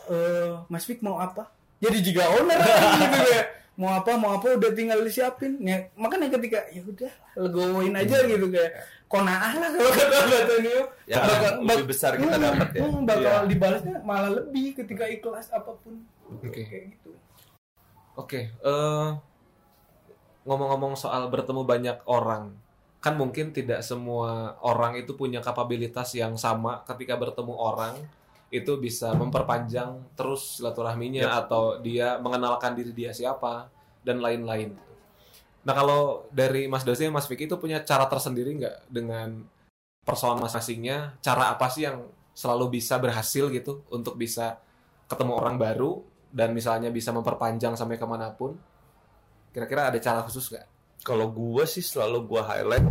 eh 0.05 0.53
Mas 0.69 0.85
Fik 0.85 1.01
mau 1.01 1.17
apa? 1.17 1.49
Jadi 1.79 2.01
jika 2.03 2.25
owner 2.31 2.61
gitu 3.01 3.17
kayak 3.19 3.47
mau 3.75 3.91
apa 3.93 4.15
mau 4.15 4.37
apa 4.37 4.53
udah 4.53 4.71
tinggal 4.71 5.01
disiapin. 5.01 5.57
Ya 5.59 5.89
makanya 5.95 6.29
ketika 6.31 6.65
ya 6.69 6.83
udah 6.83 7.13
legoin 7.39 7.95
aja 7.95 8.23
gitu 8.23 8.49
kayak. 8.49 8.73
Konaah 9.05 9.53
lah 9.55 9.71
kalau 9.71 9.93
kata 9.93 10.17
katanya 10.27 10.75
Ya, 11.07 11.21
lebih 11.61 11.87
besar 11.87 12.17
kita 12.17 12.35
Hmm, 12.35 12.43
dapat 12.43 12.69
ya. 12.73 12.81
hmm, 12.83 13.01
bakal 13.05 13.23
Iya. 13.23 13.47
dibalasnya 13.47 13.97
malah 14.03 14.33
lebih 14.33 14.75
ketika 14.75 15.05
ikhlas 15.07 15.53
apa 15.53 15.71
pun. 15.77 16.03
Oke. 16.35 16.65
kayak 16.65 16.85
gitu. 16.91 17.13
Oke, 18.15 18.41
eh, 18.51 19.09
ngomong-ngomong 20.43 20.95
soal 20.95 21.29
bertemu 21.29 21.63
banyak 21.63 21.99
orang, 22.05 22.57
kan 23.05 23.21
mungkin 23.21 23.53
tidak 23.53 23.85
semua 23.85 24.57
orang 24.65 24.97
itu 24.97 25.13
punya 25.13 25.45
kapabilitas 25.45 26.17
yang 26.17 26.41
sama 26.41 26.81
ketika 26.89 27.21
bertemu 27.21 27.53
orang 27.53 28.01
itu 28.49 28.81
bisa 28.81 29.13
memperpanjang 29.13 30.17
terus 30.17 30.57
silaturahminya 30.57 31.29
atau 31.45 31.85
dia 31.85 32.17
mengenalkan 32.17 32.73
diri 32.73 32.97
dia 32.97 33.13
siapa 33.13 33.69
dan 34.01 34.25
lain-lain. 34.25 34.73
Nah 35.69 35.75
kalau 35.77 36.25
dari 36.33 36.65
Mas 36.65 36.81
Dosi 36.89 37.05
dan 37.05 37.13
Mas 37.13 37.29
Vicky 37.29 37.45
itu 37.45 37.61
punya 37.61 37.85
cara 37.85 38.09
tersendiri 38.09 38.57
nggak 38.57 38.89
dengan 38.89 39.45
persoalan 40.01 40.41
masing-masingnya? 40.41 41.21
Cara 41.21 41.53
apa 41.53 41.69
sih 41.69 41.85
yang 41.85 42.09
selalu 42.33 42.81
bisa 42.81 42.97
berhasil 42.97 43.53
gitu 43.53 43.85
untuk 43.93 44.17
bisa 44.17 44.57
ketemu 45.13 45.37
orang 45.37 45.61
baru 45.61 46.01
dan 46.33 46.57
misalnya 46.57 46.89
bisa 46.89 47.13
memperpanjang 47.13 47.77
sampai 47.77 48.01
ke 48.01 48.07
mana 48.09 48.33
pun? 48.33 48.57
Kira-kira 49.53 49.93
ada 49.93 50.01
cara 50.01 50.25
khusus 50.25 50.49
nggak? 50.49 50.74
Kalau 51.03 51.27
gua 51.29 51.65
sih 51.65 51.81
selalu 51.81 52.25
gua 52.25 52.47
highlight. 52.47 52.87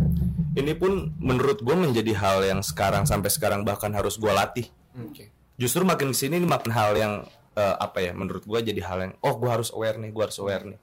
Ini 0.54 0.72
pun 0.74 1.10
menurut 1.16 1.58
gua 1.60 1.74
menjadi 1.74 2.12
hal 2.14 2.44
yang 2.44 2.60
sekarang 2.60 3.02
sampai 3.04 3.26
sekarang 3.26 3.62
bahkan 3.62 3.90
harus 3.90 4.14
gua 4.16 4.36
latih. 4.36 4.68
Oke. 4.94 5.32
Justru 5.54 5.82
makin 5.82 6.10
ke 6.10 6.16
sini 6.16 6.36
ini 6.36 6.46
makin 6.46 6.70
hal 6.70 6.94
yang 6.94 7.12
eh, 7.54 7.76
apa 7.76 7.98
ya? 8.00 8.12
Menurut 8.12 8.44
gua 8.44 8.58
jadi 8.58 8.78
hal 8.82 8.98
yang 9.00 9.12
oh 9.18 9.34
gua 9.34 9.56
harus 9.56 9.70
aware 9.70 9.96
nih, 9.96 10.10
gua 10.10 10.26
harus 10.26 10.38
aware 10.38 10.64
nih. 10.64 10.78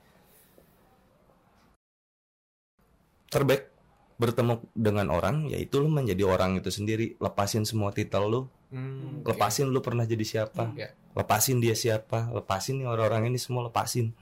Terbaik 3.28 3.72
bertemu 4.16 4.62
dengan 4.72 5.08
orang 5.10 5.50
yaitu 5.50 5.82
lu 5.82 5.90
menjadi 5.90 6.28
orang 6.28 6.54
itu 6.54 6.70
sendiri 6.70 7.18
lepasin 7.18 7.66
semua 7.66 7.90
titel 7.90 8.28
lu 8.28 8.42
Hmm, 8.72 9.20
oke. 9.20 9.36
lepasin 9.36 9.68
lu 9.68 9.84
pernah 9.84 10.08
jadi 10.08 10.24
siapa 10.24 10.72
Ya. 10.78 10.94
lepasin 11.12 11.60
dia 11.60 11.76
siapa 11.76 12.32
lepasin 12.32 12.80
nih 12.80 12.88
orang-orang 12.88 13.28
ini 13.28 13.36
semua 13.36 13.68
lepasin 13.68 14.16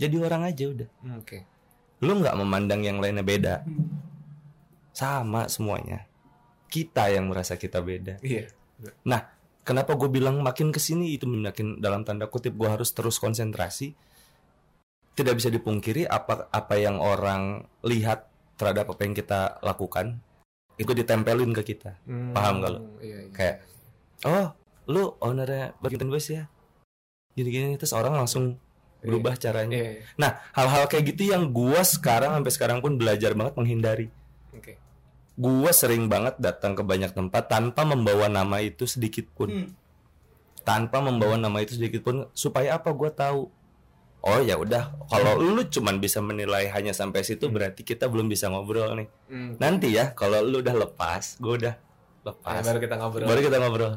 jadi 0.00 0.16
orang 0.16 0.48
aja 0.48 0.64
udah 0.64 0.88
Hmm, 1.02 1.20
Oke. 1.20 1.44
Lu 2.02 2.18
nggak 2.18 2.34
memandang 2.34 2.82
yang 2.82 2.98
lainnya 2.98 3.22
beda? 3.22 3.54
Sama 4.90 5.46
semuanya. 5.46 6.04
Kita 6.66 7.08
yang 7.08 7.30
merasa 7.30 7.54
kita 7.54 7.78
beda. 7.80 8.18
Iya. 8.20 8.50
nah 9.06 9.30
kenapa 9.62 9.94
gue 9.94 10.10
bilang 10.10 10.42
makin 10.42 10.74
ke 10.74 10.82
sini 10.82 11.14
itu 11.14 11.30
makin 11.30 11.78
dalam 11.78 12.02
tanda 12.02 12.26
kutip 12.26 12.58
gue 12.58 12.66
harus 12.66 12.90
terus 12.90 13.22
konsentrasi. 13.22 13.94
Tidak 15.12 15.34
bisa 15.36 15.52
dipungkiri 15.52 16.08
apa 16.08 16.50
apa 16.50 16.74
yang 16.80 16.98
orang 16.98 17.68
lihat 17.86 18.26
terhadap 18.56 18.90
apa 18.90 19.00
yang 19.04 19.14
kita 19.14 19.60
lakukan 19.62 20.18
itu 20.80 20.92
ditempelin 20.96 21.52
ke 21.54 21.62
kita. 21.62 22.00
Hmm, 22.08 22.32
Paham 22.32 22.54
nggak 22.64 22.70
lu? 22.72 22.80
Iya, 22.98 23.18
iya. 23.28 23.30
kayak 23.30 23.56
oh 24.26 24.46
lu 24.88 25.14
ownernya 25.22 25.76
Bargain 25.78 26.10
Boys 26.10 26.26
ya? 26.32 26.48
Gini-gini 27.38 27.78
terus 27.78 27.94
orang 27.94 28.18
langsung 28.18 28.58
berubah 29.02 29.34
caranya 29.34 29.76
Iya, 29.76 29.90
iya. 29.98 30.02
Nah, 30.14 30.30
hal-hal 30.54 30.86
kayak 30.86 31.04
gitu 31.14 31.34
yang 31.34 31.50
gua 31.50 31.82
sekarang 31.82 32.38
sampai 32.38 32.52
sekarang 32.54 32.78
pun 32.78 32.96
belajar 32.96 33.34
banget 33.34 33.54
menghindari. 33.58 34.08
Gua 35.32 35.72
sering 35.72 36.12
banget 36.12 36.36
datang 36.38 36.76
ke 36.76 36.84
banyak 36.84 37.16
tempat 37.16 37.48
tanpa 37.48 37.82
membawa 37.88 38.28
nama 38.28 38.60
itu 38.60 38.84
sedikit 38.84 39.26
pun. 39.32 39.48
Hmm. 39.48 39.68
Tanpa 40.62 41.02
membawa 41.02 41.34
nama 41.34 41.58
itu 41.64 41.74
sedikit 41.74 42.06
pun 42.06 42.28
supaya 42.36 42.78
apa 42.78 42.92
gua 42.94 43.10
tahu. 43.10 43.50
Oh 44.22 44.38
ya 44.38 44.54
udah, 44.54 44.94
kalau 45.10 45.34
lu 45.34 45.66
cuman 45.66 45.98
bisa 45.98 46.22
menilai 46.22 46.70
hanya 46.70 46.94
sampai 46.94 47.26
situ 47.26 47.50
berarti 47.50 47.82
kita 47.82 48.06
belum 48.06 48.30
bisa 48.30 48.46
ngobrol 48.46 48.94
nih. 48.94 49.08
Hmm. 49.26 49.58
Nanti 49.58 49.98
ya 49.98 50.14
kalau 50.14 50.38
lu 50.46 50.62
udah 50.62 50.78
lepas, 50.78 51.42
gua 51.42 51.58
udah 51.58 51.74
lepas. 52.22 52.62
baru 52.62 52.78
kita 52.78 52.94
ngobrol. 53.02 53.26
Baru 53.26 53.40
kita 53.42 53.56
ngobrol. 53.58 53.92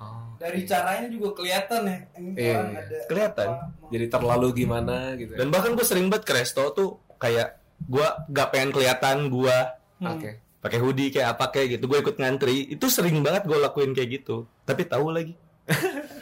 Oh. 0.00 0.29
Dari 0.40 0.64
caranya 0.64 1.04
juga 1.06 1.28
kelihatan 1.34 1.80
ya. 1.84 1.98
Ini 2.16 2.30
Iya, 2.32 2.48
iya. 2.64 2.80
ada 2.80 2.98
Kelihatan. 3.04 3.48
apa, 3.50 3.64
Jadi 3.86 4.06
terlalu 4.08 4.48
gimana 4.56 4.96
gitu. 5.14 5.32
ya. 5.32 5.38
Dan 5.38 5.48
bahkan 5.48 5.70
gue 5.72 5.84
sering 5.84 6.08
banget 6.08 6.24
ke 6.24 6.32
resto 6.32 6.64
tuh 6.72 6.88
kayak 7.14 7.48
gua 7.82 8.24
gak 8.26 8.48
pengen 8.50 8.70
kelihatan 8.70 9.28
gua 9.28 9.76
Hmm. 9.96 10.16
Oke. 10.16 10.40
pakai 10.58 10.76
hoodie 10.76 11.08
kayak 11.10 11.36
apa 11.36 11.44
kayak 11.50 11.76
gitu. 11.76 11.84
Gue 11.86 12.00
ikut 12.00 12.16
ngantri. 12.16 12.64
Itu 12.66 12.88
sering 12.88 13.20
banget 13.20 13.44
gue 13.44 13.54
lakuin 13.54 13.92
kayak 13.92 14.10
gitu. 14.18 14.48
Tapi 14.62 14.84
tahu 14.84 15.08
lagi. 15.10 15.36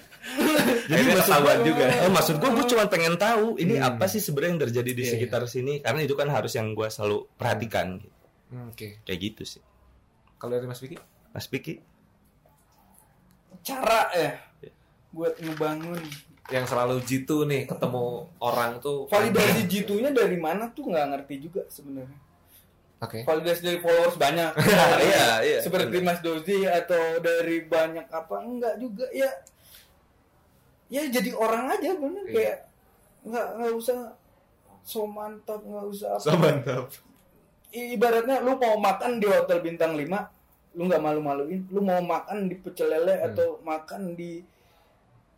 Jadi 0.88 0.94
Akhirnya 0.94 1.14
maksud 1.14 1.26
ketahuan 1.28 1.56
gua, 1.56 1.66
juga. 1.66 1.84
eh, 1.86 2.10
maksud 2.10 2.34
gue, 2.36 2.50
gue 2.50 2.66
cuma 2.66 2.84
pengen 2.86 3.14
tahu 3.16 3.46
ini 3.56 3.74
Hmm. 3.76 3.88
apa 3.88 4.04
sih 4.06 4.18
sebenarnya 4.18 4.50
yang 4.50 4.62
terjadi 4.64 4.90
di 4.92 5.02
Iya, 5.02 5.12
sekitar 5.14 5.42
sini. 5.46 5.78
Karena 5.78 6.00
itu 6.02 6.14
kan 6.14 6.28
harus 6.28 6.52
yang 6.52 6.72
gue 6.72 6.88
selalu 6.88 7.28
perhatikan. 7.32 7.98
gitu. 7.98 8.14
Hmm, 8.48 8.68
Oke. 8.68 8.98
Kayak 9.02 9.18
gitu 9.22 9.42
sih. 9.48 9.62
Kalau 10.36 10.54
dari 10.54 10.64
Mas 10.64 10.78
Vicky? 10.78 10.96
Mas 11.28 11.46
Piki, 11.46 11.78
cara 13.61 14.09
ya 14.12 14.30
buat 15.09 15.34
ngebangun 15.36 16.00
yang 16.48 16.64
selalu 16.64 17.00
jitu 17.02 17.44
nih 17.44 17.64
ketemu 17.64 18.24
orang 18.38 18.78
tuh 18.78 19.04
validasi 19.06 19.68
jitunya 19.68 20.09
dari 20.11 20.36
mana 20.36 20.68
tuh 20.68 20.88
nggak 20.88 21.06
ngerti 21.12 21.34
juga 21.44 21.62
sebenarnya 21.68 22.16
Oke. 22.98 23.22
validasi 23.22 23.61
dari 23.62 23.78
followers 23.78 24.16
banyak 24.16 24.52
Iya, 25.09 25.28
iya. 25.40 25.59
seperti 25.61 26.00
Mas 26.00 26.18
Dozi 26.18 26.64
atau 26.64 27.20
dari 27.20 27.62
banyak 27.62 28.09
apa 28.09 28.36
enggak 28.40 28.74
juga 28.76 29.06
ya 29.12 29.28
ya 30.88 31.04
jadi 31.06 31.30
orang 31.32 31.68
aja 31.70 31.92
bener 31.94 32.24
Iya. 32.24 32.32
kayak 32.32 32.56
nggak 33.28 33.48
nggak 33.54 33.72
usah 33.76 33.98
so 34.80 35.04
mantap 35.04 35.61
nggak 35.61 35.86
usah 35.86 36.16
apa 36.16 36.32
mantap. 36.34 36.84
I- 37.70 37.92
ibaratnya 37.92 38.40
lu 38.40 38.56
mau 38.56 38.80
makan 38.80 39.20
di 39.20 39.28
hotel 39.28 39.61
bintang 39.61 39.92
5 39.92 40.09
lu 40.72 40.84
nggak 40.84 41.00
malu-maluin 41.00 41.64
lu 41.68 41.80
mau 41.80 41.98
makan 41.98 42.46
di 42.46 42.56
pecel 42.56 42.88
lele 42.88 43.14
Hmm. 43.16 43.26
atau 43.28 43.48
makan 43.62 44.12
di 44.12 44.44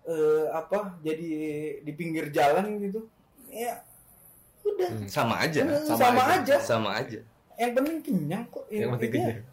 eh, 0.02 0.46
apa 0.50 0.96
jadi 1.00 1.28
di 1.80 1.92
pinggir 1.92 2.30
jalan 2.30 2.80
gitu 2.80 3.06
ya 3.48 3.78
udah 4.60 4.88
Hmm. 4.90 5.08
sama 5.08 5.34
aja. 5.40 5.60
Eh, 5.62 5.84
sama 5.84 5.98
sama, 6.00 6.22
aja. 6.24 6.34
aja. 6.40 6.56
Sama 6.60 6.90
aja. 6.96 7.20
yang 7.56 7.72
penting 7.76 8.00
kenyang 8.00 8.44
kok 8.48 8.64
Yang 8.68 8.90
penting 8.96 9.10
kenyang. 9.12 9.44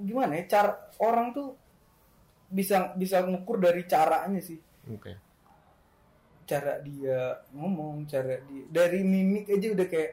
gimana 0.00 0.32
ya 0.32 0.44
cara 0.48 0.72
orang 0.96 1.34
tuh 1.34 1.48
bisa 2.48 2.94
bisa 2.94 3.20
ngukur 3.20 3.58
dari 3.58 3.84
caranya 3.84 4.38
sih 4.38 4.56
Oke. 4.88 5.12
cara 6.46 6.78
dia 6.80 7.36
ngomong 7.52 8.06
cara 8.06 8.38
dia 8.40 8.64
dari 8.70 9.02
mimik 9.02 9.50
aja 9.50 9.68
udah 9.70 9.86
kayak 9.86 10.12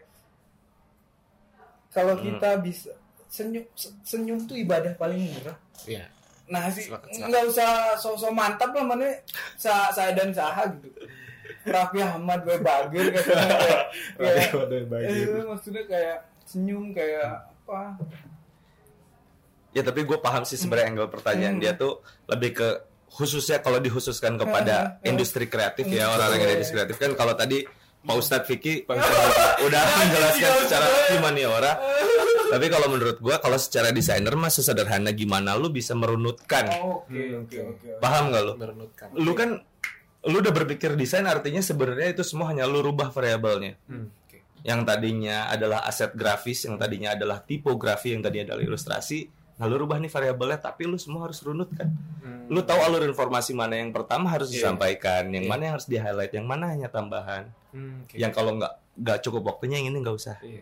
kalau 1.90 2.14
Hmm. 2.14 2.24
kita 2.26 2.50
bisa 2.60 2.92
senyum 3.38 3.66
se- 3.74 3.94
senyum 4.04 4.42
tuh 4.44 4.58
ibadah 4.58 4.94
paling 4.96 5.30
murah 5.30 5.54
Iya. 5.86 6.10
nah 6.46 6.66
sih 6.68 6.90
nggak 6.90 7.44
usah 7.46 7.70
sosok 7.96 8.32
mantap 8.32 8.72
lah 8.72 8.82
mana 8.82 9.14
sa 9.56 9.92
saya 9.92 10.12
dan 10.12 10.32
saha 10.32 10.66
gitu 10.74 10.90
Raffi 11.64 12.00
Ahmad 12.00 12.42
gue 12.42 12.58
bagir 12.58 13.12
katanya 13.12 13.60
kayak, 14.16 14.50
eh, 15.12 15.44
maksudnya 15.44 15.84
kayak 15.86 16.18
senyum 16.44 16.92
kayak 16.92 17.44
apa 17.62 18.00
Ya 19.70 19.84
tapi 19.84 20.02
gue 20.02 20.18
paham 20.18 20.42
sih 20.42 20.56
sebenarnya 20.56 20.90
angle 20.90 21.08
pertanyaan 21.08 21.56
Hmm. 21.56 21.62
dia 21.62 21.76
tuh 21.76 22.02
lebih 22.26 22.56
ke 22.56 22.68
khususnya 23.10 23.60
kalau 23.60 23.78
dikhususkan 23.78 24.36
kepada 24.36 24.98
Hmm. 24.98 25.12
industri 25.12 25.46
kreatif 25.46 25.86
ya 25.86 26.08
Hmm. 26.08 26.16
orang-orang 26.16 26.40
yang 26.40 26.50
Iya. 26.50 26.58
industri 26.58 26.76
kreatif 26.78 26.98
kan 26.98 27.12
kalau 27.14 27.34
tadi 27.34 27.58
Pak 28.00 28.16
Ustadz 28.16 28.48
Vicky 28.48 28.88
udah 29.60 29.84
menjelaskan 30.00 30.52
secara 30.64 30.86
humaniora 31.12 31.72
tapi 32.50 32.66
kalau 32.68 32.88
menurut 32.90 33.18
gue 33.18 33.36
kalau 33.36 33.56
secara 33.56 33.90
desainer 33.90 34.34
mah 34.34 34.48
sesederhana 34.48 35.12
gimana 35.12 35.54
lu 35.54 35.70
bisa 35.70 35.92
merunutkan 35.92 36.68
oh, 36.76 37.02
oke 37.02 37.10
Hmm, 37.10 37.44
oke 37.44 37.58
oke. 37.58 37.88
oke 37.88 38.00
paham 38.00 38.24
gak 38.30 38.44
lu 38.44 38.54
Merenutkan. 38.56 39.08
lu 39.14 39.32
kan 39.34 39.50
lu 40.24 40.38
udah 40.38 40.52
berpikir 40.52 40.94
desain 40.94 41.24
artinya 41.24 41.60
sebenarnya 41.60 42.12
itu 42.12 42.24
semua 42.24 42.48
hanya 42.48 42.64
lu 42.64 42.82
rubah 42.82 43.10
variabelnya 43.10 43.80
Hmm, 43.84 44.12
Oke. 44.26 44.44
yang 44.62 44.84
tadinya 44.84 45.48
adalah 45.48 45.84
aset 45.84 46.12
grafis, 46.12 46.64
yang 46.64 46.76
tadinya 46.76 47.14
adalah 47.14 47.40
tipografi, 47.40 48.12
yang 48.12 48.20
tadinya 48.20 48.52
adalah 48.52 48.64
ilustrasi. 48.66 49.20
Nah, 49.56 49.66
lu 49.66 49.80
rubah 49.80 49.98
nih 49.98 50.06
variabelnya, 50.08 50.60
tapi 50.60 50.84
lu 50.84 50.98
semua 50.98 51.26
harus 51.26 51.40
runut 51.40 51.72
kan. 51.72 51.88
Hmm. 52.20 52.46
Lu 52.46 52.62
tahu 52.62 52.78
alur 52.78 53.02
informasi 53.02 53.54
mana 53.54 53.74
yang 53.76 53.90
pertama 53.90 54.28
harus 54.28 54.50
Iya. 54.50 54.68
disampaikan, 54.68 55.32
yang 55.32 55.46
Iya. 55.46 55.50
mana 55.50 55.62
yang 55.64 55.74
harus 55.74 55.88
di 55.88 55.96
highlight, 55.96 56.30
yang 56.32 56.46
mana 56.46 56.70
hanya 56.70 56.88
tambahan. 56.88 57.48
Hmm, 57.72 58.04
oke. 58.04 58.14
Yang 58.14 58.32
kalau 58.34 58.52
nggak 58.54 58.74
nggak 58.98 59.18
cukup 59.24 59.42
waktunya 59.48 59.80
yang 59.80 59.90
ini 59.90 59.98
nggak 59.98 60.14
usah. 60.16 60.36
Iya. 60.42 60.62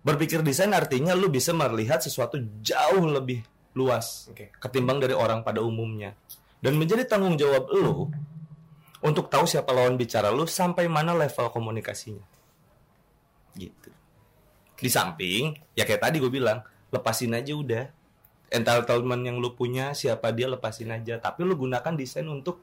Berpikir 0.00 0.40
desain 0.40 0.72
artinya 0.72 1.12
lu 1.12 1.28
bisa 1.28 1.52
melihat 1.52 2.00
sesuatu 2.00 2.40
jauh 2.64 3.04
lebih 3.04 3.44
luas 3.76 4.32
Oke. 4.32 4.50
ketimbang 4.56 4.98
dari 4.98 5.12
orang 5.12 5.44
pada 5.44 5.60
umumnya. 5.60 6.16
Dan 6.60 6.76
menjadi 6.76 7.04
tanggung 7.08 7.36
jawab 7.36 7.68
lu 7.72 8.08
untuk 9.00 9.32
tahu 9.32 9.48
siapa 9.48 9.72
lawan 9.72 9.96
bicara 9.96 10.28
lu 10.32 10.44
sampai 10.44 10.88
mana 10.88 11.16
level 11.16 11.48
komunikasinya. 11.52 12.24
Gitu. 13.56 13.90
Di 14.80 14.88
samping, 14.88 15.56
ya 15.76 15.84
kayak 15.84 16.08
tadi 16.08 16.16
gue 16.16 16.32
bilang, 16.32 16.64
lepasin 16.88 17.36
aja 17.36 17.52
udah. 17.52 17.84
Entitlement 18.50 19.22
yang 19.22 19.36
lu 19.38 19.54
punya, 19.54 19.92
siapa 19.92 20.32
dia 20.32 20.48
lepasin 20.48 20.90
aja. 20.90 21.20
Tapi 21.20 21.44
lu 21.44 21.54
gunakan 21.54 21.92
desain 21.92 22.24
untuk 22.26 22.60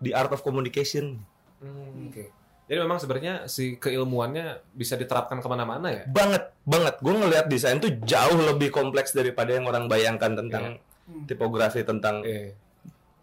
the 0.00 0.16
art 0.16 0.32
of 0.32 0.40
communication. 0.40 1.20
Hmm, 1.60 2.08
Oke. 2.08 2.39
Jadi 2.70 2.86
memang 2.86 3.02
sebenarnya 3.02 3.34
si 3.50 3.74
keilmuannya 3.82 4.70
bisa 4.70 4.94
diterapkan 4.94 5.42
ke 5.42 5.48
mana-mana 5.50 5.90
ya? 5.90 6.06
Banget, 6.06 6.54
banget. 6.62 7.02
Gue 7.02 7.18
ngelihat 7.18 7.50
desain 7.50 7.82
tuh 7.82 7.90
jauh 8.06 8.38
lebih 8.38 8.70
kompleks 8.70 9.10
daripada 9.10 9.58
yang 9.58 9.66
orang 9.66 9.90
bayangkan 9.90 10.38
tentang 10.38 10.78
tipografi, 11.26 11.82
tentang. 11.82 12.22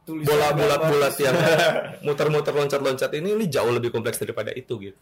Tulisan 0.04 0.28
bola 0.28 0.52
gambar. 0.52 0.60
bulat-bulat 0.60 1.16
yang 1.24 1.36
muter-muter 2.12 2.52
loncat-loncat 2.52 3.12
ini 3.16 3.40
ini 3.40 3.46
jauh 3.48 3.72
lebih 3.72 3.88
kompleks 3.88 4.20
daripada 4.20 4.52
itu 4.52 4.76
gitu. 4.84 5.00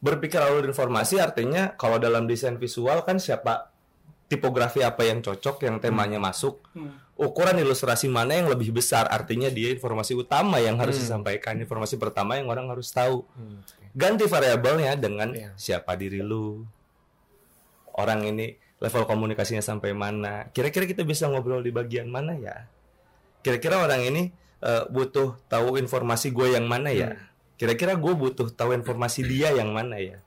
Berpikir 0.00 0.40
alur 0.40 0.64
informasi 0.64 1.20
artinya 1.20 1.76
kalau 1.76 2.00
dalam 2.00 2.24
desain 2.24 2.56
visual 2.56 3.04
kan 3.04 3.20
siapa 3.20 3.67
tipografi 4.28 4.84
apa 4.84 5.08
yang 5.08 5.24
cocok, 5.24 5.64
yang 5.64 5.80
temanya 5.80 6.20
masuk, 6.20 6.60
Hmm. 6.76 7.00
ukuran 7.16 7.56
ilustrasi 7.56 8.12
mana 8.12 8.36
yang 8.36 8.52
lebih 8.52 8.70
besar, 8.70 9.08
artinya 9.08 9.48
dia 9.48 9.72
informasi 9.72 10.12
utama 10.12 10.60
yang 10.60 10.76
harus 10.76 11.00
Hmm. 11.00 11.02
disampaikan, 11.08 11.56
informasi 11.56 11.96
pertama 11.96 12.36
yang 12.36 12.46
orang 12.52 12.68
harus 12.68 12.92
tahu. 12.92 13.24
Hmm. 13.34 13.64
Ganti 13.96 14.28
variabelnya 14.28 14.94
dengan 15.00 15.32
Iya. 15.32 15.56
siapa 15.56 15.96
diri 15.96 16.20
lu. 16.20 16.62
Orang 17.96 18.22
ini 18.22 18.54
level 18.78 19.08
komunikasinya 19.08 19.64
sampai 19.64 19.90
mana. 19.90 20.52
Kira-kira 20.54 20.86
kita 20.86 21.02
bisa 21.02 21.26
ngobrol 21.26 21.64
di 21.64 21.74
bagian 21.74 22.06
mana 22.06 22.36
ya? 22.38 22.68
Kira-kira 23.42 23.80
orang 23.82 24.04
ini 24.04 24.22
eh, 24.58 24.82
butuh 24.90 25.38
tahu 25.46 25.78
informasi 25.78 26.34
gue 26.34 26.58
yang 26.58 26.66
mana 26.66 26.90
ya? 26.90 27.14
Hmm. 27.14 27.22
Kira-kira 27.54 27.94
gue 27.94 28.10
butuh 28.10 28.50
tahu 28.50 28.74
informasi 28.74 29.22
dia 29.22 29.54
yang 29.54 29.70
mana 29.70 30.02
ya? 30.02 30.18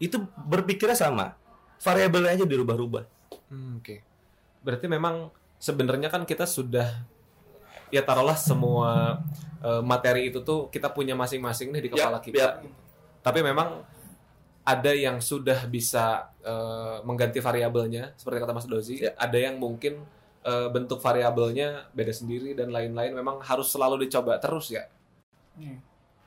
Itu 0.00 0.24
berpikirnya 0.34 0.96
sama. 0.96 1.36
Variabelnya 1.84 2.30
aja 2.32 2.44
dirubah-rubah. 2.48 3.04
Hmm, 3.52 3.78
Oke. 3.78 4.00
Berarti 4.64 4.88
memang 4.88 5.28
sebenarnya 5.60 6.08
kan 6.08 6.24
kita 6.24 6.48
sudah 6.48 7.04
ya 7.92 8.00
taruhlah 8.00 8.34
semua 8.34 9.20
eh, 9.60 9.82
materi 9.84 10.32
itu 10.32 10.40
tuh 10.40 10.72
kita 10.72 10.88
punya 10.90 11.12
masing-masing 11.12 11.68
nih 11.70 11.82
di 11.84 11.90
kepala 11.92 12.18
Yap, 12.18 12.24
kita. 12.24 12.40
yap. 12.40 12.54
Tapi 13.20 13.40
memang 13.44 13.84
ada 14.64 14.92
yang 14.96 15.20
sudah 15.20 15.68
bisa 15.68 16.32
eh, 16.40 16.98
mengganti 17.04 17.38
variabelnya 17.44 18.16
seperti 18.16 18.40
kata 18.40 18.52
Mas 18.56 18.64
Dozi, 18.64 19.04
Ya. 19.04 19.12
ada 19.20 19.36
yang 19.36 19.60
mungkin 19.60 20.00
eh, 20.44 20.68
bentuk 20.72 21.04
variabelnya 21.04 21.92
beda 21.92 22.12
sendiri 22.16 22.56
dan 22.56 22.72
lain-lain 22.72 23.12
memang 23.12 23.44
harus 23.44 23.68
selalu 23.68 24.08
dicoba 24.08 24.40
terus 24.40 24.72
ya. 24.72 24.88
Hmm. 25.60 25.78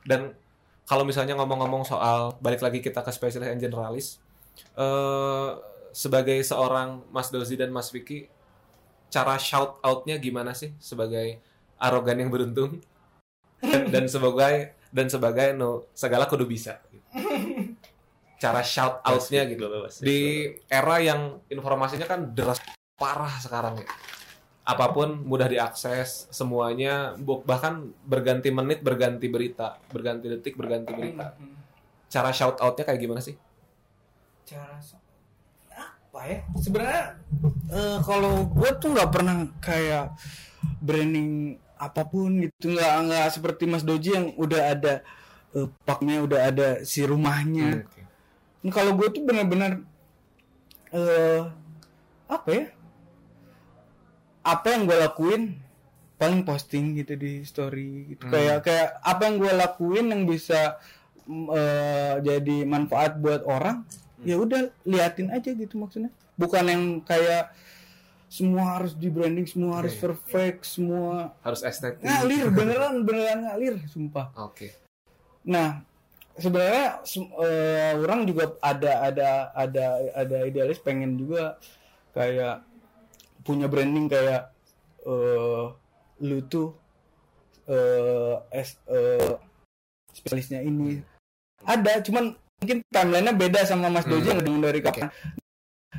Dan 0.05 0.37
kalau 0.87 1.03
misalnya 1.03 1.35
ngomong-ngomong 1.35 1.83
soal 1.83 2.37
balik 2.39 2.63
lagi 2.63 2.79
kita 2.79 3.03
ke 3.03 3.11
spesialis 3.11 3.51
and 3.51 3.59
generalis, 3.59 4.21
eh, 4.77 5.51
sebagai 5.97 6.37
seorang 6.45 7.01
Mas 7.09 7.33
Dozi 7.33 7.57
dan 7.57 7.73
Mas 7.73 7.89
Vicky, 7.89 8.29
cara 9.09 9.39
shout 9.41 9.81
outnya 9.81 10.19
gimana 10.21 10.53
sih 10.53 10.75
sebagai 10.77 11.41
arogan 11.81 12.21
yang 12.21 12.29
beruntung 12.29 12.81
dan, 13.63 14.05
sebagai 14.05 14.77
dan 14.93 15.07
sebagai 15.09 15.57
no 15.57 15.89
segala 15.97 16.29
kudu 16.29 16.45
bisa. 16.45 16.77
gitu. 16.93 17.05
Cara 18.37 18.61
shout 18.61 19.01
outnya 19.01 19.49
gitu 19.49 19.65
di 20.05 20.53
era 20.69 21.01
yang 21.01 21.41
informasinya 21.49 22.05
kan 22.05 22.37
deras 22.37 22.61
parah 22.93 23.33
sekarang 23.41 23.81
ya. 23.81 23.87
Apa 24.67 24.91
pun 24.91 25.23
mudah 25.23 25.47
diakses, 25.47 26.27
semuanya 26.29 27.15
bahkan 27.47 27.89
berganti 28.03 28.51
menit 28.51 28.83
berganti 28.83 29.31
berita, 29.31 29.79
berganti 29.89 30.27
detik 30.29 30.53
berganti 30.59 30.91
berita. 30.93 31.33
Hmm. 31.33 31.55
Cara 32.11 32.29
shout 32.29 32.61
outnya 32.61 32.85
kayak 32.85 33.01
gimana 33.01 33.23
sih? 33.23 33.33
Cara 34.47 34.79
apa 36.17 36.19
ya? 36.23 36.39
Sebenarnya 36.55 37.05
eh, 37.67 37.99
kalau 38.01 38.47
gue 38.47 38.69
tuh 38.79 38.89
nggak 38.95 39.11
pernah 39.11 39.35
kayak 39.59 40.15
branding 40.79 41.59
apa 41.77 42.01
pun 42.07 42.41
gitu. 42.41 42.73
Nggak 42.73 42.93
nggak 43.11 43.27
seperti 43.35 43.63
Mas 43.67 43.83
Doji 43.83 44.15
yang 44.15 44.33
udah 44.39 44.61
ada 44.71 44.93
eh, 45.51 45.67
paknya 45.83 46.23
udah 46.23 46.39
ada 46.47 46.67
si 46.87 47.03
rumahnya. 47.03 47.83
Oke. 47.85 48.01
Nah, 48.63 48.71
kalau 48.73 48.95
gue 48.95 49.07
tuh 49.11 49.23
benar-benar 49.27 49.83
eh 50.95 51.43
apa 52.31 52.49
ya? 52.49 52.65
Apa 54.47 54.67
yang 54.73 54.87
gue 54.87 54.97
lakuin 54.97 55.59
paling 56.17 56.41
posting 56.41 56.97
gitu 56.97 57.13
di 57.13 57.43
story 57.45 58.15
gitu. 58.15 58.25
Kayak 58.31 58.65
kayak 58.65 58.89
apa 59.03 59.21
yang 59.27 59.35
gue 59.37 59.51
lakuin 59.53 60.07
yang 60.09 60.23
bisa 60.25 60.79
eh, 61.29 62.13
jadi 62.23 62.57
manfaat 62.65 63.19
buat 63.19 63.45
orang 63.45 63.85
ya 64.25 64.35
udah 64.37 64.69
liatin 64.83 65.29
aja 65.29 65.49
gitu 65.53 65.77
maksudnya 65.77 66.09
bukan 66.37 66.65
yang 66.65 66.83
kayak 67.01 67.53
semua 68.27 68.75
harus 68.75 68.91
di 68.91 69.07
branding 69.07 69.47
semua 69.47 69.79
harus 69.79 69.95
perfect 69.95 70.67
semua 70.67 71.31
Harus 71.41 71.63
estetik. 71.63 72.03
ngalir 72.03 72.51
beneran 72.57 73.05
beneran 73.07 73.47
ngalir 73.47 73.79
sumpah 73.87 74.35
Oke. 74.35 74.75
Nah, 75.47 75.79
sebenarnya 76.35 76.99
eh, 77.39 77.95
orang 77.95 78.27
juga 78.27 78.51
ada 78.59 79.07
ada 79.07 79.29
ada 79.55 79.85
ada 80.11 80.37
idealis 80.43 80.83
pengen 80.83 81.15
juga 81.15 81.55
kayak 82.11 82.67
punya 83.47 83.71
branding 83.71 84.11
kayak 84.11 84.51
eh 85.07 85.65
lu 86.19 86.39
tuh 86.51 86.75
eh 87.63 88.35
es 88.51 88.75
eh, 88.91 89.39
spesialisnya 90.11 90.67
ini 90.67 90.99
ada 91.63 92.03
cuman 92.03 92.35
mungkin 92.57 92.77
timelinenya 92.89 93.33
beda 93.37 93.61
sama 93.65 93.87
Mas 93.93 94.05
Doji 94.09 94.33
yang 94.33 94.41
udah 94.41 94.73
dari 94.73 94.81
kapan. 94.81 95.09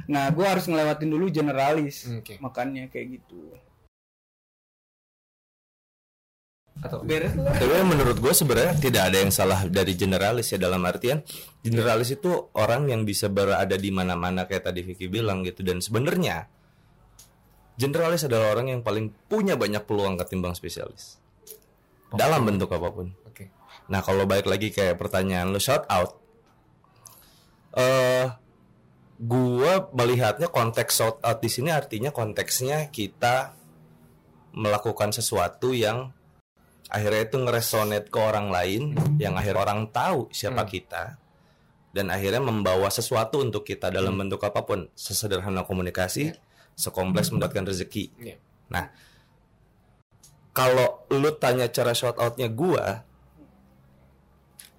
Nah, 0.08 0.30
gue 0.32 0.46
harus 0.46 0.64
ngelewatin 0.66 1.10
dulu 1.10 1.26
generalis, 1.28 2.06
Oke. 2.08 2.40
makanya 2.40 2.88
kayak 2.88 3.20
gitu. 3.20 3.52
Atau 6.78 7.02
Beres 7.02 7.34
lah. 7.34 7.58
Tapi 7.58 7.74
menurut 7.82 8.22
gue 8.22 8.30
sebenarnya 8.30 8.78
tidak 8.78 9.10
ada 9.10 9.18
yang 9.18 9.34
salah 9.34 9.66
dari 9.66 9.98
generalis 9.98 10.54
ya 10.54 10.62
dalam 10.62 10.78
artian 10.86 11.26
generalis 11.58 12.14
itu 12.14 12.30
orang 12.54 12.86
yang 12.86 13.02
bisa 13.02 13.26
berada 13.26 13.74
di 13.74 13.90
mana-mana 13.90 14.46
kayak 14.46 14.70
tadi 14.70 14.86
Vicky 14.86 15.10
bilang 15.10 15.42
gitu 15.42 15.66
dan 15.66 15.82
sebenarnya 15.82 16.46
generalis 17.74 18.30
adalah 18.30 18.54
orang 18.54 18.78
yang 18.78 18.80
paling 18.86 19.10
punya 19.26 19.58
banyak 19.58 19.82
peluang 19.90 20.14
ketimbang 20.22 20.54
spesialis 20.54 21.18
dalam 22.14 22.46
bentuk 22.46 22.70
apa 22.70 22.88
pun. 22.94 23.10
Oke. 23.26 23.50
Nah 23.90 23.98
kalau 23.98 24.22
balik 24.24 24.46
lagi 24.46 24.70
kayak 24.70 25.02
pertanyaan 25.02 25.50
lu 25.50 25.58
shout 25.58 25.82
out, 25.90 26.17
eh 27.78 28.26
gua 29.18 29.72
melihatnya 29.94 30.50
konteks 30.50 30.92
shout 30.98 31.18
out 31.22 31.38
di 31.38 31.50
sini 31.50 31.70
artinya 31.70 32.10
konteksnya 32.10 32.90
kita 32.90 33.54
melakukan 34.54 35.14
sesuatu 35.14 35.70
yang 35.70 36.10
akhirnya 36.88 37.28
itu 37.28 37.36
ngeresonate 37.36 38.08
ke 38.08 38.18
orang 38.18 38.48
lain, 38.48 38.96
yang 39.20 39.36
akhirnya 39.36 39.60
orang 39.62 39.80
tahu 39.92 40.32
siapa 40.32 40.64
kita 40.64 41.20
dan 41.92 42.08
akhirnya 42.08 42.40
membawa 42.40 42.88
sesuatu 42.88 43.44
untuk 43.44 43.66
kita 43.66 43.92
dalam 43.92 44.16
bentuk 44.16 44.40
apa 44.44 44.64
pun, 44.64 44.88
sesederhana 44.96 45.68
komunikasi, 45.68 46.32
sekompleks 46.78 47.34
mendapatkan 47.34 47.68
rezeki. 47.68 48.04
Iya. 48.22 48.36
Nah, 48.72 48.88
kalau 50.54 51.04
lu 51.12 51.28
tanya 51.36 51.68
cara 51.68 51.92
shout 51.92 52.16
outnya 52.16 52.48
gua, 52.48 53.04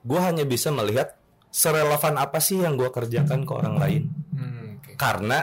gua 0.02 0.20
hanya 0.32 0.48
bisa 0.48 0.72
melihat 0.74 1.19
serelevan 1.50 2.16
apa 2.16 2.38
sih 2.38 2.62
yang 2.62 2.78
gua 2.78 2.90
kerjakan 2.90 3.44
ke 3.44 3.52
orang 3.52 3.76
lain. 3.78 4.04
Hmm, 4.32 4.78
oke. 4.80 4.94
Karena 4.96 5.40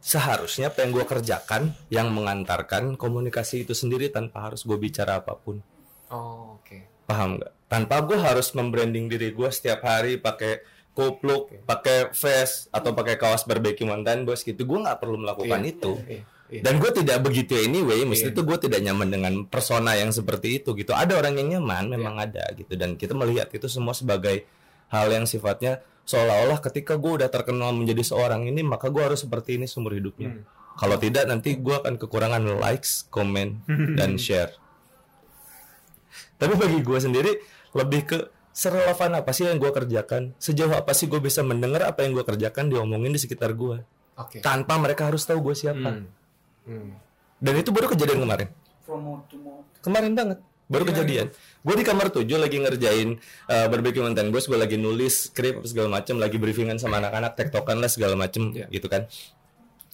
seharusnya 0.00 0.72
apa 0.72 0.80
yang 0.86 0.96
gua 0.96 1.04
kerjakan 1.04 1.76
yang 1.92 2.08
mengantarkan 2.10 2.96
komunikasi 2.96 3.68
itu 3.68 3.76
sendiri 3.76 4.08
tanpa 4.08 4.48
harus 4.48 4.64
gue 4.64 4.78
bicara 4.80 5.20
apa 5.20 5.36
pun. 5.36 5.60
Oh, 6.08 6.56
oke. 6.58 7.04
Paham 7.04 7.36
nggak? 7.36 7.52
Tanpa 7.68 8.02
gue 8.02 8.18
harus 8.18 8.50
membranding 8.50 9.06
diri 9.06 9.30
gue 9.30 9.46
setiap 9.52 9.86
hari 9.86 10.18
pakai 10.18 10.58
kupluk, 10.90 11.62
pakai 11.62 12.10
vest 12.10 12.66
atau 12.70 12.90
pakai 12.90 13.14
kaos 13.14 13.46
barbecue 13.46 13.86
mantan 13.86 14.26
bos 14.26 14.42
gitu. 14.42 14.66
Gue 14.66 14.82
nggak 14.82 14.98
perlu 14.98 15.22
melakukan 15.22 15.62
Iya. 15.62 15.70
itu. 15.70 15.92
Iya, 16.02 16.20
iya. 16.50 16.60
Dan 16.66 16.82
gue 16.82 16.90
tidak 16.90 17.18
begitu 17.22 17.54
anyway, 17.54 18.02
mesti 18.02 18.30
Iya. 18.30 18.34
itu 18.34 18.40
gue 18.42 18.58
tidak 18.58 18.80
nyaman 18.82 19.08
dengan 19.10 19.34
persona 19.46 19.94
yang 19.94 20.10
seperti 20.10 20.58
itu 20.58 20.74
gitu. 20.74 20.90
Ada 20.90 21.14
orang 21.14 21.38
yang 21.38 21.60
nyaman, 21.60 21.94
memang 21.94 22.18
ada 22.18 22.42
gitu. 22.58 22.74
Dan 22.74 22.98
kita 22.98 23.14
melihat 23.14 23.46
itu 23.54 23.70
semua 23.70 23.94
sebagai 23.94 24.42
hal 24.90 25.06
yang 25.10 25.24
sifatnya 25.24 25.80
seolah-olah 26.04 26.58
ketika 26.58 26.98
gue 26.98 27.22
udah 27.22 27.30
terkenal 27.30 27.70
menjadi 27.70 28.02
seorang 28.02 28.50
ini, 28.50 28.66
maka 28.66 28.90
gue 28.90 28.98
harus 28.98 29.22
seperti 29.22 29.56
ini 29.56 29.70
seumur 29.70 29.94
hidupnya. 29.94 30.42
Kalau 30.74 30.96
tidak 30.98 31.28
nanti 31.30 31.54
gue 31.54 31.74
akan 31.76 31.94
kekurangan 32.00 32.42
likes, 32.58 33.06
komen, 33.12 33.62
dan 33.94 34.18
share. 34.18 34.50
Tapi 36.40 36.56
bagi 36.56 36.80
gue 36.80 36.98
sendiri 36.98 37.32
lebih 37.76 38.00
ke 38.08 38.18
serelevan 38.50 39.22
apa 39.22 39.30
sih 39.30 39.46
yang 39.46 39.62
gue 39.62 39.70
kerjakan, 39.70 40.34
sejauh 40.40 40.74
apa 40.74 40.90
sih 40.96 41.06
gue 41.06 41.22
bisa 41.22 41.46
mendengar 41.46 41.86
apa 41.86 42.02
yang 42.02 42.16
gue 42.16 42.24
kerjakan 42.26 42.72
diomongin 42.72 43.14
di 43.14 43.20
sekitar 43.20 43.54
gue, 43.54 43.86
Oke. 44.18 44.42
tanpa 44.42 44.80
mereka 44.80 45.06
harus 45.06 45.22
tahu 45.22 45.52
gue 45.52 45.54
siapa. 45.54 46.00
Hmm. 46.00 46.10
Hmm. 46.66 46.90
Dan 47.38 47.54
itu 47.60 47.70
baru 47.70 47.86
kejadian 47.92 48.24
kemarin. 48.26 48.48
From 48.82 49.22
to. 49.30 49.38
Kemarin 49.80 50.12
banget. 50.12 50.38
Baru 50.66 50.84
kejadian. 50.86 51.32
Gue 51.60 51.76
di 51.76 51.84
kamar 51.84 52.08
7 52.08 52.24
lagi 52.40 52.56
ngerjain 52.56 53.20
uh, 53.52 53.66
barbecue 53.68 54.00
mantan 54.00 54.32
bos, 54.32 54.48
gue 54.48 54.56
lagi 54.56 54.80
nulis 54.80 55.28
skrip 55.28 55.60
segala 55.68 56.00
macem, 56.00 56.16
lagi 56.16 56.40
briefingan 56.40 56.80
sama 56.80 57.04
anak-anak, 57.04 57.36
tektokan 57.36 57.76
lah 57.76 57.90
segala 57.92 58.16
macem 58.16 58.56
Iya. 58.56 58.66
gitu 58.72 58.88
kan. 58.88 59.04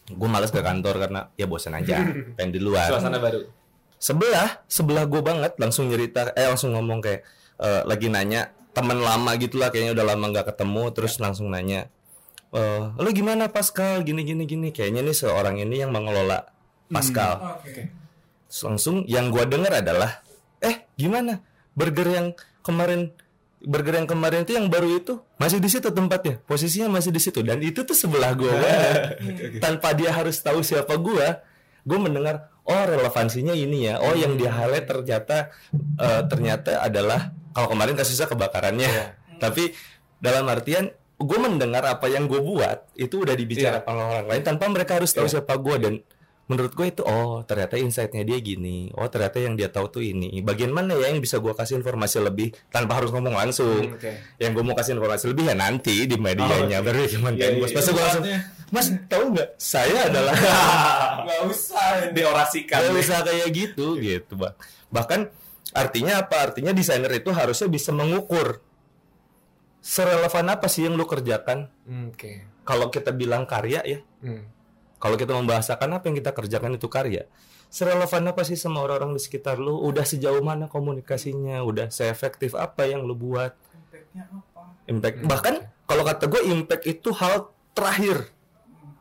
Gue 0.06 0.28
males 0.30 0.54
ke 0.54 0.62
kantor 0.62 1.02
karena 1.02 1.20
ya 1.34 1.50
bosan 1.50 1.74
aja, 1.74 2.06
pengen 2.38 2.54
di 2.54 2.62
luar. 2.62 2.86
Suasana 2.86 3.18
baru. 3.18 3.50
Sebelah, 3.98 4.62
sebelah 4.70 5.10
gue 5.10 5.18
banget 5.18 5.58
langsung 5.58 5.90
nyerita, 5.90 6.30
eh 6.38 6.46
langsung 6.46 6.70
ngomong 6.78 7.02
kayak 7.02 7.26
eh, 7.58 7.82
lagi 7.82 8.06
nanya 8.14 8.54
teman 8.70 9.00
lama 9.02 9.34
gitulah 9.34 9.72
kayaknya 9.72 9.96
udah 9.98 10.06
lama 10.06 10.24
nggak 10.30 10.46
ketemu, 10.54 10.82
terus 10.94 11.18
langsung 11.18 11.50
nanya, 11.50 11.90
eh 12.54 12.82
lo 12.94 13.08
gimana 13.10 13.50
Pascal, 13.50 14.06
gini 14.06 14.22
gini 14.22 14.46
gini, 14.46 14.68
kayaknya 14.70 15.02
nih 15.02 15.16
seorang 15.16 15.58
ini 15.58 15.82
yang 15.82 15.90
mengelola 15.90 16.46
Pascal. 16.86 17.58
Oke. 17.58 17.90
Terus 18.46 18.60
langsung 18.62 19.02
yang 19.10 19.34
gua 19.34 19.48
dengar 19.48 19.82
adalah 19.82 20.22
eh 20.62 20.86
gimana 20.94 21.42
burger 21.76 22.08
yang 22.08 22.26
kemarin 22.64 23.12
burger 23.62 23.94
yang 24.00 24.08
kemarin 24.08 24.42
itu 24.48 24.56
yang 24.56 24.66
baru 24.72 24.96
itu 24.96 25.20
masih 25.36 25.60
di 25.60 25.68
situ 25.68 25.92
tempatnya. 25.92 26.40
Posisinya 26.48 26.96
masih 26.96 27.12
di 27.12 27.20
situ. 27.20 27.44
Dan 27.44 27.60
itu 27.60 27.84
tuh 27.84 27.94
sebelah 27.94 28.32
gua. 28.32 28.52
Banget. 28.64 29.60
tanpa 29.60 29.92
dia 29.92 30.10
harus 30.10 30.40
tahu 30.40 30.64
siapa 30.64 30.96
gua 30.96 31.44
gue 31.86 31.98
mendengar 32.02 32.50
oh 32.66 32.82
relevansinya 32.82 33.54
ini 33.54 33.86
ya. 33.86 34.02
Oh 34.02 34.18
yang 34.18 34.34
dia 34.34 34.50
highlight 34.50 34.90
ternyata 34.90 35.54
eh, 36.02 36.22
ternyata 36.26 36.82
adalah 36.82 37.30
kalau 37.54 37.70
kemarin 37.70 37.94
kasusnya 37.94 38.26
kebakarannya. 38.26 39.14
Tapi 39.38 39.70
dalam 40.18 40.50
artian 40.50 40.90
gue 41.16 41.38
mendengar 41.40 41.86
apa 41.86 42.10
yang 42.12 42.28
gue 42.28 42.42
buat 42.42 42.92
itu 42.98 43.24
udah 43.24 43.32
dibicarakan 43.32 43.88
oleh 43.88 44.06
orang 44.20 44.26
lain 44.28 44.42
tanpa 44.44 44.68
mereka 44.68 45.00
harus 45.00 45.16
tahu 45.16 45.24
siapa 45.24 45.56
gue 45.56 45.76
dan 45.80 45.94
menurut 46.46 46.72
gue 46.72 46.86
itu 46.86 47.02
oh 47.02 47.42
ternyata 47.42 47.74
insightnya 47.74 48.22
dia 48.22 48.38
gini 48.38 48.88
oh 48.92 49.06
ternyata 49.06 49.36
yang 49.36 49.54
dia 49.54 49.66
tahu 49.66 49.86
tuh 49.88 49.98
ini 50.00 50.38
bagian 50.40 50.70
mana 50.70 50.94
ya 50.94 51.08
yang 51.08 51.18
bisa 51.18 51.36
gue 51.36 51.50
kasih 51.50 51.74
informasi 51.76 52.20
lebih 52.20 52.54
tanpa 52.68 52.96
harus 52.96 53.10
ngomong 53.10 53.34
langsung 53.34 53.82
Hmm, 53.84 53.98
oke. 53.98 54.12
yang 54.38 54.50
gue 54.50 54.62
mau 54.62 54.72
kasih 54.72 54.94
informasi 54.94 55.24
lebih 55.28 55.44
ya 55.44 55.54
nanti 55.54 56.04
di 56.04 56.14
medianya 56.16 56.78
baru 56.80 57.02
cuman 57.04 57.34
Iya, 57.34 57.46
iya, 57.48 57.58
bos 57.58 57.68
iya. 57.68 57.82
gue 57.82 57.92
langsung 57.96 58.22
Tempatnya. 58.22 58.40
mas 58.68 58.86
tahu 59.06 59.24
nggak 59.32 59.48
saya 59.56 60.00
adalah 60.06 60.34
Gak 61.26 61.40
usah. 61.50 61.86
Diorasikan. 62.10 62.78
Gak 62.80 62.94
bisa 62.94 63.14
kayak 63.20 63.48
gitu 63.50 63.86
gitu 63.98 64.32
bang 64.36 64.54
bahkan 64.86 65.20
artinya 65.72 66.22
apa 66.22 66.46
artinya 66.46 66.70
desainer 66.70 67.10
itu 67.10 67.28
harusnya 67.28 67.66
bisa 67.66 67.90
mengukur 67.90 68.62
serelevan 69.80 70.46
apa 70.48 70.66
sih 70.66 70.86
yang 70.86 70.94
lu 70.94 71.04
kerjakan 71.04 71.70
Hmm, 71.82 72.10
Oke. 72.10 72.42
kalau 72.62 72.86
kita 72.88 73.10
bilang 73.10 73.44
karya 73.44 73.82
ya 73.82 73.98
Hmm. 74.18 74.46
Kalau 75.06 75.14
kita 75.14 75.32
membahasakan 75.38 75.88
apa 75.94 76.04
yang 76.10 76.16
kita 76.18 76.34
kerjakan 76.34 76.74
itu 76.74 76.90
karya 76.90 77.30
serelevan 77.70 78.30
apa 78.30 78.42
sih 78.46 78.54
sama 78.58 78.82
orang-orang 78.82 79.18
di 79.18 79.22
sekitar 79.22 79.58
lu? 79.58 79.78
Udah 79.82 80.06
sejauh 80.06 80.40
mana 80.42 80.70
komunikasinya? 80.70 81.60
Udah 81.66 81.90
seefektif 81.90 82.54
apa 82.54 82.86
yang 82.86 83.04
lu 83.04 83.14
buat? 83.18 83.52
Impactnya 83.52 84.22
apa? 84.30 84.62
impact 84.86 85.16
bahkan 85.26 85.54
kalau 85.86 86.02
kata 86.06 86.30
gue 86.30 86.42
impact 86.46 86.84
itu 86.86 87.10
hal 87.14 87.50
terakhir. 87.74 88.32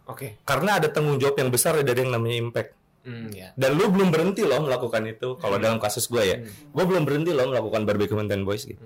Oke. 0.06 0.38
karena 0.46 0.78
ada 0.78 0.86
tanggung 0.94 1.18
jawab 1.18 1.34
yang 1.42 1.50
besar 1.50 1.82
dari 1.82 2.06
yang 2.06 2.14
namanya 2.14 2.38
impact. 2.38 2.72
Hmm, 3.06 3.30
ya. 3.30 3.54
dan 3.54 3.78
lu 3.78 3.90
belum 3.94 4.10
berhenti 4.10 4.42
loh 4.42 4.66
melakukan 4.66 5.06
itu 5.06 5.38
kalau 5.38 5.62
dalam 5.62 5.82
kasus 5.82 6.06
gue 6.10 6.24
ya. 6.26 6.38
Gue 6.74 6.86
belum 6.86 7.06
berhenti 7.06 7.34
loh 7.34 7.50
melakukan 7.50 7.86
barbecue 7.86 8.18
Mountain 8.18 8.46
boys 8.46 8.66
gitu. 8.66 8.82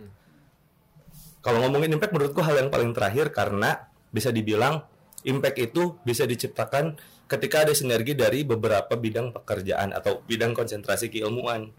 Kalau 1.39 1.59
ngomongin 1.63 1.95
impact 1.95 2.11
menurut 2.15 2.31
gue 2.35 2.43
hal 2.43 2.55
yang 2.59 2.69
paling 2.71 2.91
terakhir 2.91 3.31
karena 3.31 3.87
bisa 4.11 4.31
dibilang 4.31 4.83
impact 5.27 5.57
itu 5.59 5.97
bisa 6.05 6.23
diciptakan 6.23 6.95
ketika 7.29 7.67
ada 7.67 7.73
sinergi 7.75 8.17
dari 8.17 8.41
beberapa 8.47 8.95
bidang 8.95 9.35
pekerjaan 9.35 9.93
atau 9.93 10.23
bidang 10.25 10.55
konsentrasi 10.55 11.11
keilmuan 11.11 11.69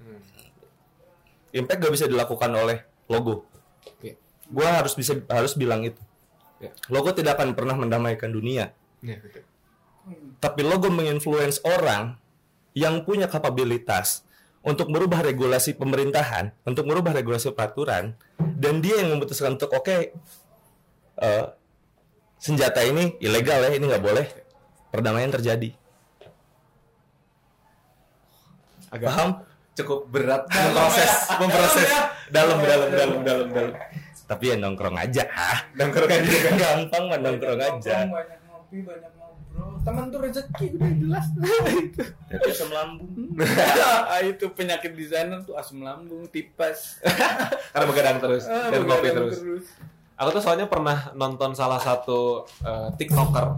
impact 1.50 1.80
gak 1.82 1.94
bisa 1.94 2.06
dilakukan 2.06 2.50
oleh 2.54 2.84
logo 3.10 3.48
gue 4.50 4.66
harus 4.66 4.94
bisa 4.98 5.18
harus 5.30 5.54
bilang 5.54 5.86
itu 5.86 5.98
Ya. 6.60 6.70
Logo 6.92 7.10
tidak 7.16 7.40
akan 7.40 7.56
pernah 7.56 7.72
mendamaikan 7.72 8.28
dunia. 8.28 8.76
Betul. 9.00 9.48
Tapi 10.36 10.60
logo 10.60 10.92
menginfluence 10.92 11.64
orang 11.64 12.20
yang 12.76 13.00
punya 13.08 13.26
kapabilitas 13.32 14.28
untuk 14.60 14.92
merubah 14.92 15.24
regulasi 15.24 15.72
pemerintahan, 15.80 16.52
untuk 16.68 16.84
merubah 16.84 17.16
regulasi 17.16 17.56
peraturan, 17.56 18.12
dan 18.36 18.84
dia 18.84 19.00
yang 19.00 19.16
memutuskan 19.16 19.56
untuk 19.56 19.72
oke 19.72 20.12
eh, 21.16 21.44
senjata 22.40 22.80
ini 22.82 23.20
ilegal 23.20 23.60
ya, 23.62 23.70
ini 23.70 23.84
nggak 23.84 24.00
boleh, 24.00 24.26
perdamaian 24.88 25.28
terjadi. 25.30 25.70
Agak 28.90 29.08
Paham? 29.08 29.30
cukup 29.70 30.02
berat 30.10 30.44
memproses 30.44 31.12
memproses 31.38 31.88
dalam 32.28 32.58
dalam 32.60 32.88
dalam 32.90 33.18
dalam 33.22 33.46
dalam 33.48 33.72
Tapi 34.26 34.44
ya 34.46 34.56
nongkrong 34.58 34.92
aja. 34.94 35.24
nongkrong 35.72 36.10
aja 36.10 36.36
kan 36.42 36.54
Gampang 36.58 37.04
mah 37.06 37.18
nongkrong 37.18 37.56
aja. 37.56 38.04
banyak 38.04 38.38
ngopi 38.44 38.78
banyak 38.82 39.12
ngobrol 39.14 39.80
teman 39.80 40.04
tuh 40.10 40.20
rezeki 40.20 40.66
udah 40.74 40.90
jelas 40.92 41.26
Tapi 42.28 42.46
asam 42.46 42.70
lambung. 42.70 43.08
ah, 44.10 44.20
itu 44.20 44.44
penyakit 44.50 44.92
di 44.92 45.06
sana 45.06 45.40
tuh 45.40 45.54
asam 45.54 45.80
lambung 45.80 46.28
tipes 46.28 47.00
karena 47.72 47.86
begadang 47.86 48.18
terus 48.20 48.44
Ah, 48.44 48.68
dan 48.68 48.84
ngopi 48.84 49.06
begadang 49.06 49.30
terus. 49.32 49.66
Aku 50.20 50.28
tuh 50.30 50.42
soalnya 50.42 50.68
pernah 50.68 51.10
nonton 51.12 51.56
salah 51.56 51.80
satu 51.80 52.44
eh, 52.60 52.88
tiktoker 52.94 53.56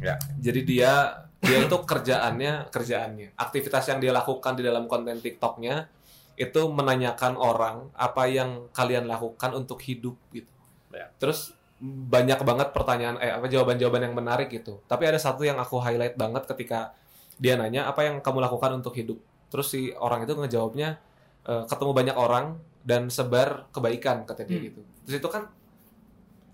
Ya. 0.00 0.16
jadi 0.34 0.60
dia 0.64 0.92
dia 1.38 1.58
itu 1.60 1.76
kerjaannya 1.76 2.72
kerjaannya 2.72 3.36
aktivitas 3.36 3.84
yang 3.86 4.00
dia 4.00 4.10
lakukan 4.10 4.56
di 4.56 4.64
dalam 4.64 4.88
konten 4.88 5.20
tiktoknya 5.20 5.92
itu 6.34 6.60
menanyakan 6.66 7.36
orang 7.36 7.92
apa 7.92 8.24
yang 8.24 8.72
kalian 8.72 9.04
lakukan 9.04 9.52
untuk 9.52 9.76
hidup 9.78 10.16
gitu 10.32 10.48
Ya. 10.90 11.12
terus 11.20 11.52
banyak 11.80 12.40
banget 12.42 12.72
pertanyaan 12.72 13.16
eh 13.16 13.30
apa 13.30 13.46
jawaban-jawaban 13.46 14.08
yang 14.08 14.16
menarik 14.16 14.48
gitu 14.48 14.80
tapi 14.84 15.04
ada 15.04 15.16
satu 15.16 15.44
yang 15.44 15.56
aku 15.56 15.76
highlight 15.78 16.16
banget 16.16 16.48
ketika 16.48 16.96
dia 17.36 17.54
nanya 17.54 17.84
apa 17.84 18.02
yang 18.02 18.18
kamu 18.18 18.40
lakukan 18.40 18.74
untuk 18.74 18.96
hidup 18.96 19.20
terus 19.48 19.68
si 19.68 19.92
orang 19.94 20.24
itu 20.24 20.32
ngejawabnya 20.32 20.96
eh, 21.44 21.64
ketemu 21.68 21.92
banyak 21.94 22.16
orang 22.16 22.56
dan 22.80 23.08
sebar 23.08 23.68
kebaikan 23.70 24.24
kata 24.24 24.44
dia 24.44 24.56
Hmm. 24.56 24.66
gitu 24.72 24.80
terus 25.04 25.16
itu 25.20 25.28
kan 25.28 25.44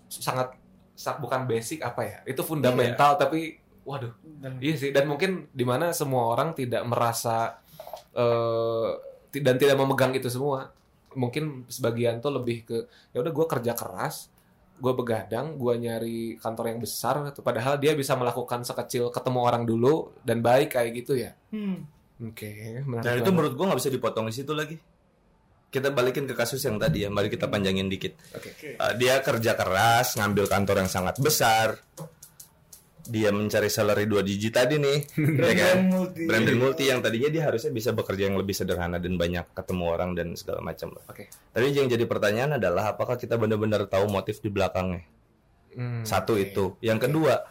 sangat 0.09 0.55
sa- 0.91 1.15
bukan 1.15 1.45
basic 1.45 1.79
apa 1.79 2.01
ya 2.01 2.17
itu 2.25 2.41
fundamental 2.41 3.15
tapi 3.15 3.59
waduh 3.83 4.11
Iya 4.59 4.75
sih, 4.75 4.89
dan 4.91 5.07
mungkin 5.07 5.47
di 5.49 5.63
mana 5.63 5.89
semua 5.91 6.29
orang 6.29 6.51
tidak 6.51 6.83
merasa 6.83 7.55
ti- 9.29 9.43
dan 9.43 9.55
tidak 9.55 9.77
memegang 9.77 10.13
itu 10.13 10.27
semua. 10.27 10.71
Mungkin 11.17 11.65
sebagian 11.67 12.21
tuh 12.21 12.35
lebih 12.35 12.57
ke 12.63 12.77
ya 13.09 13.23
udah 13.23 13.33
gue 13.33 13.45
kerja 13.47 13.73
keras, 13.73 14.29
gue 14.77 14.93
begadang, 14.93 15.57
gue 15.57 15.73
nyari 15.73 16.19
kantor 16.37 16.65
yang 16.75 16.79
besar, 16.79 17.25
gitu. 17.25 17.41
padahal 17.41 17.81
dia 17.81 17.97
bisa 17.97 18.13
melakukan 18.13 18.61
sekecil 18.61 19.09
ketemu 19.09 19.39
orang 19.41 19.63
dulu 19.65 20.13
dan 20.21 20.45
baik 20.45 20.77
kayak 20.77 20.91
gitu 20.93 21.17
ya. 21.17 21.33
hmm. 21.49 21.95
Oke, 22.17 22.81
menarik 22.81 23.05
Dan 23.05 23.13
itu 23.13 23.21
banget. 23.21 23.33
menurut 23.37 23.53
gua 23.53 23.65
nggak 23.69 23.79
bisa 23.85 23.93
dipotong 23.93 24.25
di 24.25 24.33
situ 24.33 24.49
lagi. 24.57 24.73
Kita 25.67 25.91
balikin 25.91 26.23
ke 26.23 26.31
kasus 26.31 26.63
yang 26.63 26.79
tadi 26.79 27.03
ya, 27.03 27.09
mari 27.11 27.27
kita 27.27 27.51
panjangin 27.51 27.91
dikit. 27.91 28.15
Oke. 28.33 28.79
Uh, 28.79 28.93
dia 28.95 29.19
kerja 29.19 29.51
keras, 29.53 30.15
ngambil 30.15 30.47
kantor 30.47 30.87
yang 30.87 30.91
sangat 30.91 31.19
besar. 31.19 31.75
Dia 33.07 33.31
mencari 33.31 33.71
salary 33.71 34.03
2 34.03 34.19
digit 34.19 34.51
tadi 34.51 34.79
nih, 34.83 34.99
ya 35.47 35.53
kan? 35.55 35.77
Brand 36.27 36.43
multi. 36.43 36.55
Multi 36.59 36.83
yang 36.91 36.99
tadinya 36.99 37.31
dia 37.31 37.43
harusnya 37.47 37.71
bisa 37.71 37.95
bekerja 37.95 38.27
yang 38.27 38.35
lebih 38.35 38.51
sederhana 38.51 38.99
dan 38.99 39.15
banyak 39.15 39.47
ketemu 39.55 39.83
orang 39.87 40.11
dan 40.11 40.35
segala 40.35 40.59
macam 40.59 40.91
lah. 40.91 41.03
Oke. 41.07 41.31
Tapi 41.31 41.71
yang 41.71 41.87
jadi 41.87 42.03
pertanyaan 42.03 42.59
adalah 42.59 42.91
apakah 42.91 43.15
kita 43.15 43.39
benar-benar 43.39 43.87
tahu 43.87 44.11
motif 44.11 44.43
di 44.43 44.51
belakangnya? 44.51 45.07
Hmm, 45.71 46.03
Satu 46.03 46.35
oke. 46.35 46.51
itu. 46.51 46.65
Yang 46.83 47.07
kedua, 47.07 47.47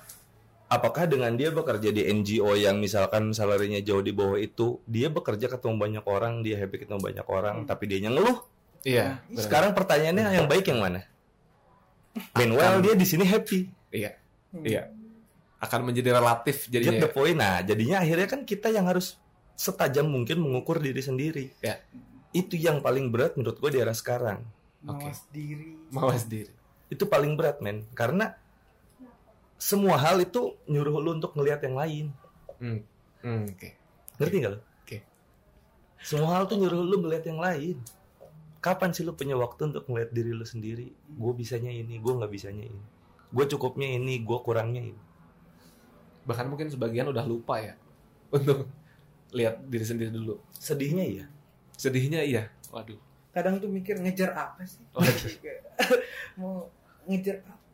apakah 0.66 1.06
dengan 1.06 1.34
dia 1.34 1.54
bekerja 1.54 1.94
di 1.94 2.02
NGO 2.06 2.54
yang 2.58 2.82
misalkan 2.82 3.30
salarinya 3.30 3.78
jauh 3.82 4.02
di 4.02 4.10
bawah 4.10 4.38
itu, 4.38 4.82
dia 4.86 5.10
bekerja 5.10 5.46
ketemu 5.46 5.74
banyak 5.78 6.04
orang, 6.06 6.42
dia 6.42 6.58
happy 6.58 6.86
ketemu 6.86 7.00
banyak 7.02 7.26
orang, 7.26 7.56
tapi 7.64 7.86
dia 7.86 8.02
ngeluh? 8.06 8.42
Iya. 8.86 9.22
benar. 9.26 9.42
Sekarang 9.42 9.70
pertanyaannya 9.74 10.24
yang 10.42 10.46
baik 10.46 10.70
yang 10.70 10.80
mana? 10.82 11.02
Meanwhile 12.38 12.78
dia 12.82 12.94
di 12.94 13.06
sini 13.06 13.24
happy. 13.26 13.66
Iya. 13.90 14.14
Iya. 14.62 14.82
Akan 15.58 15.82
menjadi 15.82 16.16
relatif 16.16 16.70
Get 16.70 16.86
jadinya. 16.86 17.02
the 17.02 17.10
point. 17.10 17.36
Nah, 17.36 17.60
jadinya 17.66 18.02
akhirnya 18.02 18.28
kan 18.30 18.46
kita 18.46 18.70
yang 18.70 18.86
harus 18.86 19.18
setajam 19.56 20.06
mungkin 20.06 20.38
mengukur 20.38 20.78
diri 20.78 21.02
sendiri. 21.02 21.50
Ya. 21.60 21.82
Itu 22.30 22.54
yang 22.54 22.84
paling 22.84 23.08
berat 23.10 23.34
menurut 23.34 23.58
gue 23.58 23.70
di 23.74 23.78
era 23.80 23.92
sekarang. 23.96 24.44
Oke. 24.86 25.02
mawas 25.02 25.20
diri 25.34 25.70
Mawas 25.90 26.24
diri. 26.30 26.52
Itu 26.86 27.10
paling 27.10 27.34
berat, 27.34 27.58
men. 27.58 27.82
Karena 27.90 28.38
semua 29.56 29.96
hal 29.96 30.20
itu 30.20 30.54
nyuruh 30.68 31.00
lu 31.00 31.10
untuk 31.16 31.32
ngelihat 31.32 31.64
yang 31.64 31.76
lain. 31.76 32.06
Hmm. 32.60 32.80
Hmm, 33.20 33.44
Oke. 33.50 33.74
Ngerti 34.16 34.36
gak 34.40 34.52
lo? 34.52 34.60
Oke. 34.84 34.98
Semua 36.00 36.36
hal 36.36 36.44
tuh 36.46 36.60
nyuruh 36.60 36.80
lu 36.80 37.00
ngeliat 37.00 37.24
yang 37.24 37.40
lain. 37.40 37.76
Kapan 38.60 38.90
sih 38.90 39.06
lu 39.06 39.14
punya 39.14 39.38
waktu 39.38 39.70
untuk 39.70 39.86
ngeliat 39.86 40.10
diri 40.10 40.32
lu 40.34 40.42
sendiri? 40.42 40.90
Gue 41.08 41.32
bisanya 41.32 41.70
ini, 41.70 41.96
gue 41.96 42.12
nggak 42.12 42.32
bisanya 42.32 42.66
ini. 42.66 42.82
Gue 43.30 43.44
cukupnya 43.46 43.86
ini, 43.86 44.20
gue 44.20 44.38
kurangnya 44.42 44.82
ini. 44.82 45.02
Bahkan 46.26 46.46
mungkin 46.50 46.66
sebagian 46.68 47.06
udah 47.06 47.22
lupa 47.22 47.62
ya 47.62 47.74
untuk 48.36 48.66
lihat 49.30 49.62
diri 49.66 49.84
sendiri 49.86 50.10
dulu. 50.10 50.42
Sedihnya 50.50 51.06
ya. 51.06 51.24
Sedihnya 51.76 52.20
iya. 52.22 52.50
Waduh. 52.70 52.98
kadang 53.30 53.60
tuh 53.60 53.68
mikir 53.68 54.00
ngejar 54.00 54.32
apa 54.32 54.64
sih 54.64 54.80
Waduh. 54.96 55.36
mau 56.40 56.72
ngejar 57.04 57.44
apa 57.44 57.65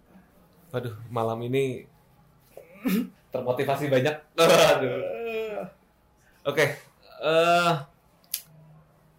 Waduh, 0.73 0.97
malam 1.12 1.39
ini 1.45 1.85
termotivasi 3.29 3.93
banyak. 3.93 4.16
Aduh. 4.73 5.68
Oke. 6.49 6.66
eh 7.23 7.75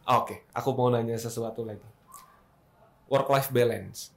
Oke, 0.03 0.43
aku 0.51 0.69
mau 0.75 0.91
nanya 0.91 1.15
sesuatu 1.15 1.63
lagi. 1.63 1.87
Work 3.07 3.29
life 3.31 3.49
balance 3.55 4.11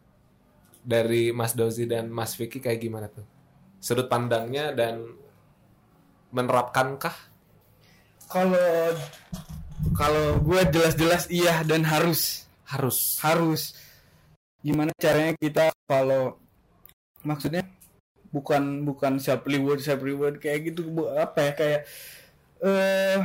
dari 0.83 1.31
Mas 1.31 1.55
Dozi 1.55 1.87
dan 1.87 2.11
Mas 2.11 2.35
Vicky 2.35 2.59
kayak 2.59 2.83
gimana 2.83 3.07
tuh? 3.07 3.23
Sudut 3.79 4.11
pandangnya 4.11 4.75
dan 4.75 5.07
menerapkankah? 6.35 7.37
kalau 8.27 8.91
kalau 9.95 10.27
gue 10.43 10.61
jelas-jelas 10.75 11.31
iya 11.31 11.63
dan 11.63 11.87
harus 11.87 12.47
Harus. 12.67 13.23
harus 13.23 13.63
gimana 14.59 14.91
caranya 14.99 15.39
kita 15.39 15.71
kalau 15.87 16.35
maksudnya 17.27 17.67
bukan 18.31 18.87
bukan 18.87 19.19
self 19.19 19.43
reward 19.47 19.83
self 19.83 20.03
reward 20.03 20.39
kayak 20.39 20.71
gitu 20.71 20.87
apa 21.19 21.51
ya 21.51 21.53
kayak 21.59 21.81
eh 22.63 23.21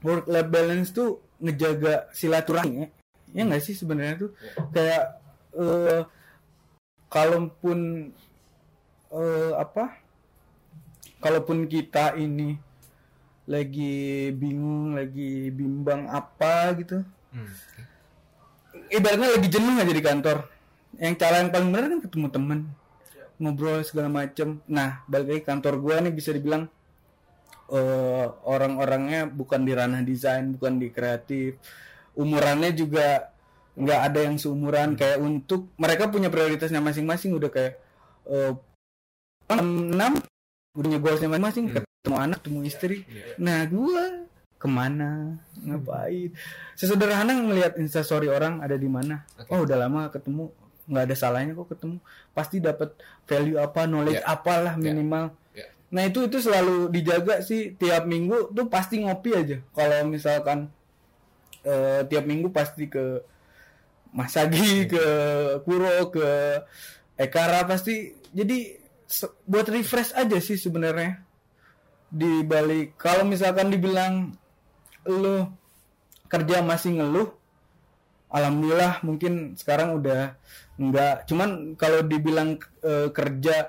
work 0.00 0.24
life 0.26 0.50
balance 0.50 0.90
tuh 0.90 1.20
ngejaga 1.40 2.08
silaturahmi 2.16 2.84
ya. 2.84 2.88
Ya 3.30 3.42
nggak 3.46 3.62
sih 3.62 3.76
sebenarnya 3.76 4.26
tuh? 4.26 4.30
Kayak 4.74 5.04
eh 5.54 6.02
kalaupun 7.10 8.10
eh 9.10 9.52
apa 9.58 9.98
kalaupun 11.20 11.66
kita 11.66 12.16
ini 12.16 12.56
lagi 13.50 14.30
bingung 14.34 14.94
lagi 14.94 15.50
bimbang 15.50 16.06
apa 16.06 16.74
gitu. 16.78 17.02
Hmm. 17.30 17.46
ibaratnya 18.90 19.38
lagi 19.38 19.46
jenuh 19.46 19.78
aja 19.78 19.94
di 19.94 20.02
kantor 20.02 20.50
yang 20.98 21.14
cara 21.14 21.44
yang 21.44 21.54
paling 21.54 21.70
benar 21.70 21.86
kan 21.86 22.00
ketemu 22.02 22.26
temen 22.32 22.60
ngobrol 23.40 23.80
segala 23.86 24.12
macem. 24.12 24.60
Nah 24.68 25.00
balik 25.08 25.26
lagi 25.32 25.42
kantor 25.48 25.74
gua 25.80 25.96
nih 26.04 26.12
bisa 26.12 26.30
dibilang 26.34 26.68
eh, 27.72 28.26
orang-orangnya 28.44 29.30
bukan 29.30 29.64
di 29.64 29.72
ranah 29.72 30.04
desain 30.04 30.54
bukan 30.54 30.76
di 30.76 30.92
kreatif. 30.92 31.56
Umurannya 32.18 32.74
juga 32.76 33.32
nggak 33.78 34.00
ada 34.12 34.20
yang 34.28 34.36
seumuran. 34.36 34.98
Kayak 34.98 35.24
untuk 35.24 35.72
mereka 35.80 36.12
punya 36.12 36.28
prioritasnya 36.28 36.84
masing-masing. 36.84 37.32
Udah 37.32 37.48
kayak 37.48 37.80
eh, 38.28 38.52
enam 39.50 40.20
punya 40.76 41.00
goalsnya 41.00 41.32
masing-masing. 41.32 41.64
Ketemu 41.72 42.16
anak 42.16 42.44
ketemu 42.44 42.60
istri. 42.68 42.96
nah 43.40 43.64
gua 43.64 44.28
ke 44.60 44.68
mana? 44.68 45.40
Ngapain? 45.64 46.36
Sesederhana 46.76 47.32
ngelihat 47.32 47.80
instastory 47.80 48.28
orang 48.28 48.60
ada 48.60 48.76
di 48.76 48.84
mana. 48.92 49.24
Oke. 49.40 49.48
oh 49.56 49.64
udah 49.64 49.76
lama 49.80 50.12
ketemu 50.12 50.52
nggak 50.90 51.04
ada 51.06 51.16
salahnya 51.16 51.54
kok 51.54 51.70
ketemu. 51.70 51.96
Pasti 52.34 52.58
dapat 52.58 52.98
value 53.24 53.56
apa 53.62 53.86
knowledge 53.86 54.20
Ya. 54.20 54.26
apalah 54.26 54.74
minimal. 54.74 55.30
Ya. 55.54 55.70
nah 55.90 56.02
itu 56.06 56.26
itu 56.26 56.38
selalu 56.42 56.90
dijaga 56.90 57.42
sih 57.42 57.74
tiap 57.78 58.06
minggu 58.06 58.50
tuh 58.50 58.66
pasti 58.66 58.98
ngopi 59.00 59.30
aja. 59.32 59.56
Kalau 59.70 60.10
misalkan 60.10 60.66
eh, 61.62 62.02
tiap 62.10 62.26
minggu 62.26 62.50
pasti 62.50 62.90
ke 62.90 63.22
Mas 64.10 64.34
Agi 64.34 64.90
ke 64.90 65.04
Kuro 65.62 66.10
ke 66.10 66.28
Ekara 67.14 67.62
pasti. 67.64 68.10
Jadi 68.34 68.78
buat 69.46 69.66
refresh 69.70 70.14
aja 70.14 70.38
sih 70.42 70.58
sebenarnya. 70.58 71.22
Di 72.10 72.42
balik 72.42 72.98
kalau 72.98 73.22
misalkan 73.22 73.70
dibilang 73.70 74.34
lu 75.06 75.46
kerja 76.26 76.62
masih 76.62 76.98
ngeluh 76.98 77.39
alhamdulillah 78.30 79.02
mungkin 79.02 79.58
sekarang 79.58 79.98
udah 79.98 80.38
enggak. 80.78 81.26
Cuman 81.26 81.74
kalau 81.74 82.00
dibilang 82.06 82.56
eh, 82.80 83.08
kerja 83.10 83.68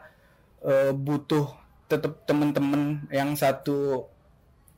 eh, 0.64 0.93
butuh 0.93 1.49
tetap 1.89 2.24
temen-temen 2.24 3.12
yang 3.12 3.36
satu 3.36 4.07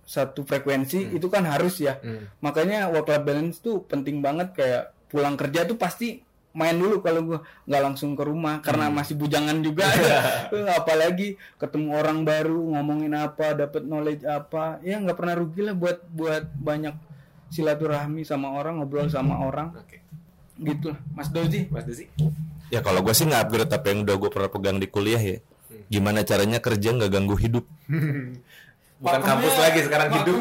satu 0.04 0.44
frekuensi 0.44 1.16
itu 1.16 1.28
kan 1.32 1.48
harus 1.48 1.80
ya. 1.80 1.96
Hmm. 2.04 2.28
makanya 2.44 2.92
work 2.92 3.08
life 3.08 3.24
balance 3.24 3.58
tuh 3.62 3.84
penting 3.86 4.24
banget. 4.24 4.56
Kayak 4.56 4.96
pulang 5.12 5.38
kerja 5.38 5.68
tuh 5.70 5.78
pasti 5.78 6.24
main 6.54 6.76
dulu 6.76 7.00
kalau 7.06 7.22
gua. 7.24 7.40
Nggak 7.70 7.82
langsung 7.84 8.18
ke 8.18 8.24
rumah 8.26 8.60
karena 8.66 8.90
masih 8.90 9.16
bujangan 9.16 9.62
juga. 9.62 9.88
Apalagi 10.80 11.40
ketemu 11.62 11.96
orang 11.96 12.26
baru 12.26 12.60
ngomongin 12.76 13.14
apa 13.16 13.56
dapat 13.56 13.84
knowledge 13.86 14.26
apa. 14.28 14.82
Ya 14.82 15.00
nggak 15.00 15.16
pernah 15.16 15.36
rugi 15.38 15.62
lah 15.64 15.76
buat 15.78 16.04
buat 16.12 16.50
banyak 16.58 17.13
silaturahmi 17.54 18.26
sama 18.26 18.50
orang 18.50 18.82
ngobrol 18.82 19.06
sama 19.14 19.38
orang 19.46 19.78
Oke. 19.78 20.02
gitu 20.58 20.98
Mas 21.14 21.30
Dozi 21.30 21.70
Mas 21.70 21.86
Desi. 21.86 22.10
Ya 22.74 22.82
kalau 22.82 23.06
gue 23.06 23.14
sih 23.14 23.30
nggak 23.30 23.42
upgrade 23.46 23.70
apa 23.70 23.86
yang 23.94 24.02
udah 24.02 24.16
gue 24.18 24.30
pernah 24.34 24.50
pegang 24.50 24.82
di 24.82 24.90
kuliah 24.90 25.22
ya. 25.22 25.38
Gimana 25.94 26.26
caranya 26.26 26.58
kerja 26.58 26.90
nggak 26.98 27.12
ganggu 27.14 27.38
hidup? 27.38 27.66
Bukan 29.04 29.22
kampus 29.22 29.56
lagi 29.62 29.80
sekarang 29.86 30.10
hidup. 30.18 30.38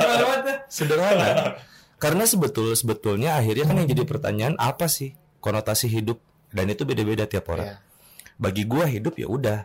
Sederhana. 0.74 1.60
Karena 2.02 2.26
sebetul 2.26 2.74
sebetulnya 2.74 3.38
akhirnya 3.38 3.70
kan 3.70 3.78
yang 3.78 3.86
jadi 3.86 4.02
pertanyaan 4.02 4.54
apa 4.58 4.90
sih 4.90 5.14
konotasi 5.38 5.86
hidup 5.86 6.18
dan 6.50 6.66
itu 6.66 6.82
beda-beda 6.82 7.30
tiap 7.30 7.46
orang. 7.54 7.78
Iya. 7.78 7.78
Bagi 8.42 8.66
gua 8.66 8.90
hidup 8.90 9.14
ya 9.14 9.30
udah 9.30 9.58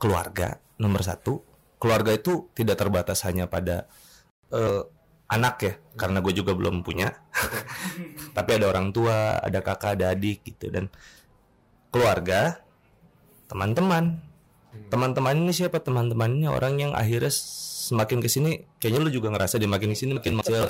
keluarga 0.00 0.56
nomor 0.80 1.04
satu. 1.04 1.44
Keluarga 1.76 2.16
itu 2.16 2.48
tidak 2.56 2.80
terbatas 2.80 3.20
hanya 3.28 3.44
pada 3.52 3.84
eh, 4.48 4.80
anak 5.26 5.56
ya, 5.62 5.72
karena 5.98 6.22
gue 6.22 6.32
juga 6.34 6.54
belum 6.54 6.86
punya. 6.86 7.10
Tapi 8.36 8.50
ada 8.56 8.70
orang 8.70 8.94
tua, 8.94 9.38
ada 9.42 9.58
kakak, 9.62 9.98
ada 9.98 10.14
adik 10.14 10.46
gitu 10.46 10.70
dan 10.70 10.86
keluarga, 11.90 12.62
teman-teman. 13.50 14.22
Teman-teman 14.92 15.34
ini 15.34 15.52
siapa? 15.56 15.80
Teman-teman 15.80 16.30
ini 16.36 16.46
orang 16.46 16.76
yang 16.78 16.92
akhirnya 16.92 17.32
semakin 17.32 18.20
ke 18.20 18.28
sini, 18.28 18.50
kayaknya 18.78 19.00
lu 19.02 19.10
juga 19.10 19.32
ngerasa 19.32 19.56
dia 19.56 19.70
makin 19.70 19.94
ke 19.94 19.98
sini 19.98 20.12
makin 20.14 20.38
kecil. 20.42 20.68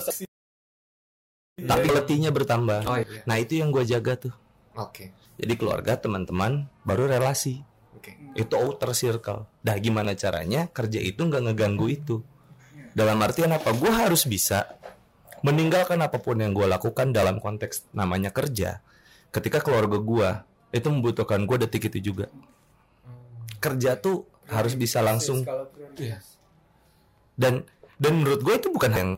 Tapi 1.57 1.87
letihnya 1.89 2.31
bertambah. 2.31 2.85
Oh 2.85 3.01
iya. 3.01 3.25
Nah 3.25 3.37
itu 3.41 3.57
yang 3.57 3.73
gue 3.73 3.83
jaga 3.89 4.29
tuh. 4.29 4.35
Oke. 4.77 5.17
Jadi 5.41 5.53
keluarga, 5.57 5.97
teman-teman, 5.97 6.69
baru 6.85 7.09
relasi. 7.09 7.65
Oke. 7.97 8.13
Itu 8.37 8.61
outer 8.61 8.93
circle. 8.93 9.49
Nah 9.65 9.77
gimana 9.81 10.13
caranya 10.13 10.69
kerja 10.69 11.01
itu 11.01 11.17
nggak 11.25 11.51
ngeganggu 11.51 11.87
itu? 11.89 12.17
Dalam 12.97 13.21
artian 13.21 13.53
apa? 13.53 13.77
Gue 13.77 13.93
harus 13.93 14.25
bisa 14.25 14.65
meninggalkan 15.45 16.01
apa 16.01 16.17
pun 16.17 16.41
yang 16.41 16.57
gue 16.57 16.65
lakukan 16.65 17.13
dalam 17.13 17.37
konteks 17.37 17.93
namanya 17.93 18.33
kerja. 18.33 18.81
Ketika 19.29 19.61
keluarga 19.61 20.01
gue 20.01 20.29
itu 20.73 20.89
membutuhkan 20.89 21.45
gue 21.45 21.57
detik 21.61 21.93
itu 21.93 22.11
juga. 22.11 22.33
Kerja 23.61 24.01
tuh 24.01 24.25
harus 24.49 24.73
bisa 24.73 25.05
langsung 25.05 25.45
Iya. 25.99 26.23
dan 27.37 27.67
dan 28.01 28.13
menurut 28.17 28.41
gue 28.41 28.55
itu 28.57 28.69
bukan 28.73 28.93
yang 28.93 29.11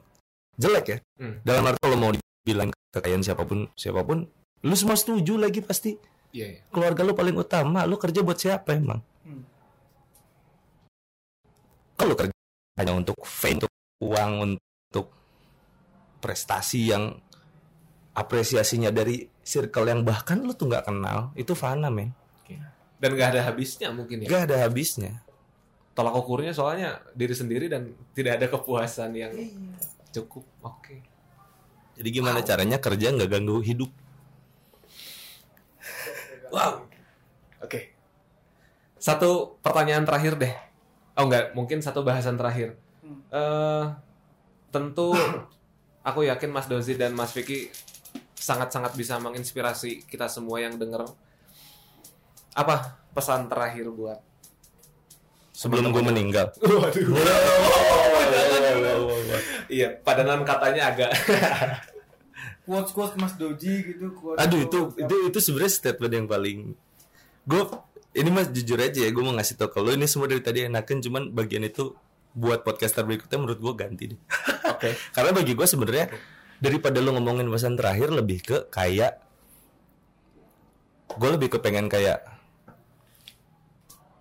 jelek 0.58 0.86
ya. 0.90 0.98
Hmm. 1.22 1.38
Dalam 1.46 1.62
arti 1.70 1.78
kalau 1.78 1.98
mau 1.98 2.10
dibilang 2.10 2.74
kekayaan 2.90 3.22
siapa 3.22 3.46
pun 3.46 3.70
siapa 3.78 4.02
pun, 4.02 4.26
lu 4.64 4.74
semua 4.74 4.98
setuju 4.98 5.38
lagi 5.38 5.62
pasti 5.62 5.94
Iya, 6.34 6.46
iya. 6.50 6.60
keluarga 6.68 7.06
lu 7.06 7.14
paling 7.14 7.36
utama 7.36 7.86
lu 7.86 7.94
kerja 7.96 8.20
buat 8.20 8.36
siapa 8.36 8.74
emang 8.74 9.00
Hmm. 9.22 9.44
kalau 11.94 12.14
kerja 12.14 12.34
hanya 12.78 12.94
untuk 12.94 13.18
fame 13.26 13.60
untuk 13.60 13.72
uang 13.98 14.32
untuk 14.46 15.06
prestasi 16.22 16.94
yang 16.94 17.18
apresiasinya 18.14 18.94
dari 18.94 19.26
circle 19.42 19.90
yang 19.90 20.02
bahkan 20.06 20.42
lu 20.42 20.54
tuh 20.54 20.70
nggak 20.70 20.86
kenal 20.86 21.34
itu 21.34 21.52
fana 21.58 21.90
men. 21.90 22.14
Dan 22.98 23.14
nggak 23.14 23.30
ada 23.38 23.46
habisnya 23.46 23.94
mungkin 23.94 24.26
ya. 24.26 24.26
gak 24.26 24.50
ada 24.50 24.66
habisnya 24.66 25.22
Tolak 25.94 26.18
ukurnya 26.18 26.50
soalnya 26.50 26.98
diri 27.14 27.30
sendiri 27.30 27.70
dan 27.70 27.94
tidak 28.10 28.42
ada 28.42 28.46
kepuasan 28.50 29.14
yang 29.14 29.30
cukup. 30.10 30.42
Oke. 30.66 30.98
jadi 31.94 32.08
gimana 32.10 32.42
caranya 32.42 32.82
kerja 32.82 33.14
nggak 33.14 33.30
ganggu 33.30 33.62
hidup 33.62 33.90
Wow. 36.48 36.88
Oke. 37.60 37.92
Satu 38.98 39.60
pertanyaan 39.60 40.04
terakhir 40.08 40.40
deh. 40.40 40.54
Oh 41.18 41.26
enggak, 41.26 41.52
mungkin 41.58 41.82
satu 41.82 42.06
bahasan 42.06 42.38
terakhir. 42.38 42.78
Eh 43.34 43.84
tentu 44.70 45.12
aku 46.06 46.20
yakin 46.24 46.54
Mas 46.54 46.70
Dozi 46.70 46.94
dan 46.94 47.12
Mas 47.18 47.34
Vicky 47.34 47.68
sangat-sangat 48.38 48.94
bisa 48.94 49.18
menginspirasi 49.18 50.06
kita 50.06 50.30
semua 50.30 50.62
yang 50.62 50.78
denger. 50.78 51.04
Apa 52.54 53.02
pesan 53.12 53.50
terakhir 53.50 53.90
buat 53.90 54.22
sebelum 55.58 55.90
gue 55.90 56.02
meninggal 56.06 56.54
Waduh. 56.62 57.18
Iya, 59.66 59.98
padanan 60.06 60.46
katanya 60.46 60.94
agak 60.94 61.10
quotes 62.68 62.94
quotes 62.94 63.16
Mas 63.18 63.34
Doji 63.34 63.82
gitu 63.90 64.14
quotes 64.14 64.38
aduh 64.38 64.60
itu 64.62 64.78
itu 64.94 65.14
itu 65.34 65.38
sebenarnya 65.42 65.72
statement 65.72 66.12
yang 66.14 66.26
paling 66.30 66.58
gue 67.48 67.62
ini 68.18 68.28
mas 68.28 68.50
jujur 68.50 68.76
aja 68.76 68.98
ya 68.98 69.08
gue 69.08 69.22
mau 69.22 69.30
ngasih 69.32 69.54
tau 69.54 69.70
ke 69.70 69.78
lo 69.78 69.94
ini 69.94 70.04
semua 70.04 70.26
dari 70.26 70.42
tadi 70.42 70.66
enakan 70.66 70.98
cuman 70.98 71.22
bagian 71.30 71.62
itu 71.62 71.94
buat 72.34 72.60
podcaster 72.60 73.02
berikutnya 73.02 73.38
menurut 73.38 73.58
gue 73.58 73.72
ganti 73.74 74.04
deh 74.14 74.20
Oke. 74.68 74.90
karena 75.14 75.30
bagi 75.30 75.54
gue 75.54 75.64
sebenarnya 75.64 76.06
daripada 76.58 76.98
lo 76.98 77.14
ngomongin 77.14 77.46
pesan 77.46 77.78
terakhir 77.78 78.10
lebih 78.10 78.38
ke 78.42 78.56
kayak 78.68 79.22
gue 81.08 81.30
lebih 81.30 81.48
ke 81.48 81.58
pengen 81.58 81.86
kayak 81.86 82.20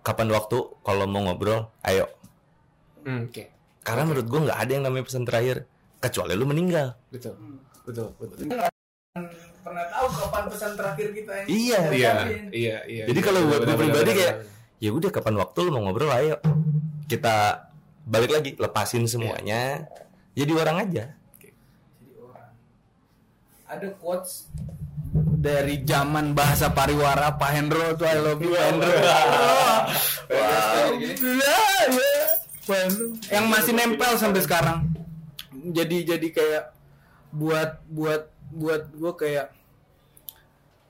kapan 0.00 0.30
waktu 0.30 0.56
kalau 0.80 1.04
mau 1.04 1.22
ngobrol 1.22 1.68
ayo 1.84 2.06
Hmm, 2.98 3.24
Oke. 3.30 3.48
karena 3.80 4.04
menurut 4.04 4.26
gue 4.26 4.40
nggak 4.42 4.58
ada 4.58 4.70
yang 4.70 4.84
namanya 4.84 5.04
pesan 5.06 5.24
terakhir 5.24 5.64
kecuali 5.98 6.34
lu 6.34 6.44
meninggal 6.44 6.92
Betul. 7.08 7.34
Betul, 7.82 8.12
betul. 8.20 8.52
Pernah 9.68 9.84
tahu 9.86 10.06
kapan 10.10 10.44
pesan 10.48 10.72
terakhir 10.74 11.08
kita 11.12 11.32
ini 11.44 11.48
Iya. 11.68 11.80
Iya, 11.90 12.12
iya, 12.50 12.76
iya. 12.84 13.04
Jadi 13.06 13.20
kalau 13.20 13.40
buat 13.44 13.62
gue 13.62 13.76
pribadi 13.76 14.10
kayak 14.14 14.34
ya 14.78 14.90
udah 14.90 15.10
kapan 15.10 15.34
waktu 15.36 15.58
lu 15.60 15.70
mau 15.70 15.82
ngobrol 15.84 16.08
ayo 16.10 16.36
kita 17.04 17.66
balik 18.02 18.30
lagi 18.30 18.50
lepasin 18.54 19.04
semuanya 19.04 19.84
jadi 20.32 20.52
orang 20.54 20.76
aja. 20.80 21.04
Jadi 21.36 21.52
orang. 22.16 22.50
ada 23.66 23.88
quotes 23.98 24.46
dari 25.38 25.82
zaman 25.82 26.32
bahasa 26.32 26.68
pariwara 26.68 27.34
Pak 27.34 27.50
Hendro 27.50 27.92
tuh 27.94 28.06
I 28.06 28.16
love 28.16 28.38
you 28.38 28.52
Pak 28.52 28.64
Hendro 28.66 28.92
Wow. 30.28 30.92
Pak 32.68 32.78
Hendro. 32.78 33.04
yang 33.28 33.48
masih 33.48 33.72
nempel 33.72 34.12
sampai 34.14 34.44
sekarang 34.44 34.84
jadi 35.72 36.16
jadi 36.16 36.28
kayak 36.28 36.64
buat 37.28 37.80
buat 37.88 38.28
buat 38.48 38.82
gue 38.92 39.12
kayak 39.14 39.46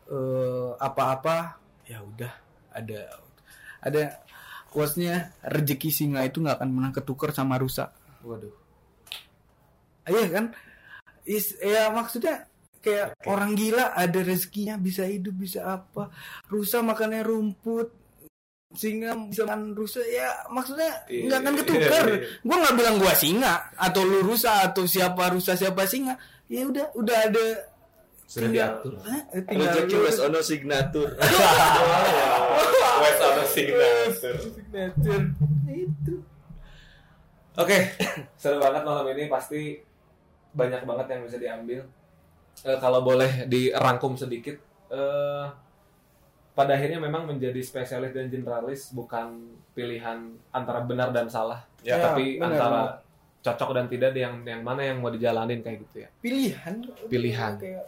eh, 0.09 0.71
apa-apa 0.81 1.61
ya 1.85 2.01
udah. 2.01 2.33
Ada 2.73 3.01
ada 3.79 4.03
quotesnya 4.69 5.33
rezeki 5.41 5.89
singa 5.89 6.21
itu 6.25 6.43
nggak 6.43 6.61
akan 6.61 6.71
pernah 6.75 6.93
ketukar 6.93 7.31
sama 7.33 7.57
rusa 7.57 7.89
Waduh. 8.21 8.53
Iya 10.09 10.27
kan? 10.29 10.45
Is, 11.29 11.57
ya 11.61 11.93
maksudnya 11.93 12.49
kayak 12.81 13.15
orang 13.29 13.53
gila 13.53 13.93
ada 13.93 14.21
rezekinya 14.25 14.81
bisa 14.81 15.05
hidup 15.05 15.37
bisa 15.37 15.61
apa. 15.65 16.09
Rusa 16.49 16.81
makannya 16.81 17.21
rumput. 17.23 17.93
Singa 18.69 19.17
bisa 19.33 19.49
makan 19.49 19.73
rusa 19.73 20.05
ya 20.05 20.45
maksudnya 20.53 20.93
Iya, 21.09 21.25
nggak 21.25 21.39
akan 21.41 21.53
iya, 21.57 21.61
ketukar. 21.65 22.05
iya. 22.05 22.19
gua 22.45 22.57
nggak 22.61 22.77
bilang 22.77 22.97
gua 23.01 23.15
singa 23.17 23.55
atau 23.73 24.03
lu 24.05 24.21
rusa 24.21 24.61
atau 24.61 24.85
siapa 24.85 25.33
rusa 25.33 25.57
siapa 25.57 25.89
singa 25.89 26.21
ya 26.53 26.69
udah 26.69 26.93
udah 26.93 27.17
ada 27.33 27.45
Sudah 28.29 28.53
diatur. 28.53 28.93
Eh, 29.33 29.41
tinggal 29.43 29.89
lu- 29.89 30.21
ono 30.29 30.39
signatur. 30.39 31.09
Wes 32.99 33.17
ono 33.19 33.43
signature. 33.47 34.39
signature 34.45 35.25
itu 35.67 36.15
Oke, 37.57 37.75
seru 38.41 38.61
banget 38.61 38.83
malam 38.85 39.03
ini 39.11 39.27
pasti 39.27 39.83
banyak 40.53 40.85
banget 40.85 41.07
yang 41.09 41.21
bisa 41.25 41.37
diambil. 41.37 41.83
Eh, 42.61 42.79
kalau 42.79 43.03
boleh 43.03 43.47
dirangkum 43.47 44.15
sedikit, 44.15 44.55
eh, 44.89 45.45
pada 46.53 46.73
akhirnya 46.73 47.01
memang 47.01 47.27
menjadi 47.27 47.59
spesialis 47.59 48.13
dan 48.13 48.29
generalis 48.29 48.91
bukan 48.93 49.43
pilihan 49.73 50.23
antara 50.51 50.83
benar 50.83 51.11
dan 51.11 51.27
salah, 51.27 51.67
Ya, 51.81 51.99
tapi 51.99 52.39
benar, 52.39 52.51
antara 52.53 52.83
cocok 53.41 53.71
dan 53.73 53.87
tidak 53.87 54.11
yang 54.13 54.43
yang 54.43 54.63
mana 54.63 54.83
yang 54.85 54.99
mau 54.99 55.09
dijalanin 55.09 55.59
kayak 55.59 55.83
gitu 55.83 55.97
ya. 56.03 56.09
pilihan 56.19 56.75
Pilihan. 57.07 57.53
kayak 57.57 57.87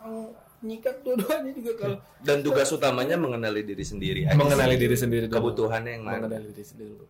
mau 0.00 0.32
nyikat 0.60 1.00
dua-duanya 1.00 1.52
juga 1.52 1.72
kalau 1.74 1.96
Dan 2.20 2.40
tugas 2.40 2.68
utamanya 2.68 3.16
mengenali 3.16 3.62
diri 3.62 3.80
sendiri. 3.80 4.20
aja 4.24 4.36
Mengenali 4.36 4.74
sih. 4.74 4.82
diri 4.82 4.96
sendiri 4.96 5.24
dulu. 5.24 5.36
kebutuhannya 5.36 5.90
yang 5.90 6.04
mana. 6.04 6.24
mengenali 6.24 6.52
diri 6.52 6.64
sendiri 6.64 6.90
dulu. 6.90 7.06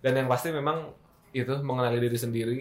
Dan 0.00 0.12
yang 0.14 0.28
pasti 0.28 0.48
memang 0.50 0.78
itu 1.30 1.54
mengenali 1.60 1.98
diri 1.98 2.16
sendiri 2.16 2.58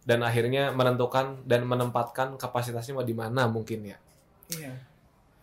dan 0.00 0.20
akhirnya 0.20 0.70
menentukan 0.70 1.42
dan 1.42 1.64
menempatkan 1.64 2.36
kapasitasnya 2.36 2.94
mau 2.94 3.02
di 3.02 3.12
mana 3.12 3.44
mungkin 3.46 3.84
ya. 3.84 3.96
Iya. 4.50 4.72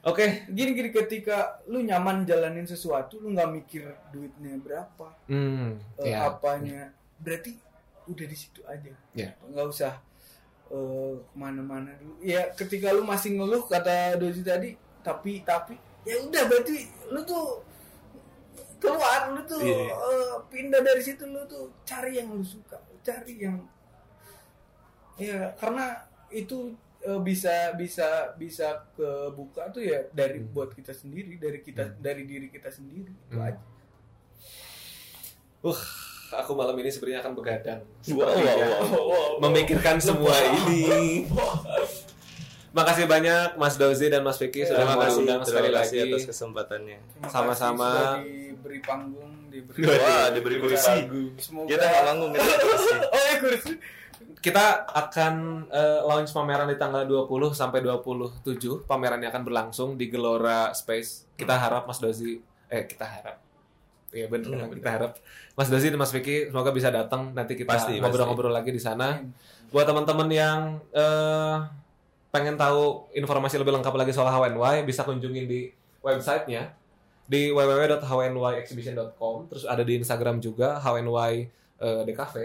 Oke. 0.02 0.46
Gini 0.48 0.74
gini 0.74 0.90
ketika 0.90 1.62
lu 1.66 1.78
nyaman 1.80 2.24
jalanin 2.24 2.66
sesuatu, 2.66 3.18
lu 3.18 3.34
nggak 3.34 3.50
mikir 3.52 3.84
duitnya 4.10 4.58
berapa, 4.58 5.14
Hmm, 5.26 5.78
ya. 6.00 6.26
apanya, 6.28 6.90
berarti 7.18 7.54
udah 8.04 8.26
di 8.26 8.34
situ 8.34 8.62
aja. 8.64 8.90
Ya. 9.14 9.38
Nggak 9.44 9.66
usah 9.68 9.94
eh, 10.72 11.14
ke 11.20 11.36
mana-mana 11.36 11.92
dulu. 12.00 12.16
Ya 12.24 12.48
ketika 12.56 12.96
lu 12.96 13.04
masih 13.04 13.36
ngeluh 13.36 13.68
kata 13.68 14.16
Doji 14.16 14.42
tadi, 14.42 14.70
tapi 15.04 15.44
tapi 15.44 15.76
ya 16.02 16.18
udah 16.24 16.44
berarti 16.48 16.78
lu 17.12 17.22
tuh 17.22 17.62
keluar 18.82 19.30
lu 19.30 19.42
tuh 19.46 19.62
Iya. 19.62 19.94
eh, 19.94 20.34
pindah 20.50 20.82
dari 20.82 21.02
situ 21.04 21.28
lu 21.28 21.44
tuh 21.46 21.70
cari 21.84 22.18
yang 22.18 22.34
lu 22.34 22.42
suka, 22.42 22.80
cari 23.04 23.38
yang 23.38 23.62
ya 25.22 25.54
karena 25.54 26.02
itu 26.34 26.74
eh, 27.02 27.20
bisa 27.22 27.78
bisa 27.78 28.34
bisa 28.34 28.88
kebuka 28.96 29.70
tuh 29.70 29.86
ya 29.86 30.02
dari 30.10 30.42
Hmm. 30.42 30.50
buat 30.50 30.74
kita 30.74 30.94
sendiri, 30.94 31.38
dari 31.38 31.62
kita 31.62 31.94
dari 32.02 32.26
diri 32.26 32.50
kita 32.50 32.74
sendiri 32.74 33.12
itu 33.14 33.38
Hmm. 33.38 33.46
aja. 33.46 33.62
Uh, 35.62 35.78
aku 36.32 36.52
malam 36.56 36.76
ini 36.80 36.90
sebenarnya 36.90 37.20
akan 37.24 37.34
begadang. 37.36 37.80
Wow, 37.84 38.32
Sepertinya. 38.32 38.66
wow, 38.88 39.04
wow, 39.04 39.30
Memikirkan 39.44 39.98
semua 40.00 40.36
ini. 40.64 41.28
Makasih 42.78 43.04
banyak 43.04 43.60
Mas 43.60 43.76
Dozi 43.76 44.08
dan 44.08 44.24
Mas 44.24 44.40
Vicky 44.40 44.64
sudah 44.64 44.88
mau 44.88 45.04
terima 45.04 45.44
sekali 45.44 45.70
kasih 45.76 45.98
lagi. 46.08 46.12
atas 46.16 46.24
kesempatannya. 46.32 47.00
Sama-sama. 47.28 48.24
diberi 48.24 48.80
panggung, 48.80 49.52
diberi 49.52 49.84
Wah, 49.92 50.32
diberi 50.32 50.56
kursi. 50.56 50.96
Semoga 51.36 51.68
Kita 51.68 51.84
nggak 51.84 52.04
manggung 52.08 52.32
kita 52.32 52.56
kursi. 52.64 52.96
Oh, 53.12 53.22
ya 53.28 53.36
kursi. 53.44 53.74
Kita 54.42 54.88
akan 54.88 55.36
eh, 55.68 56.00
launch 56.08 56.32
pameran 56.32 56.72
di 56.72 56.80
tanggal 56.80 57.04
20 57.04 57.52
sampai 57.52 57.84
27. 57.84 58.88
Pamerannya 58.88 59.28
akan 59.28 59.44
berlangsung 59.44 59.90
di 60.00 60.08
Gelora 60.08 60.72
Space. 60.72 61.28
Kita 61.36 61.60
harap 61.60 61.92
Mas 61.92 62.00
Dozi 62.00 62.40
eh 62.72 62.88
kita 62.88 63.04
harap 63.04 63.36
Iya 64.12 64.28
benar, 64.28 64.68
Hmm, 64.68 64.76
kita 64.76 64.90
harap 64.92 65.12
Mas 65.56 65.72
Dozi 65.72 65.88
dan 65.88 65.96
Mas 65.96 66.12
Vicky 66.12 66.52
semoga 66.52 66.72
bisa 66.72 66.92
datang. 66.92 67.32
Nanti 67.32 67.56
kita 67.56 67.72
ngobrol-ngobrol 67.98 68.52
lagi 68.52 68.70
di 68.70 68.80
sana. 68.80 69.24
Buat 69.72 69.88
teman-teman 69.88 70.28
yang 70.28 70.60
eh, 70.92 71.56
pengen 72.28 72.56
tahu 72.56 73.08
informasi 73.12 73.56
lebih 73.56 73.72
lengkap 73.72 73.96
lagi 73.96 74.12
soal 74.12 74.28
HWNY 74.28 74.84
bisa 74.84 75.04
kunjungin 75.04 75.48
di 75.48 75.72
websitenya. 76.00 76.76
Di 77.24 77.48
www.hwnyexhibition.com 77.50 79.48
terus 79.48 79.64
ada 79.64 79.80
di 79.82 79.96
Instagram 79.96 80.40
juga 80.40 80.76
HWNY 80.80 81.34
eh, 81.80 82.02
DKV 82.04 82.36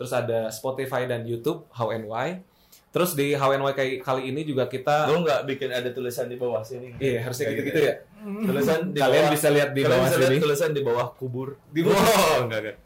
terus 0.00 0.16
ada 0.16 0.48
Spotify 0.48 1.04
dan 1.04 1.28
YouTube 1.28 1.68
HWNY 1.70 2.40
terus 2.88 3.12
di 3.12 3.36
HWNY 3.36 3.72
kayak 3.76 4.00
kali 4.00 4.32
ini 4.32 4.42
juga 4.42 4.64
kita 4.64 5.12
Lu 5.12 5.20
nggak 5.20 5.44
bikin 5.44 5.68
ada 5.68 5.92
tulisan 5.92 6.24
di 6.26 6.40
bawah 6.40 6.64
sini? 6.64 6.96
iya 6.96 7.20
harusnya 7.20 7.52
Kayak 7.52 7.56
gitu-gitu 7.60 7.80
ya 7.84 7.94
Tulisan 8.20 8.92
di 8.92 9.00
kalian 9.00 9.24
bawah. 9.26 9.34
bisa 9.34 9.48
lihat 9.48 9.70
di 9.72 9.82
bawah 9.82 10.08
sini 10.12 10.36
tulisan 10.36 10.70
di 10.76 10.82
bawah 10.84 11.06
kubur. 11.16 11.56
Di 11.72 11.80
bawah. 11.80 11.96
Oh, 11.96 12.38
enggak 12.44 12.60
enggak. 12.60 12.76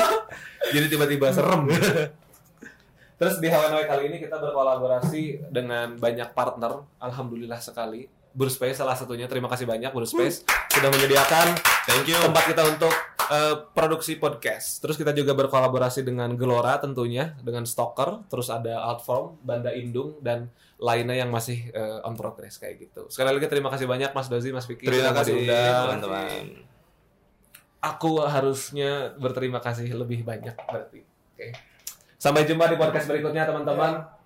jadi 0.74 0.86
tiba-tiba 0.88 1.28
serem 1.28 1.68
Terus 3.20 3.38
di 3.38 3.46
HWNY 3.46 3.84
kali 3.86 4.02
ini 4.10 4.16
kita 4.18 4.34
berkolaborasi 4.40 5.52
dengan 5.52 5.94
banyak 5.94 6.34
partner, 6.34 6.82
alhamdulillah 6.98 7.60
sekali. 7.62 8.10
Burspace 8.32 8.80
salah 8.80 8.96
satunya. 8.96 9.28
Terima 9.28 9.48
kasih 9.48 9.68
banyak 9.68 9.92
Burspace 9.92 10.44
sudah 10.72 10.88
menyediakan 10.88 11.52
Thank 11.84 12.08
you. 12.08 12.16
tempat 12.16 12.44
kita 12.48 12.62
untuk 12.64 12.94
eh, 13.28 13.56
produksi 13.76 14.16
podcast. 14.16 14.80
Terus 14.80 14.96
kita 14.96 15.12
juga 15.12 15.36
berkolaborasi 15.36 16.00
dengan 16.00 16.32
Gelora 16.36 16.80
tentunya, 16.80 17.36
dengan 17.44 17.68
Stalker, 17.68 18.24
terus 18.32 18.48
ada 18.48 18.80
Outform, 18.92 19.40
Banda 19.44 19.70
Indung 19.76 20.16
dan 20.24 20.48
lainnya 20.80 21.20
yang 21.20 21.28
masih 21.28 21.70
eh, 21.70 22.06
on 22.08 22.16
progress 22.16 22.56
kayak 22.56 22.88
gitu. 22.88 23.06
Sekali 23.12 23.36
lagi 23.36 23.46
terima 23.52 23.68
kasih 23.68 23.84
banyak 23.84 24.16
Mas 24.16 24.28
Dozi, 24.32 24.50
Mas 24.50 24.64
Vicky. 24.64 24.88
Terima 24.88 25.12
kasih 25.12 25.44
teman-teman. 25.44 26.64
Aku 27.82 28.22
harusnya 28.22 29.12
berterima 29.18 29.58
kasih 29.58 29.90
lebih 29.92 30.22
banyak 30.22 30.54
berarti. 30.54 31.02
Oke. 31.34 31.52
Sampai 32.16 32.46
jumpa 32.46 32.70
di 32.70 32.78
podcast 32.78 33.10
berikutnya 33.10 33.42
teman-teman 33.42 34.21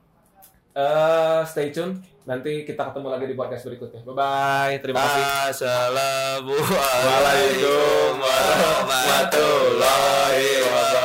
uh, 0.76 1.40
stay 1.48 1.72
tune. 1.72 1.96
Nanti 2.26 2.66
kita 2.66 2.90
ketemu 2.90 3.08
lagi 3.08 3.26
di 3.30 3.34
podcast 3.38 3.64
berikutnya. 3.64 4.02
Bye 4.04 4.14
bye. 4.14 4.78
Terima 4.82 5.00
kasih. 5.00 5.22
Assalamualaikum 5.56 8.20
warahmatullahi 8.20 10.48
wabarakatuh. 10.60 10.95